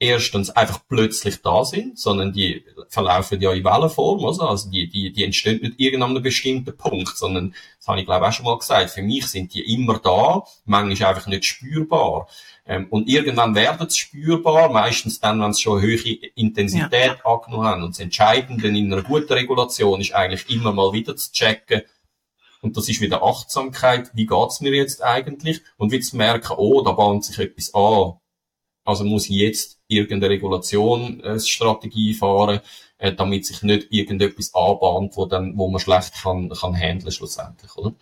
erstens 0.00 0.48
einfach 0.50 0.80
plötzlich 0.88 1.42
da 1.42 1.62
sind, 1.64 1.98
sondern 1.98 2.32
die 2.32 2.64
verlaufen 2.88 3.40
ja 3.40 3.52
in 3.52 3.62
Wellenform, 3.62 4.24
also, 4.24 4.42
also 4.42 4.70
die, 4.70 4.88
die, 4.88 5.12
die 5.12 5.24
entstehen 5.24 5.60
nicht 5.60 5.78
irgendeinem 5.78 6.22
bestimmten 6.22 6.74
Punkt, 6.74 7.16
sondern, 7.18 7.54
das 7.78 7.86
habe 7.86 8.00
ich 8.00 8.06
glaube 8.06 8.26
auch 8.26 8.32
schon 8.32 8.46
mal 8.46 8.58
gesagt, 8.58 8.90
für 8.90 9.02
mich 9.02 9.26
sind 9.26 9.52
die 9.52 9.74
immer 9.74 9.98
da, 9.98 10.42
manchmal 10.64 11.10
einfach 11.10 11.26
nicht 11.26 11.44
spürbar. 11.44 12.28
Ähm, 12.66 12.86
und 12.88 13.08
irgendwann 13.08 13.54
werden 13.54 13.90
sie 13.90 14.00
spürbar, 14.00 14.70
meistens 14.70 15.20
dann, 15.20 15.40
wenn 15.40 15.52
sie 15.52 15.62
schon 15.62 15.78
eine 15.78 15.86
hohe 15.86 16.14
Intensität 16.34 17.18
ja. 17.22 17.24
angenommen 17.24 17.66
haben. 17.66 17.82
Und 17.82 17.90
das 17.90 18.00
Entscheidende 18.00 18.68
in 18.68 18.92
einer 18.92 19.02
guten 19.02 19.32
Regulation 19.32 20.00
ist 20.00 20.14
eigentlich 20.14 20.48
immer 20.48 20.72
mal 20.72 20.92
wieder 20.94 21.14
zu 21.14 21.30
checken, 21.30 21.82
Und 22.62 22.76
das 22.76 22.88
ist 22.88 23.00
wieder 23.02 23.22
Achtsamkeit. 23.22 24.10
Wie 24.14 24.26
geht's 24.26 24.60
mir 24.62 24.72
jetzt 24.72 25.02
eigentlich? 25.02 25.62
Und 25.76 25.92
wie 25.92 26.00
zu 26.00 26.16
merken, 26.16 26.54
oh, 26.56 26.80
da 26.82 26.92
bahnt 26.92 27.24
sich 27.24 27.38
etwas 27.38 27.74
an. 27.74 28.19
Also 28.90 29.04
muss 29.04 29.30
ich 29.30 29.36
jetzt 29.36 29.78
irgendeine 29.88 30.34
Regulationsstrategie 30.34 32.14
fahren, 32.14 32.60
äh, 32.98 33.12
damit 33.12 33.46
sich 33.46 33.62
nicht 33.62 33.88
irgendetwas 33.90 34.54
anbahnt, 34.54 35.16
wo 35.16 35.26
dann, 35.26 35.56
wo 35.56 35.68
man 35.68 35.80
schlecht 35.80 36.14
kann, 36.22 36.50
kann 36.50 36.74
handeln 36.74 37.12
schlussendlich, 37.12 37.74
oder? 37.76 37.94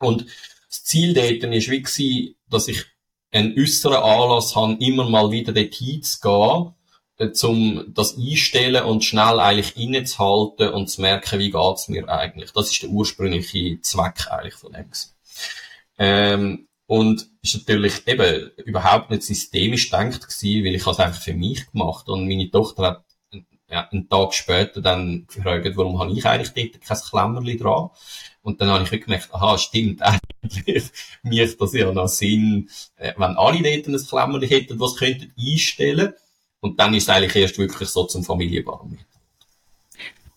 Und 0.00 0.26
das 0.68 0.84
Ziel 0.84 1.14
dort 1.14 1.54
ist 1.54 1.70
wie 1.70 1.82
gewesen, 1.82 2.34
dass 2.50 2.68
ich 2.68 2.84
einen 3.32 3.58
äußeren 3.58 3.96
Anlass 3.96 4.54
habe, 4.54 4.76
immer 4.80 5.08
mal 5.08 5.30
wieder 5.30 5.52
dorthin 5.52 6.02
zu 6.02 6.20
gehen, 6.20 6.74
äh, 7.18 7.46
um 7.46 7.84
das 7.94 8.16
einstellen 8.16 8.84
und 8.84 9.04
schnell 9.04 9.40
eigentlich 9.40 9.76
innezuhalten 9.76 10.70
und 10.70 10.88
zu 10.88 11.00
merken, 11.00 11.38
wie 11.38 11.50
geht's 11.50 11.88
mir 11.88 12.08
eigentlich. 12.08 12.52
Das 12.52 12.70
ist 12.70 12.82
der 12.82 12.90
ursprüngliche 12.90 13.80
Zweck 13.80 14.28
eigentlich 14.30 14.54
von 14.54 14.72
dem. 14.72 14.90
Ähm, 15.98 16.67
und 16.88 17.28
ist 17.42 17.54
natürlich 17.54 18.08
eben 18.08 18.50
überhaupt 18.64 19.10
nicht 19.10 19.22
systemisch 19.22 19.90
gedacht 19.90 20.22
gewesen, 20.22 20.64
weil 20.64 20.74
ich 20.74 20.86
es 20.86 20.98
einfach 20.98 21.20
für 21.20 21.34
mich 21.34 21.70
gemacht 21.70 22.08
und 22.08 22.26
meine 22.26 22.50
Tochter 22.50 22.82
hat 22.82 23.04
ja, 23.70 23.86
einen 23.90 24.08
Tag 24.08 24.32
später 24.32 24.80
dann 24.80 25.26
gefragt, 25.26 25.76
warum 25.76 26.00
habe 26.00 26.12
ich 26.12 26.24
eigentlich 26.24 26.54
dort 26.54 26.82
kein 26.82 26.98
Klemmerli 26.98 27.58
dran? 27.58 27.90
Und 28.40 28.58
dann 28.60 28.70
habe 28.70 28.84
ich 28.84 29.04
gemerkt, 29.04 29.28
aha, 29.34 29.58
stimmt, 29.58 30.00
eigentlich 30.42 30.90
macht 31.22 31.60
das 31.60 31.74
ja 31.74 31.92
noch 31.92 32.08
Sinn, 32.08 32.70
äh, 32.96 33.12
wenn 33.18 33.36
alle 33.36 33.62
dort 33.62 33.86
ein 33.86 34.06
Klemmerli 34.06 34.48
hätten, 34.48 34.80
was 34.80 34.96
könnten 34.96 35.34
einstellen. 35.38 36.14
Und 36.60 36.80
dann 36.80 36.94
ist 36.94 37.02
es 37.04 37.08
eigentlich 37.10 37.36
erst 37.36 37.58
wirklich 37.58 37.90
so 37.90 38.04
zum 38.04 38.24
Familienbarometer. 38.24 39.04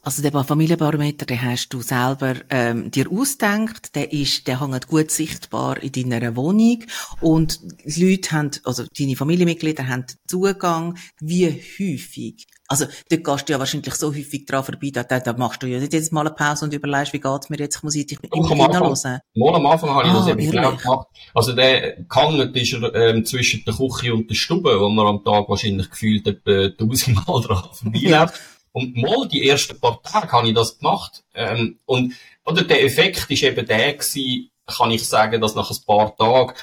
Also 0.03 0.23
der 0.23 0.31
Familienbarometer, 0.43 1.27
den 1.27 1.41
hast 1.43 1.69
du 1.69 1.81
selber 1.81 2.33
ähm, 2.49 2.89
dir 2.89 3.11
ausgedacht. 3.11 3.95
Der 3.95 4.11
ist, 4.11 4.47
der 4.47 4.59
hängt 4.59 4.87
gut 4.87 5.11
sichtbar 5.11 5.81
in 5.83 6.09
deiner 6.09 6.35
Wohnung 6.35 6.83
und 7.19 7.59
die 7.85 8.09
Leute 8.09 8.31
haben, 8.31 8.49
also 8.63 8.83
deine 8.97 9.15
Familienmitglieder 9.15 9.87
haben 9.87 10.05
Zugang. 10.25 10.97
Wie 11.19 11.47
häufig? 11.47 12.47
Also 12.67 12.85
dort 13.09 13.23
gehst 13.25 13.49
du 13.49 13.53
ja 13.53 13.59
wahrscheinlich 13.59 13.93
so 13.93 14.15
häufig 14.15 14.45
dran 14.45 14.63
vorbei, 14.63 14.91
da, 14.91 15.03
da 15.03 15.33
machst 15.33 15.61
du 15.61 15.67
ja 15.67 15.77
nicht 15.77 15.91
jedes 15.91 16.11
Mal 16.11 16.21
eine 16.21 16.31
Pause 16.31 16.65
und 16.65 16.73
überlegst, 16.73 17.11
wie 17.11 17.19
geht's 17.19 17.49
mir 17.49 17.57
jetzt, 17.59 17.75
ich 17.75 17.83
muss 17.83 17.95
ich 17.95 18.07
dich 18.07 18.17
immer 18.23 18.47
hinhören. 18.47 19.19
Mal 19.35 19.55
am 19.55 19.65
Anfang 19.65 19.89
habe 19.89 20.07
ich 20.07 20.13
ah, 20.13 20.17
das 20.17 20.27
eben 20.27 20.51
genau 20.51 20.71
gemacht. 20.77 21.07
Also 21.33 21.51
der 21.51 21.97
gehangen 22.03 22.55
ist 22.55 22.73
er 22.73 22.95
ähm, 22.95 23.25
zwischen 23.25 23.65
der 23.65 23.73
Küche 23.73 24.13
und 24.13 24.29
der 24.29 24.35
Stube, 24.35 24.79
wo 24.79 24.87
man 24.87 25.05
am 25.05 25.23
Tag 25.23 25.49
wahrscheinlich 25.49 25.89
gefühlt 25.91 26.25
etwa 26.25 26.69
tausendmal 26.69 27.41
dran 27.41 27.63
vorbeiläuft. 27.73 28.39
Und 28.73 28.95
mal 28.95 29.27
die 29.27 29.47
ersten 29.47 29.79
paar 29.79 30.01
Tage 30.01 30.31
habe 30.31 30.47
ich 30.47 30.53
das 30.53 30.77
gemacht. 30.77 31.23
Ähm, 31.33 31.79
und, 31.85 32.13
oder 32.45 32.63
der 32.63 32.83
Effekt 32.83 33.29
ist 33.29 33.43
eben 33.43 33.65
der 33.65 33.93
gewesen, 33.93 34.49
kann 34.65 34.91
ich 34.91 35.07
sagen, 35.07 35.41
dass 35.41 35.55
nach 35.55 35.69
ein 35.69 35.85
paar 35.85 36.15
Tagen 36.15 36.53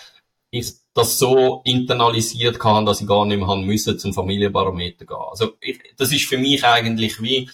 ich 0.50 0.72
das 0.94 1.18
so 1.18 1.60
internalisiert 1.64 2.58
kann, 2.58 2.86
dass 2.86 3.00
ich 3.00 3.06
gar 3.06 3.26
nicht 3.26 3.38
mehr 3.38 3.46
haben 3.46 3.64
müssen 3.64 3.98
zum 3.98 4.14
Familienbarometer 4.14 5.04
gehen. 5.04 5.16
Also 5.30 5.52
ich, 5.60 5.78
das 5.96 6.10
ist 6.10 6.24
für 6.24 6.38
mich 6.38 6.64
eigentlich 6.64 7.20
wie 7.22 7.50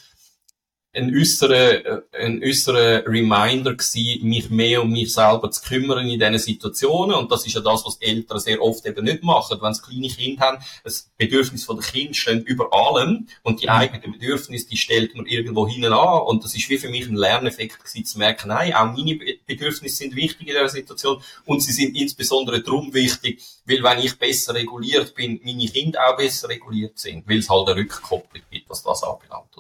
ein 0.94 1.14
äußerer, 1.14 1.84
äh, 1.84 2.02
ein 2.12 2.42
äußerer 2.42 3.06
Reminder 3.06 3.74
gewesen, 3.74 4.28
mich 4.28 4.48
mehr 4.50 4.82
um 4.82 4.90
mich 4.90 5.12
selber 5.12 5.50
zu 5.50 5.62
kümmern 5.62 6.08
in 6.08 6.18
diesen 6.18 6.38
Situationen. 6.38 7.16
Und 7.16 7.30
das 7.30 7.46
ist 7.46 7.54
ja 7.54 7.60
das, 7.60 7.84
was 7.84 7.96
Eltern 7.96 8.38
sehr 8.38 8.62
oft 8.62 8.86
eben 8.86 9.04
nicht 9.04 9.22
machen. 9.22 9.58
Wenn 9.60 9.74
sie 9.74 9.82
kleine 9.82 10.08
Kinder 10.08 10.42
haben, 10.42 10.64
das 10.84 11.10
Bedürfnis 11.16 11.64
von 11.64 11.76
der 11.76 11.84
Kind 11.84 12.16
stehen 12.16 12.42
über 12.42 12.72
allem 12.72 13.26
und 13.42 13.62
die 13.62 13.66
mhm. 13.66 13.72
eigenen 13.72 14.12
Bedürfnisse, 14.12 14.68
die 14.68 14.76
stellt 14.76 15.14
man 15.16 15.26
irgendwo 15.26 15.66
hinten 15.66 15.92
an. 15.92 16.22
Und 16.22 16.44
das 16.44 16.54
ist 16.54 16.68
wie 16.68 16.78
für 16.78 16.88
mich 16.88 17.08
ein 17.08 17.16
Lerneffekt 17.16 17.78
gewesen, 17.78 18.04
zu 18.04 18.18
merken, 18.18 18.48
nein, 18.48 18.72
auch 18.74 18.86
meine 18.86 19.18
Bedürfnisse 19.46 19.96
sind 19.96 20.14
wichtig 20.14 20.48
in 20.48 20.54
dieser 20.54 20.68
Situation 20.68 21.22
und 21.44 21.60
sie 21.60 21.72
sind 21.72 21.96
insbesondere 21.96 22.62
darum 22.62 22.94
wichtig, 22.94 23.42
weil 23.66 23.82
wenn 23.82 23.98
ich 23.98 24.18
besser 24.18 24.54
reguliert 24.54 25.14
bin, 25.14 25.40
meine 25.44 25.66
Kinder 25.66 26.00
auch 26.08 26.16
besser 26.16 26.48
reguliert 26.48 26.98
sind, 26.98 27.28
weil 27.28 27.38
es 27.38 27.50
halt 27.50 27.68
eine 27.68 27.80
Rückkopplung 27.80 28.42
gibt, 28.50 28.68
was 28.68 28.82
das 28.82 29.02
anbelangt. 29.02 29.53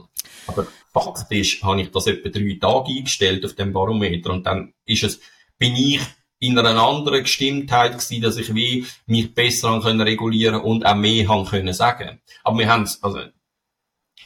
Aber 0.46 0.66
faktisch 0.92 1.62
habe 1.62 1.82
ich 1.82 1.90
das 1.90 2.06
etwa 2.06 2.28
drei 2.28 2.58
Tage 2.60 2.92
eingestellt 2.98 3.44
auf 3.44 3.54
dem 3.54 3.72
Barometer 3.72 4.30
und 4.30 4.46
dann 4.46 4.74
ist 4.84 5.04
es, 5.04 5.20
bin 5.58 5.74
ich 5.76 6.00
in 6.38 6.58
einer 6.58 6.82
anderen 6.82 7.22
Gestimmtheit 7.22 7.92
gewesen, 7.92 8.22
dass 8.22 8.36
ich 8.36 8.54
wie 8.54 8.86
mich 9.06 9.34
besser 9.34 9.80
können 9.80 10.00
regulieren 10.00 10.60
und 10.60 10.84
auch 10.84 10.94
mehr 10.94 11.28
haben 11.28 11.46
können 11.46 11.72
sagen. 11.72 12.20
Aber 12.42 12.58
wir 12.58 12.68
haben 12.68 12.88
also 13.00 13.20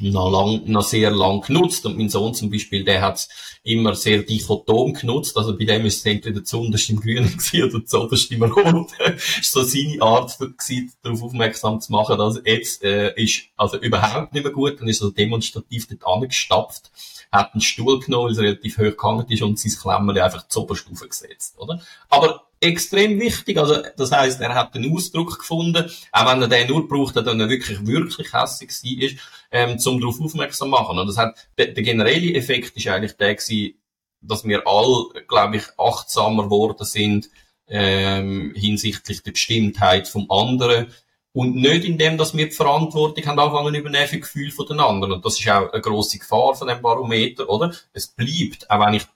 noch, 0.00 0.30
lang, 0.30 0.62
noch 0.66 0.82
sehr 0.82 1.10
lang 1.10 1.40
genutzt. 1.40 1.86
Und 1.86 1.96
mein 1.96 2.08
Sohn 2.08 2.34
zum 2.34 2.50
Beispiel, 2.50 2.84
der 2.84 3.02
hat 3.02 3.16
es 3.16 3.28
immer 3.62 3.94
sehr 3.94 4.22
dichotom 4.22 4.94
genutzt. 4.94 5.36
Also 5.36 5.56
bei 5.56 5.64
dem 5.64 5.86
ist 5.86 5.98
es 5.98 6.06
entweder 6.06 6.44
zuunterst 6.44 6.90
im 6.90 7.00
Grünen 7.00 7.30
gewesen 7.36 7.64
oder 7.64 7.84
zuoberst 7.84 8.30
im 8.30 8.42
Rot. 8.42 8.90
ist 9.40 9.52
so 9.52 9.62
seine 9.62 10.00
Art 10.00 10.38
gewesen, 10.38 10.92
darauf 11.02 11.22
aufmerksam 11.22 11.80
zu 11.80 11.92
machen, 11.92 12.18
dass 12.18 12.40
jetzt 12.44 12.82
äh, 12.84 13.14
ist 13.14 13.44
also 13.56 13.78
überhaupt 13.78 14.32
nicht 14.32 14.44
mehr 14.44 14.52
gut. 14.52 14.80
Dann 14.80 14.88
ist 14.88 15.02
er 15.02 15.10
demonstrativ 15.10 15.86
dort 15.88 16.06
angestapft 16.06 16.90
hat 17.30 17.52
einen 17.52 17.60
Stuhl 17.60 18.00
genommen, 18.00 18.26
weil 18.26 18.32
es 18.32 18.38
relativ 18.38 18.78
hoch 18.78 18.96
gehangen 18.96 19.26
ist 19.28 19.42
und 19.42 19.58
sein 19.58 19.72
Klemmerli 19.72 20.20
einfach 20.20 20.48
zur 20.48 20.62
Oberstufe 20.62 21.08
gesetzt, 21.08 21.58
oder? 21.58 21.80
Aber 22.08 22.47
extrem 22.60 23.20
wichtig, 23.20 23.58
also 23.58 23.82
das 23.96 24.12
heißt, 24.12 24.40
er 24.40 24.54
hat 24.54 24.74
einen 24.74 24.92
Ausdruck 24.92 25.38
gefunden, 25.38 25.90
auch 26.12 26.30
wenn 26.30 26.42
er 26.42 26.48
den 26.48 26.68
nur 26.68 26.88
braucht, 26.88 27.16
wenn 27.16 27.40
er 27.40 27.48
wirklich, 27.48 27.86
wirklich 27.86 28.32
hässig 28.32 28.70
war, 28.70 29.10
ähm, 29.50 29.78
zum 29.78 30.00
darauf 30.00 30.20
aufmerksam 30.20 30.70
machen. 30.70 30.98
Und 30.98 31.06
das 31.06 31.16
hat, 31.16 31.36
der, 31.56 31.68
der 31.68 31.82
generelle 31.82 32.34
Effekt 32.34 32.76
ist 32.76 32.88
eigentlich 32.88 33.16
der 33.16 33.34
gewesen, 33.34 33.74
dass 34.20 34.44
wir 34.44 34.66
alle, 34.66 35.24
glaube 35.26 35.58
ich, 35.58 35.64
achtsamer 35.78 36.44
geworden 36.44 36.84
sind, 36.84 37.28
ähm, 37.68 38.52
hinsichtlich 38.56 39.22
der 39.22 39.32
Bestimmtheit 39.32 40.08
vom 40.08 40.30
anderen, 40.30 40.92
und 41.32 41.54
nicht 41.54 41.84
in 41.84 41.98
dem, 41.98 42.18
dass 42.18 42.36
wir 42.36 42.46
die 42.46 42.54
Verantwortung 42.54 43.24
haben 43.26 43.38
angefangen 43.38 43.74
übernehmen 43.74 44.08
für 44.08 44.18
Gefühle 44.18 44.50
von 44.50 44.66
den 44.66 44.80
anderen. 44.80 45.12
Und 45.12 45.24
das 45.24 45.38
ist 45.38 45.48
auch 45.48 45.72
eine 45.72 45.82
grosse 45.82 46.18
Gefahr 46.18 46.56
von 46.56 46.66
dem 46.66 46.82
Barometer, 46.82 47.48
oder? 47.48 47.72
Es 47.92 48.08
bleibt, 48.08 48.68
auch 48.68 48.84
wenn 48.84 48.94
ich 48.94 49.06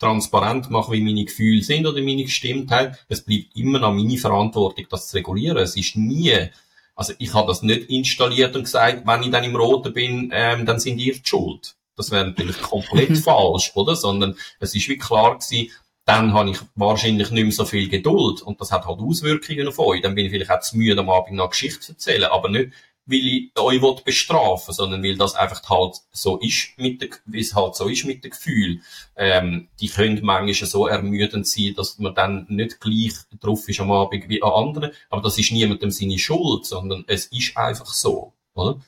transparent 0.00 0.70
mache, 0.70 0.92
wie 0.92 1.02
meine 1.02 1.24
Gefühle 1.24 1.62
sind 1.62 1.86
oder 1.86 2.02
meine 2.02 2.24
Gestimmtheit, 2.24 2.98
es 3.08 3.22
bleibt 3.22 3.54
immer 3.54 3.78
noch 3.78 3.92
meine 3.92 4.16
Verantwortung, 4.16 4.86
das 4.90 5.08
zu 5.08 5.16
regulieren. 5.18 5.58
Es 5.58 5.76
ist 5.76 5.94
nie, 5.94 6.48
also 6.96 7.12
ich 7.18 7.32
habe 7.34 7.48
das 7.48 7.62
nicht 7.62 7.88
installiert 7.90 8.56
und 8.56 8.64
gesagt, 8.64 9.06
wenn 9.06 9.22
ich 9.22 9.30
dann 9.30 9.44
im 9.44 9.54
Roten 9.54 9.92
bin, 9.92 10.30
ähm, 10.34 10.66
dann 10.66 10.80
sind 10.80 10.98
ihr 10.98 11.14
die 11.14 11.22
schuld. 11.22 11.76
Das 11.96 12.10
wäre 12.10 12.26
natürlich 12.26 12.60
komplett 12.62 13.16
falsch, 13.18 13.72
oder? 13.74 13.94
Sondern 13.94 14.36
es 14.58 14.74
ist 14.74 14.88
wie 14.88 14.98
klar 14.98 15.38
gewesen, 15.38 15.70
dann 16.06 16.32
habe 16.32 16.50
ich 16.50 16.58
wahrscheinlich 16.74 17.30
nicht 17.30 17.42
mehr 17.44 17.52
so 17.52 17.64
viel 17.64 17.88
Geduld 17.88 18.42
und 18.42 18.60
das 18.60 18.72
hat 18.72 18.86
halt 18.86 18.98
Auswirkungen 18.98 19.68
auf 19.68 19.78
euch. 19.78 20.00
Dann 20.00 20.14
bin 20.14 20.24
ich 20.24 20.32
vielleicht 20.32 20.50
auch 20.50 20.60
zu 20.60 20.76
müde, 20.76 21.00
am 21.00 21.10
Abend 21.10 21.36
noch 21.36 21.50
Geschichte 21.50 21.80
zu 21.80 21.92
erzählen, 21.92 22.24
aber 22.24 22.48
nicht, 22.48 22.72
weil 23.10 23.26
ich 23.26 23.58
euch 23.58 24.04
bestrafen 24.04 24.72
sondern 24.72 25.02
weil 25.02 25.16
das 25.16 25.34
einfach 25.34 25.68
halt 25.68 25.96
so 26.12 26.38
ist 26.38 26.78
mit 26.78 27.02
der, 27.02 27.08
wie 27.26 27.40
es 27.40 27.54
halt 27.54 27.74
so 27.74 27.88
ist 27.88 28.04
mit 28.04 28.24
dem 28.24 28.30
Gefühl. 28.30 28.80
Ähm, 29.16 29.68
die 29.80 29.88
können 29.88 30.20
manchmal 30.22 30.68
so 30.68 30.86
ermüdend 30.86 31.46
sein, 31.46 31.74
dass 31.76 31.98
man 31.98 32.14
dann 32.14 32.46
nicht 32.48 32.80
gleich 32.80 33.14
drauf 33.40 33.68
ist 33.68 33.80
am 33.80 33.90
Abend 33.90 34.28
wie 34.28 34.42
an 34.42 34.52
anderen, 34.52 34.92
aber 35.08 35.22
das 35.22 35.38
ist 35.38 35.52
niemandem 35.52 35.90
seine 35.90 36.18
Schuld, 36.18 36.66
sondern 36.66 37.04
es 37.08 37.26
ist 37.26 37.56
einfach 37.56 37.92
so, 37.92 38.32
oder? 38.54 38.80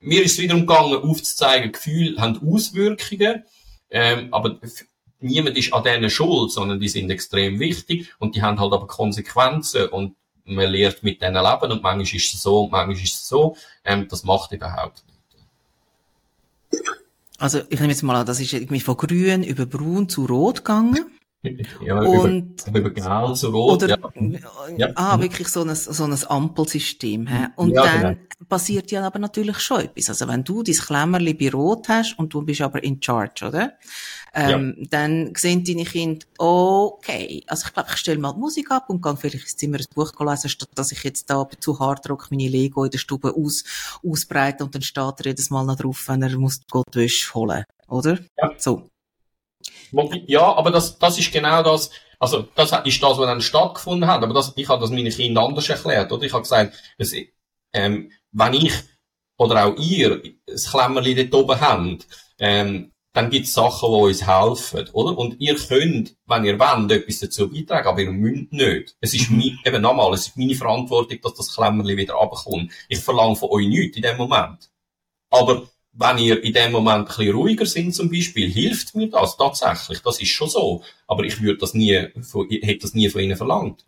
Mir 0.00 0.24
ist 0.24 0.32
es 0.32 0.38
wiederum 0.38 0.66
gegangen, 0.66 0.96
aufzuzeigen, 0.96 1.70
Gefühle 1.70 2.20
haben 2.20 2.40
Auswirkungen, 2.44 3.44
ähm, 3.88 4.34
aber 4.34 4.58
niemand 5.20 5.56
ist 5.56 5.72
an 5.72 5.84
denen 5.84 6.10
schuld, 6.10 6.50
sondern 6.50 6.80
die 6.80 6.88
sind 6.88 7.10
extrem 7.10 7.60
wichtig 7.60 8.12
und 8.18 8.34
die 8.34 8.42
haben 8.42 8.58
halt 8.58 8.72
aber 8.72 8.88
Konsequenzen 8.88 9.88
und 9.88 10.16
man 10.44 10.70
lernt 10.70 11.02
mit 11.02 11.22
denen 11.22 11.42
leben 11.42 11.72
und 11.72 11.82
manchmal 11.82 12.02
ist 12.02 12.34
es 12.34 12.42
so 12.42 12.64
und 12.64 12.72
manchmal 12.72 12.96
ist 12.96 13.14
es 13.14 13.28
so. 13.28 13.56
Ähm, 13.84 14.08
das 14.08 14.24
macht 14.24 14.52
überhaupt 14.52 15.02
nicht. 15.06 16.82
Also 17.38 17.60
ich 17.68 17.80
nehme 17.80 17.92
jetzt 17.92 18.02
mal 18.02 18.16
an, 18.16 18.26
das 18.26 18.40
ist 18.40 18.52
irgendwie 18.52 18.80
von 18.80 18.96
grün 18.96 19.42
über 19.42 19.66
braun 19.66 20.08
zu 20.08 20.26
rot 20.26 20.58
gegangen. 20.58 21.12
Ja, 21.84 22.00
und, 22.00 22.64
über, 22.68 22.78
über 22.78 23.34
zu 23.34 23.48
Rot. 23.48 23.82
Oder, 23.82 23.98
ja. 24.76 24.90
Ah, 24.94 25.20
wirklich 25.20 25.48
so 25.48 25.62
ein, 25.62 25.74
so 25.74 26.04
ein 26.04 26.16
Ampelsystem. 26.28 27.26
He? 27.26 27.46
Und 27.56 27.70
ja, 27.70 27.82
dann 27.82 28.00
genau. 28.00 28.46
passiert 28.48 28.92
ja 28.92 29.04
aber 29.04 29.18
natürlich 29.18 29.58
schon 29.58 29.80
etwas. 29.80 30.08
Also 30.08 30.28
wenn 30.28 30.44
du 30.44 30.62
dein 30.62 30.76
Klemmerli 30.76 31.34
bei 31.34 31.50
Rot 31.50 31.88
hast 31.88 32.16
und 32.16 32.32
du 32.32 32.42
bist 32.42 32.60
aber 32.60 32.84
in 32.84 33.02
charge, 33.02 33.46
oder? 33.48 33.72
Ähm, 34.32 34.76
ja. 34.78 34.86
Dann 34.90 35.32
sehen 35.36 35.64
deine 35.64 35.84
Kinder, 35.84 36.24
okay, 36.38 37.42
also 37.48 37.66
ich 37.66 37.74
glaube, 37.74 37.88
ich 37.90 37.96
stelle 37.96 38.20
mal 38.20 38.32
die 38.32 38.38
Musik 38.38 38.70
ab 38.70 38.88
und 38.88 39.02
gehe 39.02 39.16
vielleicht 39.16 39.42
ins 39.42 39.56
Zimmer 39.56 39.78
ein 39.78 39.84
Buch 39.94 40.12
lesen, 40.20 40.48
statt 40.48 40.70
dass 40.76 40.92
ich 40.92 41.02
jetzt 41.02 41.28
da 41.28 41.48
zu 41.58 41.80
hart 41.80 42.08
druck 42.08 42.28
meine 42.30 42.48
Lego 42.48 42.84
in 42.84 42.90
der 42.92 42.98
Stube 42.98 43.34
aus, 43.36 43.64
ausbreite 44.04 44.64
und 44.64 44.74
dann 44.76 44.82
steht 44.82 45.14
er 45.18 45.26
jedes 45.26 45.50
Mal 45.50 45.64
noch 45.64 45.76
drauf, 45.76 46.04
wenn 46.06 46.22
er 46.22 46.38
muss 46.38 46.60
Gottwäsche 46.70 47.34
holen, 47.34 47.64
oder? 47.88 48.18
Ja. 48.38 48.52
So. 48.56 48.91
Ja, 50.26 50.54
aber 50.54 50.70
das, 50.70 50.98
das 50.98 51.18
ist 51.18 51.32
genau 51.32 51.62
das, 51.62 51.90
also 52.18 52.42
das 52.54 52.72
ist 52.84 53.02
das, 53.02 53.18
was 53.18 53.26
dann 53.26 53.40
stattgefunden 53.40 54.08
hat, 54.08 54.22
aber 54.22 54.34
das, 54.34 54.52
ich 54.56 54.68
habe 54.68 54.80
das 54.80 54.90
meinen 54.90 55.10
Kindern 55.10 55.46
anders 55.46 55.68
erklärt, 55.68 56.10
oder? 56.12 56.24
Ich 56.24 56.32
habe 56.32 56.42
gesagt, 56.42 56.74
dass, 56.98 57.12
ähm, 57.74 58.10
wenn 58.32 58.54
ich 58.54 58.72
oder 59.38 59.66
auch 59.66 59.76
ihr 59.76 60.22
das 60.46 60.70
Klemmerli 60.70 61.14
dort 61.14 61.34
oben 61.34 61.60
habt, 61.60 62.06
ähm, 62.38 62.92
dann 63.12 63.28
gibt 63.28 63.46
es 63.46 63.52
Sachen, 63.52 63.90
die 63.90 63.96
uns 63.96 64.26
helfen, 64.26 64.88
oder? 64.92 65.18
Und 65.18 65.38
ihr 65.38 65.56
könnt, 65.56 66.16
wenn 66.26 66.44
ihr 66.44 66.58
wollt, 66.58 66.92
etwas 66.92 67.20
dazu 67.20 67.50
beitragen, 67.50 67.88
aber 67.88 68.00
ihr 68.00 68.10
müsst 68.10 68.52
nicht. 68.52 68.96
Es 69.00 69.12
ist 69.12 69.30
mhm. 69.30 69.38
mein, 69.38 69.58
eben 69.64 69.82
nochmal, 69.82 70.14
es 70.14 70.28
ist 70.28 70.36
meine 70.38 70.54
Verantwortung, 70.54 71.18
dass 71.22 71.34
das 71.34 71.54
Klemmerli 71.54 71.96
wieder 71.96 72.14
runterkommt. 72.14 72.72
Ich 72.88 73.00
verlange 73.00 73.36
von 73.36 73.50
euch 73.50 73.66
nichts 73.66 73.96
in 73.96 74.02
dem 74.02 74.16
Moment. 74.16 74.70
Aber 75.30 75.68
wenn 75.92 76.18
ihr 76.18 76.42
in 76.42 76.52
dem 76.52 76.72
Moment 76.72 77.00
ein 77.00 77.04
bisschen 77.04 77.34
ruhiger 77.34 77.66
sind 77.66 77.94
zum 77.94 78.10
Beispiel, 78.10 78.50
hilft 78.50 78.94
mir 78.94 79.08
das 79.08 79.36
tatsächlich. 79.36 80.00
Das 80.00 80.20
ist 80.20 80.30
schon 80.30 80.48
so. 80.48 80.82
Aber 81.06 81.24
ich 81.24 81.40
würde 81.40 81.58
das 81.58 81.74
nie, 81.74 82.08
von, 82.22 82.48
hätte 82.48 82.78
das 82.82 82.94
nie 82.94 83.10
von 83.10 83.20
ihnen 83.20 83.36
verlangt. 83.36 83.84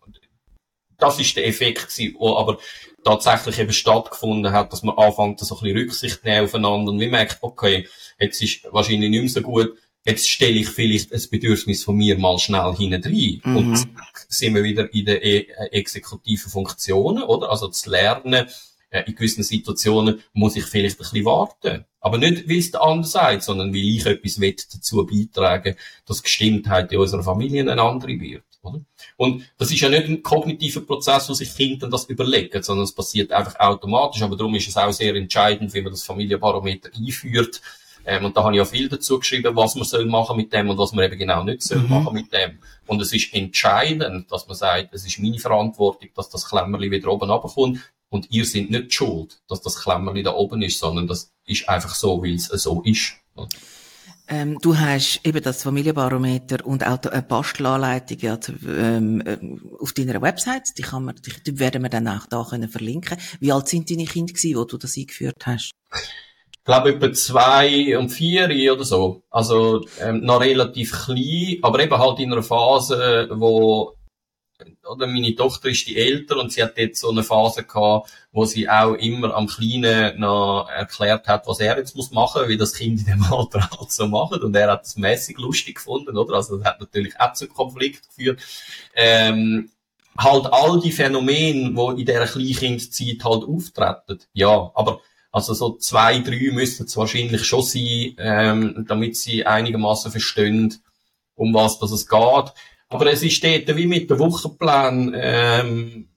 Das 0.97 1.19
ist 1.19 1.35
der 1.35 1.47
Effekt 1.47 1.89
gewesen, 1.89 2.15
wo 2.19 2.35
aber 2.37 2.59
tatsächlich 3.03 3.59
eben 3.59 3.73
stattgefunden 3.73 4.53
hat, 4.53 4.71
dass 4.71 4.83
man 4.83 4.97
anfängt, 4.97 5.39
so 5.39 5.55
ein 5.55 5.61
bisschen 5.61 5.77
Rücksicht 5.77 6.23
nehmen 6.23 6.45
aufeinander 6.45 6.91
und 6.91 6.99
wie 6.99 7.07
merkt, 7.07 7.39
okay, 7.41 7.87
jetzt 8.19 8.41
ist 8.41 8.65
wahrscheinlich 8.71 9.09
nicht 9.09 9.21
mehr 9.21 9.29
so 9.29 9.41
gut, 9.41 9.75
jetzt 10.05 10.29
stelle 10.29 10.59
ich 10.59 10.69
vielleicht 10.69 11.11
ein 11.13 11.21
Bedürfnis 11.29 11.83
von 11.83 11.97
mir 11.97 12.17
mal 12.17 12.39
schnell 12.39 12.73
hinein 12.75 13.41
mhm. 13.43 13.57
und 13.57 13.87
sind 14.29 14.55
wir 14.55 14.63
wieder 14.63 14.91
in 14.93 15.05
den 15.05 15.21
e 15.21 15.47
exekutiven 15.71 16.49
Funktionen, 16.49 17.23
oder? 17.23 17.49
Also 17.49 17.67
zu 17.67 17.89
lernen, 17.89 18.47
äh, 18.89 19.03
in 19.05 19.15
gewissen 19.15 19.43
Situationen 19.43 20.23
muss 20.33 20.55
ich 20.55 20.65
vielleicht 20.65 20.95
ein 20.95 20.99
bisschen 20.99 21.25
warten. 21.25 21.85
Aber 22.05 22.19
nicht, 22.19 22.47
weil 22.47 22.59
es 22.59 22.69
der 22.69 22.83
andere 22.83 23.07
sagt, 23.09 23.41
sondern 23.41 23.73
weil 23.73 23.81
ich 23.81 24.05
etwas 24.05 24.39
will 24.39 24.55
dazu 24.71 25.03
beitragen 25.07 25.75
dass 26.05 26.17
die 26.17 26.23
Gestimmtheit 26.25 26.91
in 26.91 26.99
unserer 26.99 27.23
Familie 27.23 27.61
eine 27.61 27.81
andere 27.81 28.19
wird. 28.19 28.43
Oder? 28.61 28.81
Und 29.17 29.43
das 29.57 29.71
ist 29.71 29.81
ja 29.81 29.89
nicht 29.89 30.07
ein 30.07 30.21
kognitiver 30.21 30.81
Prozess, 30.81 31.27
wo 31.29 31.33
sich 31.33 31.55
Kinder 31.55 31.89
das 31.89 32.05
überlegen, 32.05 32.61
sondern 32.61 32.83
es 32.83 32.93
passiert 32.93 33.31
einfach 33.31 33.59
automatisch. 33.59 34.21
Aber 34.21 34.35
darum 34.35 34.53
ist 34.53 34.67
es 34.67 34.77
auch 34.77 34.91
sehr 34.91 35.15
entscheidend, 35.15 35.73
wie 35.73 35.81
man 35.81 35.93
das 35.93 36.03
Familienbarometer 36.03 36.91
einführt. 36.95 37.59
Ähm, 38.05 38.25
und 38.25 38.37
da 38.37 38.43
habe 38.43 38.53
ich 38.53 38.59
ja 38.59 38.65
viel 38.65 38.87
dazu 38.87 39.17
geschrieben, 39.17 39.55
was 39.55 39.73
man 39.73 39.85
soll 39.85 40.05
machen 40.05 40.37
mit 40.37 40.53
dem 40.53 40.69
und 40.69 40.77
was 40.77 40.93
man 40.93 41.05
eben 41.05 41.17
genau 41.17 41.43
nicht 41.43 41.63
soll 41.63 41.79
mhm. 41.79 41.89
machen 41.89 42.13
mit 42.13 42.31
dem. 42.31 42.59
Und 42.85 43.01
es 43.01 43.13
ist 43.13 43.33
entscheidend, 43.33 44.31
dass 44.31 44.45
man 44.45 44.55
sagt, 44.55 44.93
es 44.93 45.07
ist 45.07 45.17
meine 45.17 45.39
Verantwortung, 45.39 46.09
dass 46.15 46.29
das 46.29 46.47
Klemmerli 46.47 46.91
wieder 46.91 47.11
oben 47.11 47.31
runterkommt. 47.31 47.79
Und 48.09 48.31
ihr 48.31 48.45
seid 48.45 48.69
nicht 48.69 48.93
schuld, 48.93 49.41
dass 49.47 49.61
das 49.61 49.81
Klemmerli 49.81 50.23
da 50.23 50.33
oben 50.33 50.61
ist, 50.61 50.79
sondern 50.79 51.07
das 51.07 51.33
ist 51.45 51.67
einfach 51.67 51.95
so, 51.95 52.21
weil 52.23 52.35
es 52.35 52.45
so 52.45 52.81
ist. 52.83 53.13
Ähm, 54.27 54.57
du 54.59 54.77
hast 54.77 55.21
eben 55.23 55.41
das 55.43 55.61
Familienbarometer 55.61 56.65
und 56.65 56.85
auch 56.85 56.99
eine 57.03 57.21
Bastelanleitung 57.21 58.17
ja, 58.19 58.39
ähm, 58.67 59.21
äh, 59.21 59.37
auf 59.79 59.93
deiner 59.93 60.21
Website. 60.21 60.77
Die, 60.77 60.81
kann 60.81 61.05
man, 61.05 61.15
die, 61.15 61.31
die 61.43 61.59
werden 61.59 61.83
wir 61.83 61.89
dann 61.89 62.07
auch 62.07 62.25
da 62.25 62.45
können 62.49 62.69
verlinken. 62.69 63.17
Wie 63.39 63.51
alt 63.51 63.67
sind 63.67 63.89
deine 63.89 64.05
Kinder 64.05 64.33
gewesen, 64.33 64.57
wo 64.57 64.63
du 64.63 64.77
das 64.77 64.97
eingeführt 64.97 65.45
hast? 65.45 65.71
Ich 65.93 66.63
glaube 66.63 66.95
etwa 66.95 67.13
zwei 67.13 67.95
und 67.99 68.09
vier 68.09 68.49
oder 68.73 68.83
so. 68.83 69.21
Also 69.29 69.85
ähm, 70.01 70.21
noch 70.21 70.41
relativ 70.41 71.05
klein, 71.05 71.57
aber 71.61 71.83
eben 71.83 71.97
halt 71.97 72.19
in 72.19 72.31
einer 72.31 72.41
Phase, 72.41 73.29
wo 73.31 73.94
oder 74.89 75.07
meine 75.07 75.35
Tochter 75.35 75.69
ist 75.69 75.87
die 75.87 75.97
älter 75.97 76.37
und 76.37 76.51
sie 76.51 76.63
hat 76.63 76.77
jetzt 76.77 77.01
so 77.01 77.09
eine 77.09 77.23
Phase 77.23 77.63
gehabt, 77.63 78.09
wo 78.31 78.45
sie 78.45 78.69
auch 78.69 78.93
immer 78.93 79.33
am 79.33 79.47
Kleinen 79.47 80.19
noch 80.19 80.69
erklärt 80.69 81.27
hat, 81.27 81.47
was 81.47 81.59
er 81.59 81.77
jetzt 81.77 81.95
muss 81.95 82.11
machen, 82.11 82.47
wie 82.47 82.57
das 82.57 82.73
Kind 82.73 83.01
in 83.01 83.05
dem 83.05 83.23
Alter 83.31 83.69
halt 83.69 83.91
so 83.91 84.07
macht 84.07 84.41
und 84.41 84.55
er 84.55 84.71
hat 84.71 84.85
es 84.85 84.95
mäßig 84.95 85.37
lustig 85.37 85.75
gefunden, 85.75 86.17
oder? 86.17 86.35
Also 86.35 86.57
das 86.57 86.65
hat 86.65 86.79
natürlich 86.79 87.19
auch 87.19 87.33
zu 87.33 87.47
Konflikt 87.47 88.07
geführt. 88.07 88.39
Ähm, 88.95 89.71
halt 90.17 90.47
all 90.51 90.79
die 90.79 90.91
Phänomene, 90.91 91.73
die 91.73 92.01
in 92.01 92.05
dieser 92.05 92.25
Kleinkindzeit 92.25 93.23
halt 93.23 93.43
auftreten. 93.43 94.19
Ja, 94.33 94.71
aber 94.73 95.01
also 95.31 95.53
so 95.53 95.75
zwei, 95.75 96.19
drei 96.19 96.49
müssten 96.53 96.85
es 96.85 96.95
wahrscheinlich 96.95 97.43
schon 97.43 97.61
sein, 97.61 98.15
ähm, 98.19 98.85
damit 98.87 99.17
sie 99.17 99.45
einigermaßen 99.45 100.09
verstehen, 100.09 100.73
um 101.35 101.53
was 101.53 101.77
das 101.79 101.91
es 101.91 102.07
geht. 102.07 102.53
Aber 102.89 103.11
es 103.11 103.23
ist 103.23 103.43
dort 103.43 103.75
wie 103.75 103.87
mit 103.87 104.09
dem 104.09 104.19
Wochenplan 104.19 105.13
ähm, 105.15 106.09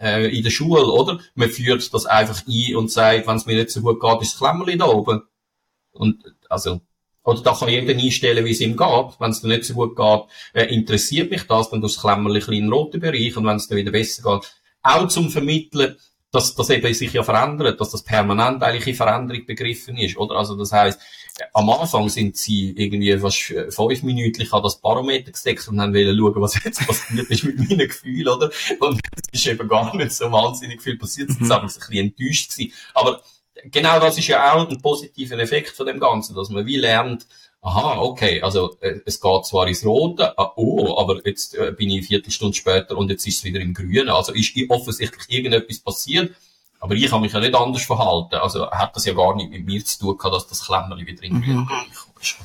äh, 0.00 0.34
in 0.36 0.42
der 0.42 0.50
Schule, 0.50 0.86
oder? 0.86 1.20
Man 1.34 1.50
führt 1.50 1.92
das 1.92 2.06
einfach 2.06 2.42
ein 2.46 2.76
und 2.76 2.90
sagt, 2.90 3.26
wenn 3.26 3.36
es 3.36 3.46
mir 3.46 3.56
nicht 3.56 3.70
so 3.70 3.80
gut 3.82 4.00
geht, 4.00 4.22
ist 4.22 4.32
das 4.32 4.38
Klemmerli 4.38 4.78
da 4.78 4.86
oben. 4.86 5.22
Und 5.92 6.24
also 6.48 6.80
oder 7.22 7.42
da 7.42 7.54
kann 7.54 7.68
jeder 7.68 7.94
einstellen, 7.94 8.44
wie 8.44 8.52
es 8.52 8.60
ihm 8.60 8.76
geht. 8.76 9.20
Wenn 9.20 9.30
es 9.30 9.42
dir 9.42 9.48
nicht 9.48 9.64
so 9.64 9.74
gut 9.74 9.96
geht, 9.96 10.22
äh, 10.54 10.74
interessiert 10.74 11.30
mich 11.30 11.42
das, 11.42 11.70
dann 11.70 11.82
tust 11.82 11.96
du 11.96 12.00
das 12.00 12.14
Klemmerli 12.14 12.38
in 12.38 12.64
den 12.64 12.72
roten 12.72 13.00
Bereich 13.00 13.36
und 13.36 13.46
wenn 13.46 13.56
es 13.56 13.68
dir 13.68 13.76
wieder 13.76 13.92
besser 13.92 14.22
geht, 14.22 14.50
auch 14.82 15.08
zum 15.08 15.30
Vermitteln, 15.30 15.96
dass 16.32 16.54
das 16.54 16.70
eben 16.70 16.92
sich 16.94 17.12
ja 17.12 17.22
verändert, 17.22 17.80
dass 17.80 17.90
das 17.90 18.02
permanent 18.02 18.62
eigentlich 18.62 18.86
in 18.86 18.94
Veränderung 18.94 19.46
begriffen 19.46 19.96
ist, 19.96 20.16
oder? 20.16 20.36
Also 20.36 20.56
das 20.56 20.72
heißt, 20.72 21.00
am 21.52 21.70
Anfang 21.70 22.08
sind 22.08 22.36
sie 22.36 22.70
irgendwie 22.76 23.16
fast 23.18 23.54
fünf 23.74 24.02
Minuten 24.02 24.46
an 24.52 24.62
das 24.62 24.80
Barometer 24.80 25.32
gesteckt 25.32 25.66
und 25.68 25.80
haben 25.80 25.94
wollen 25.94 26.16
schauen, 26.16 26.42
was 26.42 26.62
jetzt 26.62 26.86
passiert 26.86 27.28
ist 27.30 27.44
mit 27.44 27.58
meinen 27.58 27.88
Gefühlen, 27.88 28.28
oder? 28.28 28.50
Und 28.78 29.00
es 29.32 29.40
ist 29.40 29.46
eben 29.46 29.68
gar 29.68 29.94
nicht 29.96 30.12
so 30.12 30.30
wahnsinnig 30.30 30.82
viel 30.82 30.96
passiert, 30.96 31.30
sie 31.30 31.42
mhm. 31.42 31.46
sind 31.46 31.52
ein 31.52 31.66
bisschen 31.66 31.96
enttäuscht 31.96 32.52
gewesen. 32.52 32.72
Aber 32.94 33.22
genau 33.64 33.98
das 33.98 34.18
ist 34.18 34.28
ja 34.28 34.52
auch 34.52 34.68
ein 34.68 34.80
positiver 34.80 35.38
Effekt 35.38 35.70
von 35.70 35.86
dem 35.86 35.98
Ganzen, 35.98 36.34
dass 36.34 36.50
man 36.50 36.66
wie 36.66 36.76
lernt, 36.76 37.26
aha, 37.62 38.00
okay, 38.00 38.40
also 38.42 38.76
äh, 38.80 39.00
es 39.04 39.20
geht 39.20 39.46
zwar 39.46 39.68
ins 39.68 39.84
Rote, 39.84 40.36
ah, 40.38 40.52
oh, 40.56 40.98
aber 40.98 41.26
jetzt 41.26 41.54
äh, 41.54 41.72
bin 41.76 41.90
ich 41.90 41.98
eine 41.98 42.06
Viertelstunde 42.06 42.56
später 42.56 42.96
und 42.96 43.10
jetzt 43.10 43.26
ist 43.26 43.38
es 43.38 43.44
wieder 43.44 43.60
im 43.60 43.74
Grünen. 43.74 44.08
Also 44.08 44.32
ist 44.32 44.54
offensichtlich 44.68 45.24
irgendetwas 45.28 45.80
passiert, 45.80 46.34
aber 46.78 46.94
ich 46.94 47.10
habe 47.12 47.22
mich 47.22 47.32
ja 47.32 47.40
nicht 47.40 47.54
anders 47.54 47.82
verhalten. 47.82 48.36
Also 48.36 48.70
hat 48.70 48.96
das 48.96 49.04
ja 49.04 49.12
gar 49.12 49.36
nicht 49.36 49.50
mit 49.50 49.66
mir 49.66 49.84
zu 49.84 49.98
tun 49.98 50.18
gehabt, 50.18 50.34
dass 50.34 50.46
das 50.46 50.64
Klemmerli 50.64 51.06
wieder 51.06 51.22
im 51.22 51.42
Grünen 51.42 51.60
mhm. 51.60 51.68
ist. 52.20 52.36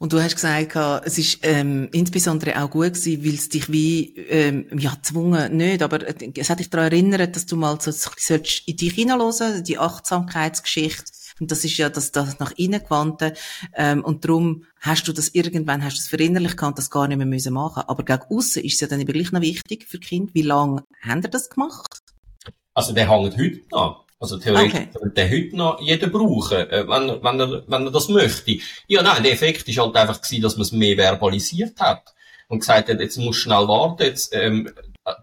Und 0.00 0.12
du 0.12 0.22
hast 0.22 0.36
gesagt, 0.36 0.76
es 1.06 1.18
ist 1.18 1.40
ähm, 1.42 1.88
insbesondere 1.90 2.62
auch 2.62 2.70
gut 2.70 2.94
gewesen, 2.94 3.24
weil 3.24 3.34
es 3.34 3.48
dich 3.48 3.70
wie, 3.70 4.16
ähm, 4.28 4.66
ja, 4.78 4.94
gezwungen, 4.94 5.56
nicht, 5.56 5.82
aber 5.82 6.06
äh, 6.06 6.30
es 6.36 6.50
hat 6.50 6.60
dich 6.60 6.70
daran 6.70 6.92
erinnert, 6.92 7.34
dass 7.34 7.46
du 7.46 7.56
mal 7.56 7.80
so, 7.80 7.90
so 7.90 8.34
in 8.34 8.76
dich 8.76 8.92
hineinhören 8.94 9.64
die 9.64 9.78
Achtsamkeitsgeschichte, 9.78 11.10
und 11.40 11.50
das 11.50 11.64
ist 11.64 11.76
ja 11.76 11.88
das, 11.88 12.12
das 12.12 12.38
nach 12.38 12.52
innen 12.56 12.82
gewandte. 12.82 13.34
Ähm, 13.74 14.04
und 14.04 14.24
darum 14.24 14.64
hast 14.80 15.06
du 15.08 15.12
das 15.12 15.28
irgendwann, 15.28 15.84
hast 15.84 15.96
du 15.96 16.00
das 16.00 16.08
verinnerlicht 16.08 16.56
gehabt, 16.56 16.78
das 16.78 16.90
gar 16.90 17.08
nicht 17.08 17.18
mehr 17.18 17.26
müssen 17.26 17.54
machen. 17.54 17.84
Aber 17.86 18.04
gegen 18.04 18.22
aussen 18.30 18.64
ist 18.64 18.74
es 18.74 18.80
ja 18.80 18.86
dann 18.86 19.00
eben 19.00 19.12
gleich 19.12 19.32
noch 19.32 19.40
wichtig 19.40 19.86
für 19.86 19.98
Kind. 19.98 20.34
Wie 20.34 20.42
lange 20.42 20.84
haben 21.02 21.22
ihr 21.22 21.30
das 21.30 21.50
gemacht? 21.50 21.86
Also 22.74 22.92
der 22.92 23.10
hängt 23.10 23.36
heute 23.36 23.60
noch. 23.70 24.04
Also 24.20 24.36
theoretisch 24.36 24.74
okay. 24.74 24.88
könnte 24.92 25.14
der 25.14 25.30
heute 25.30 25.56
noch 25.56 25.80
jeder 25.80 26.08
brauchen, 26.08 26.58
äh, 26.58 26.88
wenn, 26.88 27.22
wenn, 27.22 27.40
er, 27.40 27.62
wenn 27.68 27.84
er 27.84 27.90
das 27.92 28.08
möchte. 28.08 28.58
Ja, 28.88 29.02
nein, 29.02 29.22
der 29.22 29.32
Effekt 29.32 29.68
ist 29.68 29.78
halt 29.78 29.94
einfach 29.94 30.20
gewesen, 30.20 30.42
dass 30.42 30.56
man 30.56 30.62
es 30.62 30.72
mehr 30.72 30.96
verbalisiert 30.96 31.78
hat 31.78 32.14
und 32.48 32.60
gesagt 32.60 32.88
hat, 32.88 33.00
jetzt 33.00 33.16
muss 33.18 33.36
schnell 33.36 33.68
warten, 33.68 34.02
jetzt, 34.02 34.34
ähm, 34.34 34.70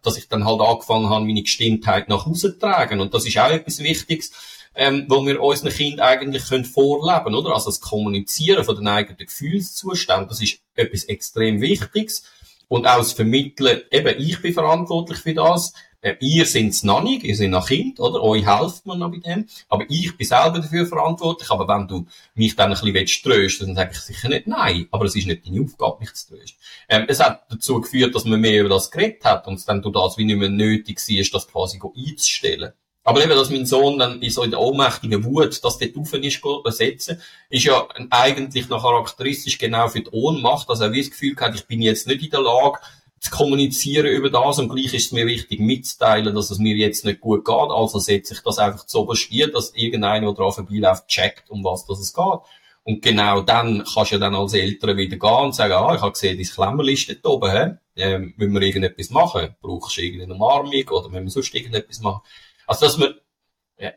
dass 0.01 0.17
ich 0.17 0.29
dann 0.29 0.45
halt 0.45 0.61
angefangen 0.61 1.09
habe, 1.09 1.25
meine 1.25 1.43
Gestimmtheit 1.43 2.07
nach 2.07 2.25
Hause 2.25 2.53
zu 2.53 2.59
tragen. 2.59 3.01
Und 3.01 3.13
das 3.13 3.25
ist 3.25 3.37
auch 3.37 3.49
etwas 3.49 3.79
Wichtiges 3.79 4.31
ähm, 4.75 5.05
wo 5.07 5.25
wir 5.25 5.41
unseren 5.41 5.71
Kindern 5.71 6.07
eigentlich 6.07 6.47
können 6.47 6.65
vorleben 6.65 7.35
oder? 7.35 7.53
Also 7.53 7.69
das 7.69 7.81
Kommunizieren 7.81 8.63
von 8.63 8.75
den 8.75 8.87
eigenen 8.87 9.17
Gefühlszuständen, 9.17 10.27
das 10.29 10.41
ist 10.41 10.59
etwas 10.75 11.05
extrem 11.05 11.61
Wichtiges. 11.61 12.23
Und 12.67 12.87
auch 12.87 12.97
das 12.97 13.13
Vermitteln, 13.13 13.81
eben, 13.91 14.19
ich 14.19 14.41
bin 14.41 14.53
verantwortlich 14.53 15.19
für 15.19 15.35
das, 15.35 15.73
äh, 16.05 16.17
ihr 16.19 16.45
sind's 16.45 16.83
noch 16.83 17.01
nicht, 17.01 17.23
ihr 17.23 17.35
seid 17.35 17.49
noch 17.49 17.67
Kind, 17.67 17.99
oder? 17.99 18.21
Euch 18.21 18.45
helft 18.45 18.85
mir 18.85 18.95
noch 18.95 19.11
bei 19.11 19.17
dem. 19.17 19.47
Aber 19.69 19.85
ich 19.89 20.15
bin 20.15 20.27
selber 20.27 20.59
dafür 20.59 20.85
verantwortlich. 20.85 21.49
Aber 21.49 21.67
wenn 21.67 21.87
du 21.87 22.05
mich 22.35 22.55
dann 22.55 22.67
ein 22.67 22.73
bisschen 22.73 22.93
willst 22.93 23.23
trösten, 23.23 23.67
dann 23.67 23.75
sage 23.75 23.91
ich 23.93 23.99
sicher 23.99 24.29
nicht 24.29 24.45
nein. 24.45 24.87
Aber 24.91 25.05
es 25.05 25.15
ist 25.15 25.25
nicht 25.25 25.47
deine 25.47 25.61
Aufgabe, 25.61 25.97
mich 26.01 26.13
zu 26.13 26.35
trösten. 26.35 26.59
Ähm, 26.89 27.05
es 27.07 27.19
hat 27.19 27.45
dazu 27.49 27.81
geführt, 27.81 28.13
dass 28.13 28.25
man 28.25 28.39
mehr 28.39 28.61
über 28.61 28.69
das 28.69 28.91
geredet 28.91 29.25
hat 29.25 29.47
und 29.47 29.55
es 29.55 29.65
dann 29.65 29.81
durch 29.81 29.93
das 29.93 30.17
wie 30.19 30.25
nicht 30.25 30.37
mehr 30.37 30.49
nötig 30.49 30.99
war, 30.99 31.39
das 31.39 31.47
quasi 31.47 31.79
einzustellen. 31.83 32.73
Aber 33.07 33.23
eben, 33.23 33.35
dass 33.35 33.51
mein 33.51 33.67
Sohn 33.67 33.99
dann 33.99 34.19
in 34.23 34.31
so 34.31 34.41
in 34.41 34.49
der 34.49 34.59
ohnmächtigen 34.59 35.23
Wut, 35.23 35.63
dass 35.63 35.77
der 35.77 35.95
offen 35.95 36.23
ist, 36.23 36.41
ersetzen, 36.65 37.21
ist 37.49 37.63
ja 37.63 37.87
eigentlich 38.09 38.67
noch 38.67 38.81
charakteristisch 38.81 39.59
genau 39.59 39.87
für 39.87 40.01
die 40.01 40.09
Ohnmacht, 40.11 40.67
dass 40.67 40.81
er 40.81 40.91
wie 40.91 41.01
das 41.01 41.11
Gefühl 41.11 41.35
hat, 41.39 41.53
ich 41.53 41.67
bin 41.67 41.83
jetzt 41.83 42.07
nicht 42.07 42.23
in 42.23 42.31
der 42.31 42.41
Lage, 42.41 42.79
zu 43.19 43.31
kommunizieren 43.31 44.07
über 44.07 44.29
das 44.29 44.59
und 44.59 44.69
gleich 44.69 44.93
ist 44.93 45.05
es 45.05 45.11
mir 45.11 45.27
wichtig 45.27 45.59
mitzuteilen, 45.59 46.35
dass 46.35 46.49
es 46.49 46.57
mir 46.57 46.75
jetzt 46.75 47.05
nicht 47.05 47.21
gut 47.21 47.45
geht, 47.45 47.55
also 47.55 47.99
setze 47.99 48.33
ich 48.33 48.41
das 48.41 48.57
einfach 48.57 48.85
zu 48.85 48.99
oberstier, 48.99 49.51
dass 49.51 49.73
irgendeiner, 49.75 50.27
der 50.27 50.35
dran 50.35 50.51
vorbeiläuft, 50.51 51.07
checkt, 51.07 51.49
um 51.49 51.63
was 51.63 51.85
das 51.85 51.99
es 51.99 52.13
geht. 52.13 52.39
Und 52.83 53.01
genau 53.01 53.41
dann 53.41 53.83
kannst 53.83 54.11
du 54.11 54.15
ja 54.15 54.19
dann 54.19 54.35
als 54.35 54.53
Eltern 54.53 54.97
wieder 54.97 55.17
gehen 55.17 55.45
und 55.45 55.55
sagen, 55.55 55.73
ah, 55.73 55.95
ich 55.95 56.01
habe 56.01 56.11
gesehen, 56.11 56.37
dein 56.37 56.45
Klemmerli 56.45 56.93
ist 56.93 57.09
dort 57.09 57.25
oben, 57.25 57.51
hä? 57.51 57.71
Ähm, 57.95 58.33
müssen 58.37 58.53
wir 58.53 58.61
irgendetwas 58.61 59.09
machen? 59.09 59.55
Brauchst 59.61 59.97
du 59.97 60.01
irgendeine 60.01 60.35
Umarmung 60.35 60.87
oder 60.89 61.09
müssen 61.09 61.25
wir 61.25 61.31
sonst 61.31 61.55
irgendetwas 61.55 62.01
machen? 62.01 62.21
Also, 62.67 62.85
dass 62.85 62.97
man 62.97 63.15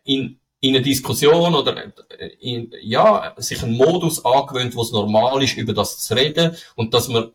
in, 0.04 0.40
in 0.60 0.74
einer 0.74 0.82
Diskussion 0.82 1.54
oder 1.54 1.92
in, 2.40 2.72
ja, 2.80 3.34
sich 3.36 3.62
einen 3.62 3.76
Modus 3.76 4.24
angewöhnt, 4.24 4.74
wo 4.74 4.82
es 4.82 4.92
normal 4.92 5.42
ist, 5.42 5.56
über 5.56 5.72
das 5.72 6.00
zu 6.00 6.14
reden 6.14 6.56
und 6.74 6.94
dass 6.94 7.08
man 7.08 7.32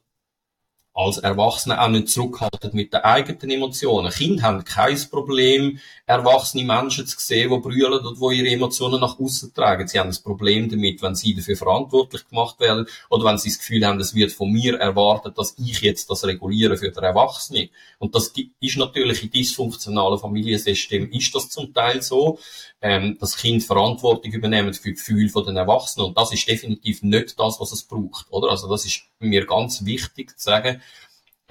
als 0.96 1.18
Erwachsene 1.18 1.82
auch 1.82 1.88
nicht 1.88 2.10
zurückhalten 2.10 2.72
mit 2.74 2.94
den 2.94 3.02
eigenen 3.02 3.50
Emotionen. 3.50 4.12
Kinder 4.12 4.44
haben 4.44 4.64
kein 4.64 4.98
Problem, 5.10 5.80
erwachsene 6.06 6.64
Menschen 6.64 7.08
zu 7.08 7.18
sehen, 7.20 7.50
die 7.50 7.60
brüllen 7.60 8.06
und 8.06 8.20
die 8.20 8.38
ihre 8.38 8.50
Emotionen 8.50 9.02
nach 9.02 9.20
außen 9.20 9.54
tragen. 9.54 9.88
Sie 9.88 10.00
haben 10.00 10.10
ein 10.10 10.24
Problem 10.24 10.70
damit, 10.70 11.02
wenn 11.02 11.16
sie 11.16 11.34
dafür 11.34 11.56
verantwortlich 11.56 12.28
gemacht 12.28 12.60
werden 12.60 12.86
oder 13.10 13.26
wenn 13.26 13.40
sie 13.40 13.50
das 13.50 13.58
Gefühl 13.58 13.86
haben, 13.86 14.00
es 14.00 14.14
wird 14.14 14.34
von 14.34 14.52
mir 14.52 14.76
erwartet, 14.80 15.38
dass 15.38 15.56
ich 15.58 15.82
jetzt 15.82 16.10
das 16.12 16.26
reguliere 16.26 16.78
für 16.78 16.92
den 16.92 17.04
Erwachsenen. 17.04 17.70
Und 17.98 18.14
das 18.14 18.32
ist 18.60 18.78
natürlich 18.78 19.24
in 19.24 19.32
dysfunktionalen 19.32 20.20
Familiensystemen 20.20 21.12
ist 21.12 21.34
das 21.34 21.50
zum 21.50 21.74
Teil 21.74 22.04
so, 22.04 22.38
ähm, 22.82 23.18
dass 23.20 23.38
Kinder 23.38 23.66
Verantwortung 23.66 24.32
übernehmen 24.32 24.74
für 24.74 24.90
die 24.90 24.96
Gefühle 24.96 25.32
der 25.32 25.56
Erwachsenen. 25.56 26.08
Und 26.08 26.18
das 26.18 26.34
ist 26.34 26.48
definitiv 26.48 27.02
nicht 27.02 27.40
das, 27.40 27.60
was 27.60 27.72
es 27.72 27.84
braucht, 27.84 28.28
oder? 28.30 28.50
Also 28.50 28.70
das 28.70 28.86
ist 28.86 29.04
mir 29.20 29.46
ganz 29.46 29.86
wichtig 29.86 30.38
zu 30.38 30.44
sagen, 30.44 30.82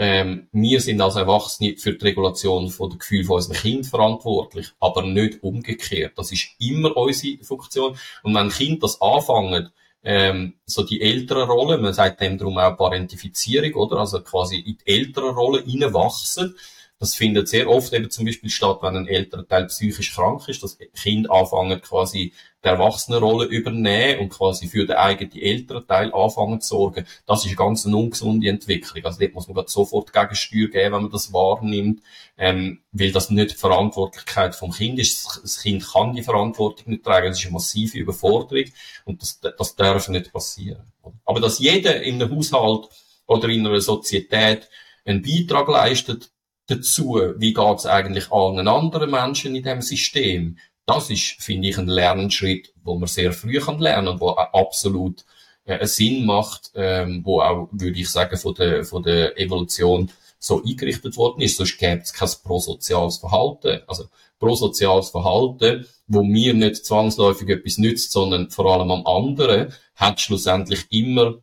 ähm, 0.04 0.48
wir 0.50 0.80
sind 0.80 1.00
als 1.00 1.14
Erwachsene 1.14 1.76
für 1.76 1.92
die 1.92 2.04
Regulation 2.04 2.70
von 2.70 2.90
der 2.90 2.98
Gefühle 2.98 3.24
von 3.24 3.36
unseren 3.36 3.54
Kindern 3.54 3.84
verantwortlich, 3.84 4.72
aber 4.80 5.02
nicht 5.02 5.44
umgekehrt. 5.44 6.14
Das 6.16 6.32
ist 6.32 6.48
immer 6.58 6.96
unsere 6.96 7.44
Funktion. 7.44 7.96
Und 8.24 8.34
wenn 8.34 8.48
Kinder 8.48 8.80
das 8.80 9.00
anfangen, 9.00 9.70
ähm, 10.02 10.54
so 10.66 10.82
die 10.82 11.00
ältere 11.00 11.46
Rolle, 11.46 11.78
man 11.78 11.94
sagt 11.94 12.20
dem 12.20 12.36
darum 12.36 12.58
auch 12.58 12.76
Parentifizierung, 12.76 13.74
oder? 13.74 13.98
Also 13.98 14.20
quasi 14.22 14.56
in 14.56 14.76
die 14.78 14.92
ältere 14.92 15.30
Rolle 15.30 15.62
hineinwachsen, 15.62 16.56
das 17.02 17.16
findet 17.16 17.48
sehr 17.48 17.68
oft 17.68 17.92
eben 17.94 18.10
zum 18.10 18.26
Beispiel 18.26 18.48
statt, 18.48 18.78
wenn 18.80 18.94
ein 18.94 19.08
älterer 19.08 19.44
Teil 19.44 19.66
psychisch 19.66 20.14
krank 20.14 20.46
ist, 20.46 20.62
dass 20.62 20.78
Kind 20.78 21.28
anfangen 21.28 21.82
quasi 21.82 22.32
die 22.62 22.68
Erwachsenenrolle 22.68 23.46
übernehmen 23.46 24.20
und 24.20 24.28
quasi 24.28 24.68
für 24.68 24.86
den 24.86 24.94
eigenen 24.94 25.36
älteren 25.36 25.84
Teil 25.84 26.14
anfangen 26.14 26.60
zu 26.60 26.76
sorgen. 26.76 27.04
Das 27.26 27.40
ist 27.40 27.48
eine 27.48 27.56
ganz 27.56 27.84
ungesunde 27.86 28.48
Entwicklung. 28.48 29.04
Also 29.04 29.18
dort 29.18 29.34
muss 29.34 29.48
man 29.48 29.66
sofort 29.66 30.12
Gegensteuer 30.12 30.68
geben, 30.68 30.94
wenn 30.94 31.02
man 31.02 31.10
das 31.10 31.32
wahrnimmt, 31.32 32.02
ähm, 32.38 32.82
weil 32.92 33.10
das 33.10 33.30
nicht 33.30 33.50
die 33.50 33.56
Verantwortlichkeit 33.56 34.54
vom 34.54 34.70
Kind 34.70 35.00
ist. 35.00 35.40
Das 35.42 35.60
Kind 35.60 35.84
kann 35.84 36.14
die 36.14 36.22
Verantwortung 36.22 36.92
nicht 36.92 37.02
tragen. 37.02 37.30
Das 37.30 37.40
ist 37.40 37.46
eine 37.46 37.54
massive 37.54 37.98
Überforderung 37.98 38.66
und 39.06 39.20
das, 39.22 39.40
das 39.40 39.74
darf 39.74 40.06
nicht 40.06 40.32
passieren. 40.32 40.84
Aber 41.24 41.40
dass 41.40 41.58
jeder 41.58 42.00
in 42.00 42.22
einem 42.22 42.36
Haushalt 42.36 42.86
oder 43.26 43.48
in 43.48 43.66
einer 43.66 43.80
Sozietät 43.80 44.68
einen 45.04 45.22
Beitrag 45.22 45.66
leistet, 45.66 46.30
dazu, 46.66 47.20
wie 47.36 47.52
geht 47.52 47.78
es 47.78 47.86
eigentlich 47.86 48.30
allen 48.30 48.68
anderen 48.68 49.10
Menschen 49.10 49.54
in 49.54 49.62
dem 49.62 49.82
System. 49.82 50.58
Das 50.86 51.10
ist, 51.10 51.36
finde 51.38 51.68
ich, 51.68 51.78
ein 51.78 51.86
Lernschritt, 51.86 52.72
wo 52.82 52.98
man 52.98 53.08
sehr 53.08 53.32
früh 53.32 53.60
kann 53.60 53.78
lernen 53.78 54.20
wo 54.20 54.30
absolut 54.30 55.24
äh, 55.64 55.86
Sinn 55.86 56.26
macht, 56.26 56.72
ähm, 56.74 57.22
wo 57.24 57.40
auch, 57.40 57.68
würde 57.72 57.98
ich 57.98 58.10
sagen, 58.10 58.36
von 58.36 58.54
der, 58.54 58.84
von 58.84 59.02
der 59.02 59.38
Evolution 59.38 60.10
so 60.38 60.62
eingerichtet 60.62 61.16
worden 61.16 61.40
ist. 61.40 61.56
Sonst 61.56 61.78
gäbe 61.78 62.02
es 62.02 62.12
kein 62.12 62.28
prosoziales 62.42 63.18
Verhalten. 63.18 63.80
Also 63.86 64.06
prosoziales 64.40 65.10
Verhalten, 65.10 65.86
wo 66.08 66.24
mir 66.24 66.52
nicht 66.52 66.84
zwangsläufig 66.84 67.48
etwas 67.48 67.78
nützt, 67.78 68.10
sondern 68.10 68.50
vor 68.50 68.66
allem 68.66 68.90
am 68.90 69.06
anderen, 69.06 69.72
hat 69.94 70.20
schlussendlich 70.20 70.86
immer 70.90 71.36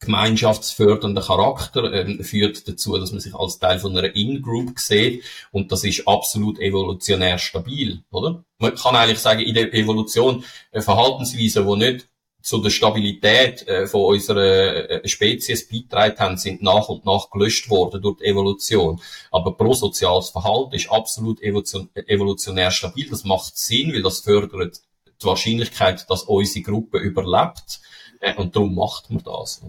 gemeinschaftsfördernder 0.00 1.22
Charakter 1.22 1.92
äh, 1.92 2.22
führt 2.24 2.66
dazu, 2.66 2.96
dass 2.98 3.12
man 3.12 3.20
sich 3.20 3.34
als 3.34 3.58
Teil 3.58 3.78
von 3.78 3.96
einer 3.96 4.14
In-Group 4.14 4.78
sieht 4.78 5.22
und 5.52 5.70
das 5.70 5.84
ist 5.84 6.08
absolut 6.08 6.58
evolutionär 6.58 7.38
stabil, 7.38 8.02
oder? 8.10 8.44
Man 8.58 8.74
kann 8.74 8.96
eigentlich 8.96 9.20
sagen, 9.20 9.40
in 9.40 9.54
der 9.54 9.72
Evolution 9.72 10.44
eine 10.72 10.82
Verhaltensweise, 10.82 11.64
die 11.64 11.76
nicht 11.76 12.08
zu 12.42 12.58
der 12.58 12.70
Stabilität 12.70 13.66
äh, 13.68 13.86
von 13.86 14.14
unserer 14.14 14.90
äh, 14.90 15.08
Spezies 15.08 15.68
beitragen 15.68 16.18
haben, 16.18 16.36
sind 16.38 16.62
nach 16.62 16.88
und 16.88 17.04
nach 17.04 17.30
gelöscht 17.30 17.68
worden 17.68 18.00
durch 18.00 18.18
die 18.18 18.24
Evolution. 18.24 19.00
Aber 19.30 19.52
prosoziales 19.56 20.30
Verhalten 20.30 20.74
ist 20.74 20.90
absolut 20.90 21.40
evolutionär 21.42 22.70
stabil. 22.70 23.08
Das 23.10 23.24
macht 23.24 23.56
Sinn, 23.58 23.92
weil 23.92 24.02
das 24.02 24.20
fördert 24.20 24.80
die 25.20 25.26
Wahrscheinlichkeit, 25.26 26.08
dass 26.08 26.22
unsere 26.22 26.64
Gruppe 26.64 26.98
überlebt. 26.98 27.80
Äh, 28.20 28.34
und 28.36 28.56
darum 28.56 28.74
macht 28.74 29.10
man 29.10 29.22
das. 29.22 29.62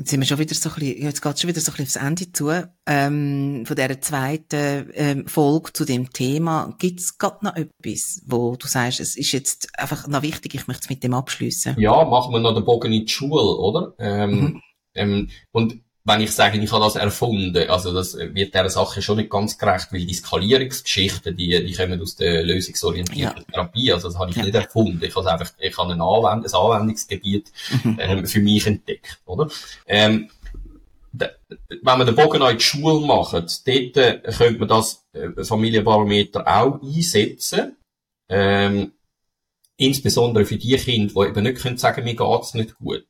Jetzt 0.00 0.12
sind 0.12 0.20
wir 0.20 0.26
schon 0.26 0.38
wieder 0.38 0.54
so 0.54 0.70
ein 0.70 0.74
bisschen, 0.76 1.02
jetzt 1.02 1.20
geht 1.20 1.38
schon 1.38 1.48
wieder 1.48 1.60
so 1.60 1.72
ein 1.72 1.76
bisschen 1.76 2.00
aufs 2.00 2.08
Ende 2.08 2.32
zu, 2.32 2.50
ähm, 2.86 3.66
von 3.66 3.76
dieser 3.76 4.00
zweiten 4.00 4.90
ähm, 4.94 5.28
Folge 5.28 5.74
zu 5.74 5.84
dem 5.84 6.10
Thema. 6.10 6.74
Gibt 6.78 7.00
es 7.00 7.18
gerade 7.18 7.44
noch 7.44 7.54
etwas, 7.54 8.22
wo 8.24 8.56
du 8.56 8.66
sagst, 8.66 9.00
es 9.00 9.14
ist 9.14 9.32
jetzt 9.32 9.68
einfach 9.78 10.08
noch 10.08 10.22
wichtig, 10.22 10.54
ich 10.54 10.66
möchte 10.68 10.84
es 10.84 10.88
mit 10.88 11.04
dem 11.04 11.12
abschließen? 11.12 11.76
Ja, 11.78 12.02
machen 12.06 12.32
wir 12.32 12.40
noch 12.40 12.54
den 12.54 12.64
Bogen 12.64 12.94
in 12.94 13.04
die 13.04 13.12
Schule, 13.12 13.42
oder? 13.42 13.92
Ähm, 13.98 14.40
mhm. 14.40 14.62
ähm, 14.94 15.28
und 15.52 15.82
wenn 16.04 16.20
ich 16.22 16.32
sage, 16.32 16.58
ich 16.58 16.72
habe 16.72 16.84
das 16.84 16.96
erfunden, 16.96 17.68
also 17.68 17.92
das 17.92 18.16
wird 18.16 18.54
dieser 18.54 18.70
Sache 18.70 19.02
schon 19.02 19.18
nicht 19.18 19.30
ganz 19.30 19.58
gerecht, 19.58 19.92
weil 19.92 20.06
die 20.06 20.14
Skalierungsgeschichten, 20.14 21.36
die, 21.36 21.64
die 21.64 21.72
kommen 21.74 22.00
aus 22.00 22.16
der 22.16 22.42
lösungsorientierten 22.42 23.44
ja. 23.46 23.52
Therapie, 23.52 23.92
also 23.92 24.08
das 24.08 24.18
habe 24.18 24.30
ich 24.30 24.36
ja. 24.36 24.44
nicht 24.44 24.54
erfunden. 24.54 25.02
Ich 25.04 25.14
habe 25.14 25.30
einfach, 25.30 25.52
ich 25.58 25.76
habe 25.76 25.92
ein, 25.92 26.00
Anwend 26.00 26.46
ein 26.46 26.54
Anwendungsgebiet 26.54 27.52
mhm. 27.84 27.98
ähm, 28.00 28.26
für 28.26 28.40
mich 28.40 28.66
entdeckt, 28.66 29.20
oder? 29.26 29.48
Ähm, 29.86 30.30
wenn 31.12 31.98
wir 31.98 32.04
den 32.04 32.14
Bogen 32.14 32.42
an 32.42 32.56
die 32.56 32.62
Schule 32.62 33.04
machen, 33.04 33.46
dort 33.66 33.96
äh, 33.96 34.20
könnte 34.36 34.58
man 34.60 34.68
das 34.68 35.04
äh, 35.12 35.44
Familienbarometer 35.44 36.46
auch 36.46 36.80
einsetzen, 36.82 37.76
ähm, 38.28 38.92
insbesondere 39.76 40.44
für 40.44 40.56
die 40.56 40.76
Kinder, 40.76 41.12
die 41.12 41.28
eben 41.28 41.42
nicht 41.42 41.60
können 41.60 41.78
sagen, 41.78 42.04
mir 42.04 42.14
geht's 42.14 42.54
nicht 42.54 42.76
gut. 42.76 43.06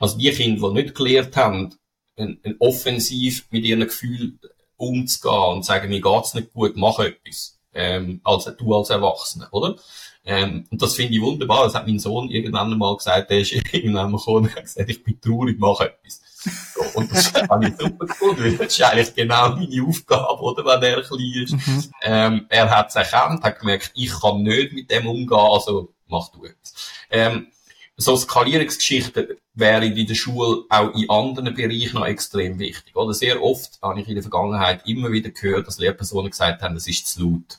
Also 0.00 0.18
die 0.18 0.30
Kinder, 0.32 0.68
die 0.68 0.82
nicht 0.82 0.94
gelernt 0.94 1.36
haben, 1.36 1.74
ein, 2.16 2.40
ein 2.44 2.56
offensiv 2.58 3.46
mit 3.50 3.64
ihren 3.64 3.80
Gefühlen 3.80 4.40
umzugehen 4.76 5.56
und 5.56 5.64
sagen, 5.64 5.88
mir 5.88 6.00
geht's 6.00 6.34
nicht 6.34 6.52
gut, 6.52 6.76
mach 6.76 6.98
etwas. 6.98 7.58
Ähm, 7.74 8.20
als, 8.24 8.44
du 8.44 8.74
als 8.74 8.88
Erwachsener, 8.88 9.48
oder? 9.52 9.76
Ähm, 10.24 10.64
und 10.70 10.80
das 10.80 10.94
finde 10.94 11.14
ich 11.14 11.20
wunderbar. 11.20 11.64
Das 11.64 11.74
hat 11.74 11.86
mein 11.86 11.98
Sohn 11.98 12.30
irgendwann 12.30 12.72
einmal 12.72 12.96
gesagt, 12.96 13.30
der 13.30 13.40
ist 13.40 13.52
irgendwann 13.72 14.10
mal 14.10 14.18
gekommen 14.18 14.46
und 14.46 14.56
hat 14.56 14.64
gesagt, 14.64 14.90
ich 14.90 15.04
bin 15.04 15.20
traurig, 15.20 15.56
mach 15.58 15.80
etwas. 15.80 16.22
So, 16.74 16.98
und 16.98 17.10
das 17.10 17.32
habe 17.50 17.68
ich 17.68 17.74
super 17.78 18.06
gefunden, 18.06 18.44
weil 18.44 18.56
das 18.56 18.66
ist 18.68 18.82
eigentlich 18.82 19.14
genau 19.14 19.50
meine 19.50 19.86
Aufgabe, 19.86 20.40
oder, 20.40 20.64
wenn 20.64 20.82
er 20.82 21.02
klein 21.02 21.42
ist. 21.42 21.52
Mhm. 21.52 21.84
Ähm, 22.02 22.46
er 22.48 22.70
hat 22.70 22.88
es 22.88 22.96
erkannt, 22.96 23.42
hat 23.42 23.60
gemerkt, 23.60 23.92
ich 23.94 24.10
kann 24.20 24.42
nicht 24.42 24.72
mit 24.72 24.90
dem 24.90 25.06
umgehen, 25.06 25.38
also 25.38 25.92
mach 26.06 26.30
du 26.30 26.44
etwas. 26.44 26.74
Ähm, 27.10 27.48
so 27.96 28.16
Skalierungsgeschichten 28.16 29.28
wären 29.54 29.96
in 29.96 30.06
der 30.06 30.14
Schule 30.14 30.64
auch 30.68 30.94
in 30.94 31.08
anderen 31.08 31.54
Bereichen 31.54 31.94
noch 31.94 32.06
extrem 32.06 32.58
wichtig. 32.58 32.94
Oder 32.94 33.14
sehr 33.14 33.42
oft 33.42 33.78
habe 33.80 34.00
ich 34.00 34.08
in 34.08 34.14
der 34.14 34.22
Vergangenheit 34.22 34.86
immer 34.86 35.10
wieder 35.12 35.30
gehört, 35.30 35.66
dass 35.66 35.78
Lehrpersonen 35.78 36.30
gesagt 36.30 36.62
haben, 36.62 36.76
es 36.76 36.86
ist 36.86 37.06
zu 37.06 37.22
laut. 37.22 37.58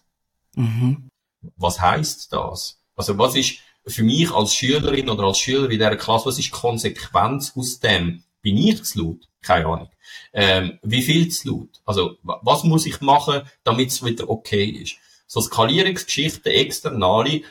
Mhm. 0.55 1.09
Was 1.55 1.81
heißt 1.81 2.31
das? 2.31 2.79
Also 2.95 3.17
was 3.17 3.35
ist 3.35 3.57
für 3.87 4.03
mich 4.03 4.31
als 4.31 4.53
Schülerin 4.53 5.09
oder 5.09 5.23
als 5.23 5.39
Schüler 5.39 5.65
in 5.65 5.71
dieser 5.71 5.95
Klasse, 5.95 6.27
was 6.27 6.37
ist 6.37 6.47
die 6.47 6.51
Konsequenz 6.51 7.53
aus 7.55 7.79
dem? 7.79 8.23
Bin 8.41 8.57
ich 8.57 8.83
zu 8.83 9.01
laut? 9.01 9.27
Keine 9.41 9.65
Ahnung. 9.65 9.89
Ähm, 10.33 10.79
wie 10.83 11.01
viel 11.01 11.29
zu 11.29 11.49
laut? 11.49 11.81
Also 11.85 12.17
was 12.21 12.63
muss 12.63 12.85
ich 12.85 13.01
machen, 13.01 13.41
damit 13.63 13.89
es 13.89 14.05
wieder 14.05 14.29
okay 14.29 14.65
ist? 14.65 14.97
So 15.25 15.41
Skalierungsgeschichten, 15.41 16.51
externe, 16.51 17.41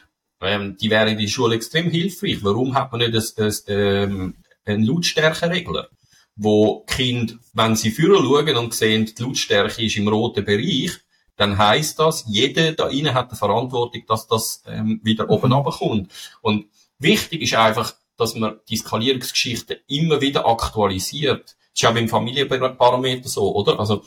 ähm, 0.41 0.77
die 0.77 0.91
wären 0.91 1.09
in 1.09 1.19
der 1.19 1.29
Schule 1.29 1.57
extrem 1.57 1.91
hilfreich. 1.91 2.43
Warum 2.43 2.75
hat 2.75 2.93
man 2.93 3.01
nicht 3.01 3.39
ein, 3.39 3.45
ein, 3.45 3.55
ähm, 3.69 4.35
einen 4.65 4.85
Lautstärkeregler? 4.85 5.89
Wo 6.35 6.81
Kind, 6.87 7.39
wenn 7.55 7.77
sie 7.77 7.91
führen 7.91 8.25
schauen 8.25 8.57
und 8.57 8.75
sehen, 8.75 9.07
die 9.07 9.23
Lautstärke 9.23 9.85
ist 9.85 9.97
im 9.97 10.09
roten 10.09 10.45
Bereich, 10.45 10.93
dann 11.37 11.59
heißt 11.59 11.99
das, 11.99 12.25
jeder 12.27 12.73
da 12.73 12.89
innen 12.89 13.15
hat 13.15 13.31
die 13.31 13.37
Verantwortung, 13.37 14.03
dass 14.09 14.27
das 14.27 14.63
ähm, 14.67 15.01
wieder 15.03 15.31
oben 15.31 15.49
mhm. 15.49 15.55
runterkommt. 15.55 16.13
Und 16.41 16.67
wichtig 16.99 17.43
ist 17.43 17.55
einfach, 17.55 17.95
dass 18.17 18.35
man 18.35 18.59
die 18.69 18.77
Skalierungsgeschichte 18.77 19.81
immer 19.87 20.21
wieder 20.21 20.47
aktualisiert. 20.47 21.45
Das 21.45 21.57
ist 21.75 21.83
ja 21.83 21.91
beim 21.91 22.09
Familienparameter 22.09 23.29
so, 23.29 23.55
oder? 23.55 23.79
Also, 23.79 24.03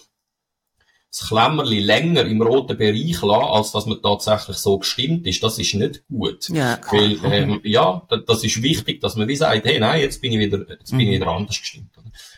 das 1.11 1.27
Klemmerli 1.27 1.79
länger 1.79 2.25
im 2.25 2.41
roten 2.41 2.77
Bereich 2.77 3.21
lassen, 3.21 3.31
als 3.31 3.71
dass 3.71 3.87
man 3.87 4.01
tatsächlich 4.01 4.57
so 4.57 4.77
gestimmt 4.77 5.25
ist, 5.25 5.41
das 5.41 5.57
ist 5.57 5.73
nicht 5.73 6.03
gut. 6.07 6.49
Ja, 6.49 6.77
klar. 6.77 7.01
Weil, 7.01 7.33
ähm, 7.33 7.61
ja, 7.63 8.07
das 8.27 8.43
ist 8.43 8.61
wichtig, 8.61 9.01
dass 9.01 9.15
man 9.15 9.27
wie 9.27 9.35
sagt, 9.35 9.65
hey, 9.65 9.79
nein, 9.79 10.01
jetzt 10.01 10.21
bin 10.21 10.33
ich 10.33 10.39
wieder, 10.39 10.69
jetzt 10.69 10.91
bin 10.91 11.01
ich 11.01 11.09
wieder 11.09 11.25
mhm. 11.25 11.37
anders 11.37 11.59
gestimmt. 11.59 11.89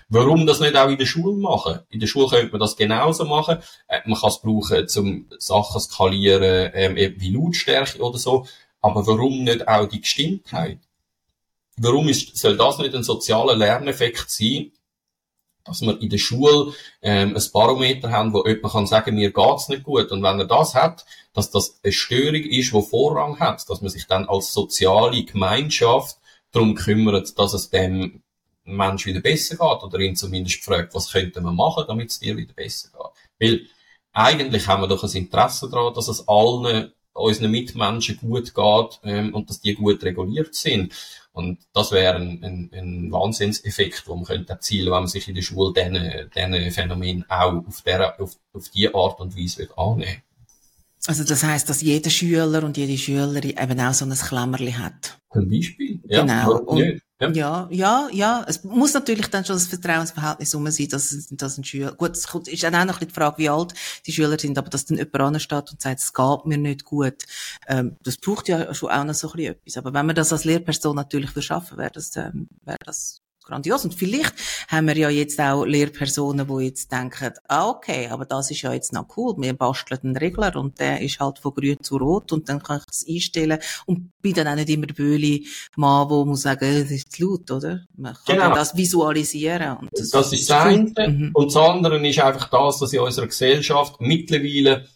Warum 0.08 0.46
das 0.46 0.60
nicht 0.60 0.76
auch 0.76 0.90
in 0.90 0.98
der 0.98 1.06
Schule 1.06 1.38
machen? 1.38 1.80
In 1.90 2.02
der 2.02 2.08
Schule 2.08 2.28
könnte 2.28 2.52
man 2.52 2.60
das 2.60 2.76
genauso 2.76 3.26
machen. 3.26 3.60
Äh, 3.88 4.00
man 4.06 4.20
kann 4.20 4.30
es 4.30 4.42
brauchen, 4.42 4.88
zum 4.88 5.28
Sachen 5.38 5.80
skalieren, 5.80 6.72
ähm, 6.74 6.96
wie 6.96 7.34
Lautstärke 7.34 8.02
oder 8.02 8.18
so. 8.18 8.46
Aber 8.82 9.06
warum 9.08 9.44
nicht 9.44 9.68
auch 9.68 9.88
die 9.88 10.02
Gestimmtheit? 10.02 10.80
Warum 11.78 12.10
ist, 12.10 12.38
soll 12.38 12.58
das 12.58 12.78
nicht 12.80 12.94
ein 12.94 13.04
sozialer 13.04 13.56
Lerneffekt 13.56 14.30
sein, 14.30 14.72
dass 15.66 15.82
wir 15.82 16.02
in 16.02 16.10
der 16.10 16.18
Schule 16.18 16.74
ähm, 17.02 17.36
ein 17.36 17.44
Barometer 17.54 18.12
haben, 18.12 18.34
wo 18.34 18.46
jemand 18.46 18.74
kann 18.74 18.88
sagen, 18.88 19.16
mir 19.16 19.32
geht's 19.32 19.70
nicht 19.70 19.84
gut. 19.84 20.12
Und 20.12 20.24
wenn 20.24 20.40
er 20.40 20.46
das 20.46 20.76
hat, 20.76 21.06
dass 21.34 21.52
das 21.52 21.80
eine 21.84 21.94
Störung 21.94 22.44
ist, 22.44 22.74
die 22.74 22.82
Vorrang 22.82 23.40
hat, 23.40 23.70
dass 23.70 23.82
man 23.82 23.90
sich 23.90 24.08
dann 24.08 24.28
als 24.28 24.54
soziale 24.54 25.24
Gemeinschaft 25.24 26.18
darum 26.52 26.76
kümmert, 26.76 27.38
dass 27.38 27.54
es 27.54 27.70
dem 27.70 28.22
Menschen 28.64 29.10
wieder 29.10 29.22
besser 29.22 29.56
geht 29.56 29.84
oder 29.84 30.00
ihn 30.00 30.16
zumindest 30.16 30.64
fragt, 30.64 30.94
was 30.94 31.12
könnte 31.12 31.42
man 31.42 31.56
machen, 31.56 31.86
damit 31.88 32.10
es 32.10 32.20
dir 32.20 32.38
wieder 32.38 32.54
besser 32.54 32.90
geht. 32.90 33.50
Weil 33.50 33.68
eigentlich 34.14 34.68
haben 34.68 34.82
wir 34.82 34.88
doch 34.88 35.04
ein 35.04 35.12
Interesse 35.12 35.70
daran, 35.70 35.94
dass 35.94 36.08
es 36.08 36.28
allen 36.28 36.92
unseren 37.14 37.52
Mitmenschen 37.52 38.18
gut 38.18 38.54
geht 38.54 39.00
ähm, 39.04 39.34
und 39.34 39.50
dass 39.50 39.62
die 39.62 39.74
gut 39.74 40.04
reguliert 40.04 40.56
sind. 40.56 40.94
Und 41.34 41.60
das 41.74 41.92
wäre 41.92 42.16
ein, 42.16 42.44
ein, 42.44 42.70
ein 42.74 43.12
Wahnsinnseffekt, 43.12 44.08
den 44.08 44.16
man 44.16 44.26
könnte 44.26 44.54
erzielen, 44.54 44.88
wenn 44.88 45.00
man 45.00 45.08
sich 45.08 45.28
in 45.28 45.36
der 45.36 45.42
Schule 45.42 45.74
diesen, 45.74 46.72
Phänomen 46.72 47.26
auch 47.30 47.66
auf, 47.66 47.82
der, 47.84 48.20
auf, 48.20 48.36
auf 48.54 48.70
die 48.70 48.94
Art 48.94 49.20
und 49.20 49.38
Weise 49.38 49.70
annehmen 49.78 50.22
Also 51.08 51.24
das 51.24 51.44
heißt, 51.44 51.68
dass 51.68 51.82
jeder 51.82 52.12
Schüler 52.12 52.64
und 52.64 52.78
jede 52.78 52.98
Schülerin 52.98 53.56
eben 53.58 53.80
auch 53.80 53.94
so 53.94 54.06
ein 54.06 54.12
Klammerli 54.12 54.74
hat. 54.74 55.20
Zum 55.34 55.50
Beispiel. 55.50 56.00
Ja, 56.06 56.22
genau. 56.22 56.60
Und, 56.60 57.02
ja. 57.36 57.68
ja, 57.72 58.10
ja, 58.12 58.46
Es 58.48 58.64
muss 58.64 58.94
natürlich 58.94 59.28
dann 59.28 59.46
schon 59.46 59.56
das 59.56 59.68
Vertrauensverhältnis 59.68 60.54
um 60.54 60.70
sein, 60.70 60.90
dass, 60.90 61.28
dass 61.32 61.58
ein 61.58 61.64
Schüler, 61.64 61.94
gut, 61.94 62.12
es 62.12 62.26
ist 62.48 62.64
dann 62.64 62.76
auch 62.76 62.86
noch 62.86 63.00
die 63.00 63.12
Frage, 63.12 63.38
wie 63.40 63.50
alt 63.50 63.74
die 64.06 64.12
Schüler 64.12 64.38
sind, 64.38 64.58
aber 64.58 64.70
dass 64.70 64.86
dann 64.86 64.98
jemand 64.98 65.20
ansteht 65.20 65.72
und 65.72 65.82
sagt, 65.82 66.00
es 66.00 66.14
geht 66.14 66.46
mir 66.46 66.58
nicht 66.58 66.84
gut, 66.84 67.26
ähm, 67.68 67.98
das 68.04 68.18
braucht 68.18 68.48
ja 68.48 68.74
schon 68.74 68.90
auch 68.90 69.04
noch 69.04 69.14
so 69.14 69.30
ein 69.30 69.38
bisschen 69.38 69.56
etwas. 69.56 69.78
Aber 69.78 69.94
wenn 69.94 70.06
man 70.06 70.16
das 70.16 70.32
als 70.32 70.46
Lehrperson 70.46 70.96
natürlich 70.96 71.32
verschaffen, 71.32 71.78
wäre 71.78 71.92
das, 71.92 72.16
ähm, 72.16 72.48
wäre 72.64 72.78
das 72.86 73.22
grandios. 73.52 73.84
Und 73.84 73.94
vielleicht 73.94 74.34
haben 74.70 74.88
wir 74.88 74.98
ja 74.98 75.10
jetzt 75.10 75.40
auch 75.40 75.66
Lehrpersonen, 75.66 76.48
die 76.48 76.66
jetzt 76.66 76.92
denken, 76.92 77.32
ah, 77.48 77.70
okay, 77.70 78.08
aber 78.08 78.26
das 78.26 78.52
ist 78.52 78.62
ja 78.62 78.74
jetzt 78.74 78.94
noch 78.94 79.08
cool. 79.18 79.36
Wir 79.38 79.54
basteln 79.54 80.00
einen 80.04 80.18
Regler 80.18 80.56
und 80.56 80.80
der 80.80 81.02
ist 81.02 81.20
halt 81.20 81.40
von 81.40 81.54
grün 81.54 81.78
zu 81.82 81.98
rot 81.98 82.32
und 82.32 82.50
dann 82.50 82.64
kann 82.64 82.78
ich 82.78 82.86
es 82.92 83.06
einstellen 83.08 83.60
und 83.86 84.12
bin 84.22 84.34
dann 84.34 84.48
auch 84.48 84.56
nicht 84.56 84.70
immer 84.70 84.88
Böhle 84.88 85.42
Mann, 85.76 86.08
der 86.08 86.26
muss 86.26 86.42
sagen, 86.42 86.82
das 86.82 86.92
ist 86.92 87.20
laut, 87.20 87.50
oder? 87.52 87.82
Man 87.96 88.14
kann 88.14 88.38
genau. 88.38 88.56
das 88.56 88.76
visualisieren. 88.76 89.78
Und 89.78 89.90
das, 89.94 90.10
das 90.10 90.34
ist 90.34 90.50
das 90.50 90.66
eine. 90.66 90.94
Mhm. 91.08 91.32
Und 91.34 91.48
das 91.48 91.58
andere 91.58 92.08
ist 92.08 92.20
einfach 92.20 92.50
das, 92.50 92.80
dass 92.80 92.94
in 92.94 93.00
unserer 93.00 93.28
Gesellschaft 93.28 94.00
mittlerweile 94.00 94.88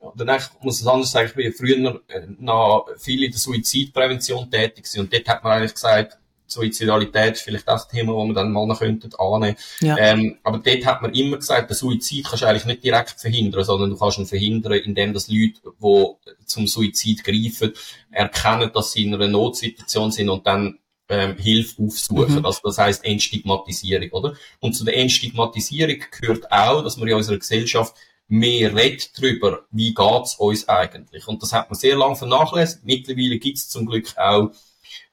oder 0.00 0.36
ich 0.36 0.44
muss 0.62 0.80
es 0.80 0.86
anders 0.86 1.10
sagen, 1.10 1.28
ich 1.28 1.34
bin 1.34 1.52
früher 1.52 2.00
äh, 2.08 2.26
noch 2.38 2.88
viel 2.96 3.22
in 3.22 3.30
der 3.30 3.38
Suizidprävention 3.38 4.50
tätig 4.50 4.84
gewesen. 4.84 5.00
und 5.00 5.12
dort 5.12 5.28
hat 5.28 5.44
man 5.44 5.52
eigentlich 5.52 5.74
gesagt, 5.74 6.19
Suizidalität 6.52 7.34
ist 7.34 7.42
vielleicht 7.42 7.68
das 7.68 7.88
Thema, 7.88 8.14
wo 8.14 8.24
man 8.24 8.34
dann 8.34 8.52
mal 8.52 8.66
noch 8.66 8.78
könnten 8.78 9.10
annehmen. 9.18 9.56
Ja. 9.80 9.96
Ähm, 9.98 10.38
aber 10.42 10.58
dort 10.58 10.84
hat 10.84 11.02
man 11.02 11.14
immer 11.14 11.36
gesagt, 11.36 11.70
der 11.70 11.76
Suizid 11.76 12.26
kannst 12.26 12.42
du 12.42 12.46
eigentlich 12.46 12.66
nicht 12.66 12.84
direkt 12.84 13.20
verhindern, 13.20 13.64
sondern 13.64 13.90
du 13.90 13.96
kannst 13.96 14.18
ihn 14.18 14.26
verhindern, 14.26 14.72
indem 14.72 15.14
das 15.14 15.28
Leute, 15.28 15.60
die 15.64 16.44
zum 16.46 16.66
Suizid 16.66 17.24
greifen, 17.24 17.72
erkennen, 18.10 18.70
dass 18.74 18.92
sie 18.92 19.04
in 19.04 19.14
einer 19.14 19.28
Notsituation 19.28 20.10
sind 20.12 20.28
und 20.28 20.46
dann 20.46 20.78
ähm, 21.08 21.36
Hilfe 21.36 21.82
aufsuchen. 21.82 22.36
Mhm. 22.38 22.46
Also 22.46 22.60
das 22.64 22.78
heißt 22.78 23.04
Entstigmatisierung, 23.04 24.10
oder? 24.10 24.34
Und 24.60 24.74
zu 24.74 24.84
der 24.84 24.96
Entstigmatisierung 24.96 25.96
gehört 26.20 26.50
auch, 26.50 26.82
dass 26.82 26.96
man 26.96 27.08
in 27.08 27.14
unserer 27.14 27.38
Gesellschaft 27.38 27.94
mehr 28.28 28.74
redet 28.74 29.10
darüber, 29.18 29.64
wie 29.72 29.92
geht's 29.92 30.36
uns 30.36 30.68
eigentlich. 30.68 31.26
Und 31.26 31.42
das 31.42 31.52
hat 31.52 31.68
man 31.68 31.78
sehr 31.78 31.96
lange 31.96 32.14
vernachlässigt. 32.14 32.84
Mittlerweile 32.84 33.38
gibt's 33.38 33.68
zum 33.68 33.86
Glück 33.86 34.16
auch 34.16 34.50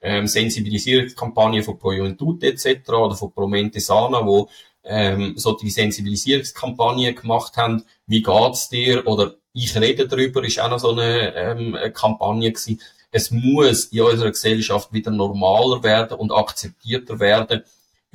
ähm, 0.02 0.28
Sensibilisierungskampagnen 0.28 1.64
von 1.64 1.78
Pro 1.78 1.92
Juventud 1.92 2.44
etc. 2.44 2.90
oder 2.90 3.16
von 3.16 3.32
Pro 3.32 3.48
Mente 3.48 3.80
Sana, 3.80 4.26
wo 4.26 4.50
ähm, 4.84 5.34
so 5.38 5.54
die 5.54 5.70
Sensibilisierungskampagne 5.70 7.14
gemacht 7.14 7.58
haben, 7.58 7.84
wie 8.06 8.24
geht's 8.24 8.70
dir 8.70 9.06
oder 9.06 9.36
ich 9.54 9.76
rede 9.76 10.08
darüber, 10.08 10.44
ist 10.44 10.60
auch 10.60 10.70
noch 10.70 10.80
so 10.80 10.92
eine, 10.92 11.36
ähm, 11.36 11.78
Kampagne 11.94 12.52
gewesen. 12.52 12.80
Es 13.12 13.32
muss 13.32 13.86
in 13.86 14.02
unserer 14.02 14.32
Gesellschaft 14.32 14.94
wieder 14.94 15.12
normaler 15.12 15.82
werden 15.84 16.18
und 16.18 16.32
akzeptierter 16.32 17.20
werden, 17.20 17.64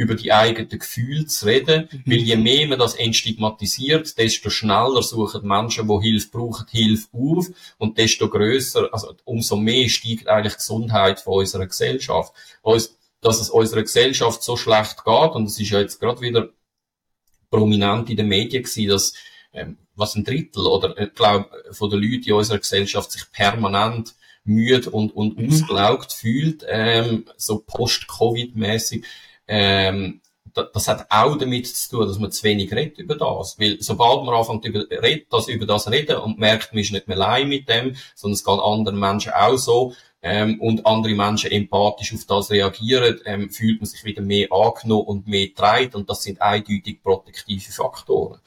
über 0.03 0.15
die 0.17 0.33
eigenen 0.33 0.69
Gefühle 0.69 1.27
zu 1.27 1.47
reden, 1.47 1.89
mhm. 1.91 2.03
weil 2.07 2.19
je 2.19 2.37
mehr 2.37 2.67
man 2.67 2.79
das 2.79 2.95
entstigmatisiert, 2.95 4.19
desto 4.19 4.51
schneller 4.51 5.03
suchen 5.03 5.47
Menschen, 5.47 5.87
die 5.87 6.09
Hilfe 6.09 6.29
brauchen, 6.31 6.67
Hilfe 6.71 7.09
auf 7.13 7.47
und 7.79 7.99
desto 7.99 8.29
größer, 8.29 8.89
also 8.93 9.15
umso 9.25 9.57
mehr 9.57 9.89
steigt 9.89 10.29
eigentlich 10.29 10.55
die 10.55 10.59
Gesundheit 10.59 11.21
von 11.21 11.39
unserer 11.39 11.67
Gesellschaft. 11.67 12.33
Uns, 12.63 12.97
dass 13.21 13.41
es 13.41 13.51
unserer 13.51 13.83
Gesellschaft 13.83 14.43
so 14.43 14.57
schlecht 14.57 15.05
geht 15.05 15.33
und 15.33 15.47
es 15.47 15.61
ist 15.61 15.71
ja 15.71 15.81
jetzt 15.81 16.01
gerade 16.01 16.21
wieder 16.21 16.49
prominent 17.51 18.11
in 18.11 18.17
den 18.17 18.29
Medien 18.29 18.65
gewesen, 18.65 18.89
dass 18.89 19.13
ähm, 19.53 19.77
was 19.95 20.17
ein 20.17 20.25
Drittel 20.25 20.67
oder 20.67 20.99
ich 20.99 21.15
glaube 21.15 21.49
von 21.71 21.91
den 21.91 22.01
Leuten 22.01 22.25
in 22.25 22.33
unserer 22.33 22.59
Gesellschaft 22.59 23.13
sich 23.13 23.31
permanent 23.31 24.15
müde 24.45 24.91
und, 24.91 25.15
und 25.15 25.39
mhm. 25.39 25.49
ausgelaugt 25.49 26.13
fühlt, 26.13 26.65
ähm, 26.69 27.27
so 27.37 27.59
post-Covid-mäßig 27.61 29.05
ähm, 29.53 30.21
das 30.55 30.89
hat 30.89 31.07
auch 31.11 31.37
damit 31.37 31.67
zu 31.67 31.91
tun, 31.91 32.07
dass 32.07 32.19
man 32.19 32.31
zu 32.31 32.43
wenig 32.45 32.73
redet 32.73 32.99
über 32.99 33.17
das. 33.17 33.59
Weil 33.59 33.79
sobald 33.81 34.25
man 34.25 34.35
anfängt 34.35 34.65
über, 34.65 34.85
das, 35.31 35.49
über 35.49 35.67
das 35.67 35.91
reden 35.91 36.17
und 36.17 36.39
merkt, 36.39 36.73
man 36.73 36.83
ist 36.83 36.93
nicht 36.93 37.09
mehr 37.09 37.17
allein 37.17 37.49
mit 37.49 37.69
dem, 37.69 37.97
sondern 38.15 38.35
es 38.35 38.45
geht 38.45 38.59
anderen 38.59 38.99
Menschen 38.99 39.33
auch 39.33 39.57
so, 39.57 39.95
ähm, 40.23 40.61
und 40.61 40.87
andere 40.87 41.15
Menschen 41.15 41.51
empathisch 41.51 42.15
auf 42.15 42.25
das 42.27 42.51
reagieren, 42.51 43.21
ähm, 43.25 43.51
fühlt 43.51 43.81
man 43.81 43.87
sich 43.87 44.05
wieder 44.05 44.23
mehr 44.23 44.53
angenommen 44.53 45.07
und 45.07 45.27
mehr 45.27 45.49
getragen 45.49 45.95
und 45.95 46.09
das 46.09 46.23
sind 46.23 46.41
eindeutig 46.41 47.03
protektive 47.03 47.73
Faktoren. 47.73 48.41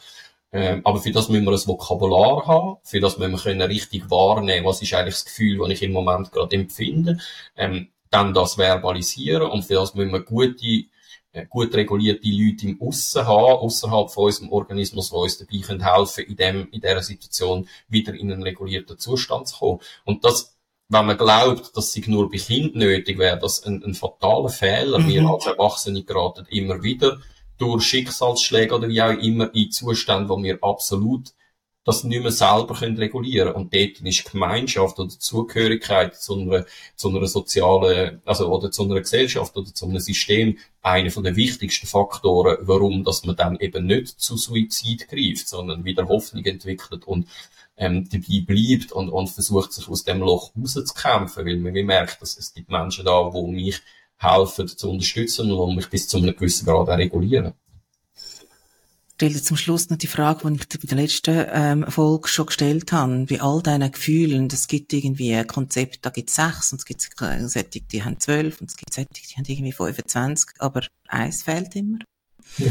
Ähm, 0.54 0.82
aber 0.86 1.02
für 1.02 1.12
das 1.12 1.28
müssen 1.28 1.44
wir 1.44 1.52
ein 1.52 1.68
Vokabular 1.68 2.48
haben, 2.48 2.78
für 2.84 3.02
das 3.02 3.18
müssen 3.18 3.34
wir 3.34 3.40
können 3.40 3.62
richtig 3.62 4.10
wahrnehmen, 4.10 4.66
was 4.66 4.82
ist 4.82 4.94
eigentlich 4.94 5.16
das 5.16 5.26
Gefühl, 5.26 5.58
das 5.58 5.70
ich 5.70 5.84
im 5.84 5.92
Moment 5.92 6.32
gerade 6.32 6.56
empfinde, 6.56 7.20
ähm, 7.58 7.90
dann 8.10 8.34
das 8.34 8.56
verbalisieren 8.56 9.50
und 9.50 9.66
für 9.66 9.74
das 9.74 9.96
müssen 9.96 10.14
wir 10.14 10.22
gute 10.22 10.86
gut 11.44 11.74
regulierte 11.76 12.28
Leute 12.30 12.68
im 12.68 12.82
Aussen 12.82 13.26
haben, 13.26 13.60
außerhalb 13.60 14.10
von 14.10 14.26
unserem 14.26 14.52
Organismus, 14.52 15.10
die 15.10 15.16
uns 15.16 15.38
dabei 15.38 15.60
können 15.60 15.94
helfen 15.94 16.26
in 16.26 16.36
dem, 16.36 16.68
in 16.72 16.82
dieser 16.82 17.04
Situation 17.04 17.68
wieder 17.88 18.14
in 18.14 18.32
einen 18.32 18.44
regulierten 18.44 18.98
Zustand 18.98 19.48
zu 19.48 19.58
kommen. 19.58 19.80
Und 20.06 20.24
das, 20.24 20.58
wenn 20.90 21.06
man 21.06 21.18
glaubt, 21.18 21.76
dass 21.76 21.92
sie 21.92 22.04
nur 22.08 22.30
bei 22.30 22.38
Kindern 22.38 22.80
nötig 22.80 23.18
wäre, 23.18 23.38
das 23.38 23.64
ein, 23.64 23.84
ein 23.84 23.94
fataler 23.94 24.50
Fehler. 24.50 25.00
Mhm. 25.00 25.08
Wir 25.08 25.26
als 25.28 25.46
Erwachsene 25.46 26.04
geraten 26.04 26.46
immer 26.50 26.82
wieder 26.84 27.20
durch 27.58 27.84
Schicksalsschläge 27.84 28.76
oder 28.76 28.88
wie 28.88 29.02
auch 29.02 29.12
immer 29.12 29.54
in 29.54 29.72
Zustände, 29.72 30.30
wo 30.30 30.42
wir 30.42 30.58
absolut 30.62 31.34
das 31.86 32.04
nicht 32.04 32.24
mehr 32.24 32.32
selber 32.32 32.74
können 32.74 32.98
regulieren 32.98 33.54
Und 33.54 33.74
dort 33.74 34.02
ist 34.02 34.32
Gemeinschaft 34.32 35.00
oder 35.00 35.10
Zugehörigkeit 35.10 36.16
zu 36.16 36.34
einer, 36.34 36.66
zu 36.96 37.10
einer 37.10 37.28
sozialen, 37.28 38.22
also, 38.26 38.52
oder 38.52 38.72
zu 38.72 38.84
einer 38.84 39.00
Gesellschaft 39.00 39.56
oder 39.56 39.72
zu 39.72 39.86
einem 39.86 40.00
System 40.00 40.58
einer 40.82 41.12
von 41.12 41.24
den 41.24 41.36
wichtigsten 41.36 41.86
Faktoren, 41.86 42.58
warum, 42.62 43.04
dass 43.04 43.24
man 43.24 43.36
dann 43.36 43.60
eben 43.60 43.86
nicht 43.86 44.20
zu 44.20 44.36
Suizid 44.36 45.08
greift, 45.08 45.48
sondern 45.48 45.86
wieder 45.86 46.08
Hoffnung 46.08 46.44
entwickelt 46.44 47.06
und 47.06 47.28
ähm, 47.78 48.10
dabei 48.10 48.44
bleibt 48.46 48.92
und, 48.92 49.10
und 49.10 49.30
versucht, 49.30 49.72
sich 49.74 49.88
aus 49.88 50.04
dem 50.04 50.22
Loch 50.22 50.52
rauszukämpfen, 50.58 51.46
weil 51.46 51.58
man 51.58 51.74
merkt, 51.74 52.20
dass 52.22 52.38
es 52.38 52.54
gibt 52.54 52.72
Menschen 52.72 53.06
da, 53.06 53.32
die 53.32 53.52
mich 53.52 53.82
helfen 54.18 54.68
zu 54.68 54.90
unterstützen 54.90 55.52
und 55.52 55.76
mich 55.76 55.90
bis 55.90 56.08
zu 56.08 56.18
einem 56.18 56.36
gewissen 56.36 56.66
Grad 56.66 56.90
auch 56.90 56.98
regulieren 56.98 57.54
stelle 59.16 59.42
zum 59.42 59.56
Schluss 59.56 59.90
noch 59.90 59.98
die 59.98 60.08
Frage, 60.08 60.50
die 60.50 60.58
ich 60.58 60.68
dir 60.68 60.80
bei 60.80 60.88
der 60.88 60.98
letzten 60.98 61.46
ähm, 61.50 61.86
Folge 61.90 62.28
schon 62.28 62.48
gestellt 62.48 62.92
habe. 62.92 63.26
Bei 63.30 63.42
all 63.42 63.62
deinen 63.62 63.92
Gefühlen, 63.92 64.48
es 64.52 64.68
gibt 64.68 64.92
irgendwie 64.92 65.34
ein 65.34 65.48
Konzept, 65.48 66.06
da 66.06 66.10
gibt 66.10 66.30
es 66.30 66.36
sechs, 66.36 66.74
und 66.74 66.80
es 66.80 66.86
gibt 66.86 67.02
solche, 67.02 67.64
die 67.64 68.04
haben 68.04 68.20
zwölf, 68.20 68.60
und 68.60 68.70
es 68.70 68.76
gibt 68.76 68.94
solche, 68.94 69.08
die 69.14 69.36
haben 69.36 69.46
irgendwie 69.48 69.72
25, 69.72 70.50
aber 70.60 70.82
eins 71.08 71.44
fehlt 71.44 71.76
immer. 71.76 72.00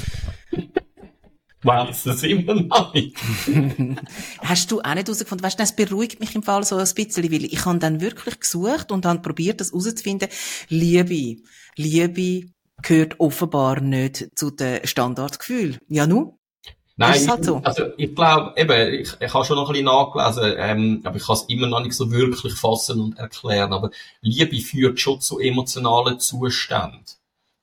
Weiß 1.63 2.03
das 2.03 2.23
immer 2.25 2.55
noch 2.55 2.93
nicht. 2.93 3.17
Hast 4.41 4.71
du 4.71 4.83
auch 4.83 4.95
nicht 4.95 5.07
herausgefunden? 5.07 5.43
Weißt 5.43 5.59
du, 5.59 5.63
das 5.63 5.75
beruhigt 5.75 6.21
mich 6.21 6.35
im 6.35 6.43
Fall 6.43 6.63
so 6.63 6.77
ein 6.77 6.87
bisschen, 6.95 7.33
weil 7.33 7.47
ich 7.47 7.65
habe 7.65 7.79
dann 7.79 8.03
wirklich 8.03 8.39
gesucht 8.39 8.93
und 8.93 9.07
habe 9.07 9.21
probiert, 9.21 9.63
das 9.63 9.73
herauszufinden. 9.73 10.29
Liebe, 10.69 11.41
Liebe 11.77 12.51
gehört 12.85 13.19
offenbar 13.19 13.81
nicht 13.81 14.29
zu 14.37 14.51
den 14.51 14.87
Standardgefühlen. 14.87 15.79
Ja, 15.89 16.07
nu? 16.07 16.39
Nein, 16.97 17.15
ist 17.17 17.29
halt 17.29 17.45
so? 17.45 17.57
also 17.65 17.87
ich 17.97 18.15
glaube, 18.15 18.53
eben, 18.57 18.95
ich, 18.95 19.17
ich 19.19 19.35
habe 19.35 19.45
schon 19.45 19.57
noch 19.57 19.69
ein 19.69 19.73
bisschen 19.73 19.87
nachgelesen, 19.87 20.55
ähm, 20.59 21.01
aber 21.03 21.17
ich 21.17 21.27
kann 21.27 21.35
es 21.35 21.45
immer 21.49 21.67
noch 21.67 21.83
nicht 21.83 21.95
so 21.95 22.13
wirklich 22.13 22.55
fassen 22.55 23.01
und 23.01 23.19
erklären. 23.19 23.73
Aber 23.73 23.91
Liebe 24.21 24.57
führt 24.61 25.01
schon 25.01 25.21
zu 25.21 25.41
emotionalen 25.41 26.21
Zuständen. 26.21 27.03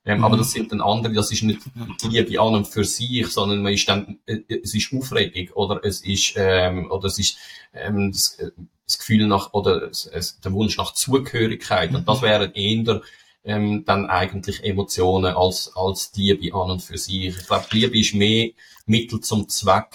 Ähm, 0.04 0.18
mhm. 0.18 0.24
Aber 0.24 0.36
das 0.36 0.50
sind 0.50 0.70
dann 0.72 0.82
andere, 0.82 1.14
das 1.14 1.32
ist 1.32 1.44
nicht 1.44 1.60
Liebe 2.02 2.40
an 2.40 2.56
und 2.56 2.68
für 2.68 2.84
sich, 2.84 3.26
sondern 3.28 3.62
man 3.62 3.72
ist 3.72 3.88
dann, 3.88 4.18
äh, 4.26 4.40
es 4.62 4.74
ist 4.74 4.92
Aufregung 4.92 5.48
oder 5.54 5.80
es 5.82 6.02
ist, 6.02 6.34
ähm, 6.36 6.90
oder 6.90 7.06
es 7.06 7.18
ist 7.18 7.38
ähm, 7.72 8.12
das, 8.12 8.34
äh, 8.38 8.50
das 8.84 8.98
Gefühl 8.98 9.26
nach, 9.28 9.54
oder 9.54 9.84
es, 9.84 10.04
es, 10.04 10.40
der 10.40 10.52
Wunsch 10.52 10.76
nach 10.76 10.92
Zugehörigkeit. 10.92 11.90
Mhm. 11.90 11.98
Und 11.98 12.08
das 12.08 12.20
wären 12.20 12.52
eher 12.52 13.00
ähm, 13.44 13.84
dann 13.84 14.06
eigentlich 14.06 14.62
Emotionen 14.64 15.34
als, 15.34 15.72
als 15.74 16.12
Liebe 16.14 16.54
an 16.54 16.70
und 16.70 16.82
für 16.82 16.98
sich. 16.98 17.26
Ich 17.26 17.46
glaube, 17.46 17.66
Liebe 17.72 17.98
ist 17.98 18.14
mehr 18.14 18.50
Mittel 18.86 19.20
zum 19.20 19.48
Zweck, 19.48 19.88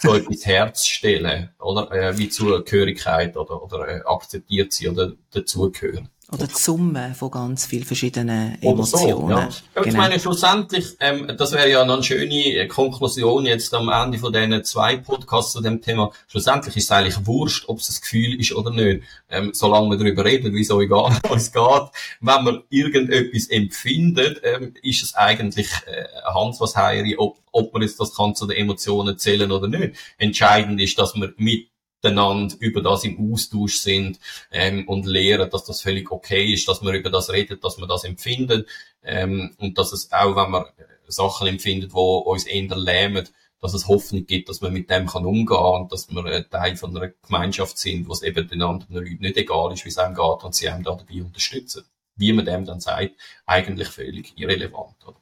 so 0.00 0.14
etwas 0.14 0.46
herzustellen, 0.46 1.50
oder? 1.58 1.90
Äh, 1.92 2.18
wie 2.18 2.28
Zugehörigkeit 2.28 3.36
oder, 3.36 3.62
oder 3.62 3.88
äh, 3.88 4.02
akzeptiert 4.04 4.72
sie 4.72 4.88
oder 4.88 5.12
dazugehören. 5.30 6.08
Oder 6.32 6.46
die 6.46 6.54
Summe 6.54 7.14
von 7.14 7.30
ganz 7.30 7.66
vielen 7.66 7.84
verschiedenen 7.84 8.60
Emotionen. 8.62 9.16
So, 9.16 9.30
ja. 9.30 9.48
genau. 9.74 9.86
Ich 9.86 9.92
meine, 9.92 10.18
schlussendlich, 10.18 10.96
ähm, 11.00 11.30
das 11.36 11.52
wäre 11.52 11.70
ja 11.70 11.82
eine 11.82 12.02
schöne 12.02 12.54
äh, 12.54 12.66
Konklusion 12.66 13.44
jetzt 13.44 13.74
am 13.74 13.90
Ende 13.90 14.18
von 14.18 14.32
diesen 14.32 14.64
zwei 14.64 14.96
Podcasts 14.96 15.52
zu 15.52 15.60
dem 15.60 15.82
Thema. 15.82 16.10
Schlussendlich 16.26 16.76
ist 16.78 16.84
es 16.84 16.90
eigentlich 16.90 17.26
wurscht, 17.26 17.68
ob 17.68 17.78
es 17.78 17.90
ein 17.90 18.00
Gefühl 18.00 18.40
ist 18.40 18.54
oder 18.54 18.70
nicht. 18.70 19.02
Ähm, 19.28 19.50
solange 19.52 19.90
wir 19.90 19.98
darüber 19.98 20.24
reden, 20.24 20.54
wie 20.54 20.62
es 20.62 20.70
euch 20.70 20.88
geht. 20.88 21.90
Wenn 22.20 22.44
man 22.44 22.62
irgendetwas 22.70 23.48
empfindet, 23.48 24.40
ähm, 24.44 24.74
ist 24.82 25.02
es 25.02 25.14
eigentlich 25.14 25.68
äh, 25.86 26.06
Hans 26.32 26.58
was 26.58 26.74
heiri, 26.74 27.16
ob, 27.18 27.36
ob 27.52 27.72
man 27.74 27.82
jetzt 27.82 28.00
das 28.00 28.14
kann 28.14 28.34
zu 28.34 28.46
den 28.46 28.56
Emotionen 28.56 29.18
zählen 29.18 29.52
oder 29.52 29.68
nicht. 29.68 29.94
Entscheidend 30.16 30.80
ist, 30.80 30.98
dass 30.98 31.14
man 31.14 31.34
mit 31.36 31.68
miteinander 32.04 32.54
über 32.60 32.82
das 32.82 33.04
im 33.04 33.32
Austausch 33.32 33.78
sind 33.78 34.18
ähm, 34.52 34.86
und 34.86 35.06
lehren, 35.06 35.50
dass 35.50 35.64
das 35.64 35.80
völlig 35.80 36.10
okay 36.10 36.52
ist, 36.52 36.68
dass 36.68 36.82
man 36.82 36.94
über 36.94 37.10
das 37.10 37.30
redet, 37.30 37.64
dass 37.64 37.78
man 37.78 37.88
das 37.88 38.04
empfindet 38.04 38.68
ähm, 39.02 39.54
und 39.58 39.78
dass 39.78 39.92
es 39.92 40.12
auch, 40.12 40.36
wenn 40.36 40.50
man 40.50 40.64
Sachen 41.06 41.48
empfindet, 41.48 41.92
wo 41.92 42.18
uns 42.18 42.44
eher 42.44 42.76
lähmen, 42.76 43.28
dass 43.60 43.74
es 43.74 43.88
Hoffnung 43.88 44.26
gibt, 44.26 44.48
dass 44.48 44.60
man 44.60 44.72
mit 44.72 44.90
dem 44.90 45.06
kann 45.06 45.24
umgehen 45.24 45.56
und 45.56 45.92
dass 45.92 46.10
wir 46.10 46.24
ein 46.24 46.50
Teil 46.50 46.76
von 46.76 46.96
einer 46.96 47.12
Gemeinschaft 47.26 47.78
sind, 47.78 48.08
wo 48.08 48.12
es 48.12 48.22
eben 48.22 48.46
den 48.46 48.62
anderen 48.62 48.94
Leuten 48.94 49.22
nicht 49.22 49.36
egal 49.38 49.72
ist, 49.72 49.84
wie 49.84 49.88
es 49.88 49.98
einem 49.98 50.14
geht 50.14 50.44
und 50.44 50.54
sie 50.54 50.68
einem 50.68 50.84
da 50.84 50.94
dabei 50.94 51.22
unterstützen. 51.22 51.84
Wie 52.16 52.32
man 52.32 52.44
dem 52.44 52.64
dann 52.64 52.80
sagt, 52.80 53.12
eigentlich 53.46 53.88
völlig 53.88 54.34
irrelevant. 54.36 54.96
Oder? 55.06 55.16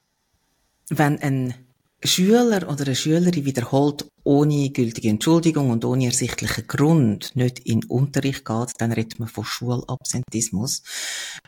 Wenn 0.89 1.19
ein 1.21 1.55
Schüler 2.05 2.69
oder 2.69 2.85
eine 2.85 2.97
Schülerin 2.97 3.45
wiederholt 3.45 4.07
ohne 4.25 4.71
gültige 4.71 5.09
Entschuldigung 5.09 5.71
und 5.71 5.85
ohne 5.85 6.07
ersichtlichen 6.07 6.67
Grund 6.67 7.35
nicht 7.35 7.61
in 7.61 7.85
Unterricht 7.85 8.45
geht, 8.45 8.73
dann 8.79 8.93
redet 8.93 9.19
man 9.19 9.29
von 9.29 9.45
Schulabsentismus. 9.45 10.83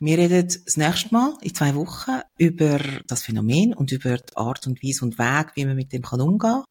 Wir 0.01 0.19
reden 0.19 0.49
das 0.65 0.77
nächste 0.77 1.13
Mal 1.13 1.37
in 1.41 1.55
zwei 1.55 1.75
Wochen 1.75 2.21
über 2.39 2.81
das 3.07 3.23
Phänomen 3.23 3.75
und 3.75 3.93
über 3.93 4.17
die 4.17 4.37
Art 4.37 4.67
und 4.67 4.83
Weise 4.83 5.05
und 5.05 5.19
Weg, 5.19 5.53
wie 5.55 5.67
man 5.67 5.77
mit 5.77 5.93
dem 5.93 6.03
kann 6.03 6.21
umgehen 6.21 6.63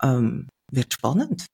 kann. 0.00 0.16
Ähm, 0.16 0.48
wird 0.70 0.92
spannend. 0.92 1.46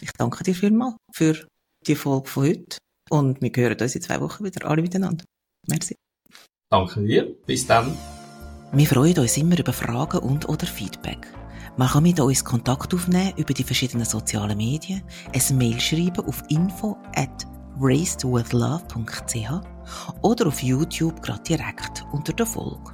Ich 0.00 0.12
danke 0.12 0.42
dir 0.44 0.54
vielmals 0.54 0.96
für 1.12 1.46
die 1.86 1.94
Folge 1.94 2.28
von 2.28 2.44
heute 2.44 2.78
und 3.10 3.40
wir 3.40 3.50
hören 3.54 3.78
uns 3.78 3.94
in 3.94 4.02
zwei 4.02 4.20
Wochen 4.20 4.44
wieder 4.44 4.68
alle 4.68 4.82
miteinander. 4.82 5.24
Merci. 5.68 5.96
Danke 6.70 7.02
dir. 7.02 7.36
Bis 7.46 7.66
dann. 7.66 7.96
Wir 8.72 8.86
freuen 8.86 9.18
uns 9.18 9.36
immer 9.36 9.58
über 9.58 9.72
Fragen 9.72 10.18
und 10.18 10.48
oder 10.48 10.64
Feedback. 10.64 11.26
Man 11.76 11.88
kann 11.88 12.04
mit 12.04 12.20
uns 12.20 12.44
Kontakt 12.44 12.94
aufnehmen 12.94 13.32
über 13.36 13.52
die 13.52 13.64
verschiedenen 13.64 14.06
sozialen 14.06 14.56
Medien, 14.56 15.02
ein 15.32 15.58
Mail 15.58 15.80
schreiben 15.80 16.24
auf 16.24 16.44
info 16.48 16.96
at 17.16 17.48
racedwithlove.ch 17.80 19.50
oder 20.22 20.46
auf 20.46 20.62
YouTube 20.62 21.20
gerade 21.20 21.42
direkt 21.42 22.04
unter 22.12 22.32
der 22.32 22.46
Folge. 22.46 22.92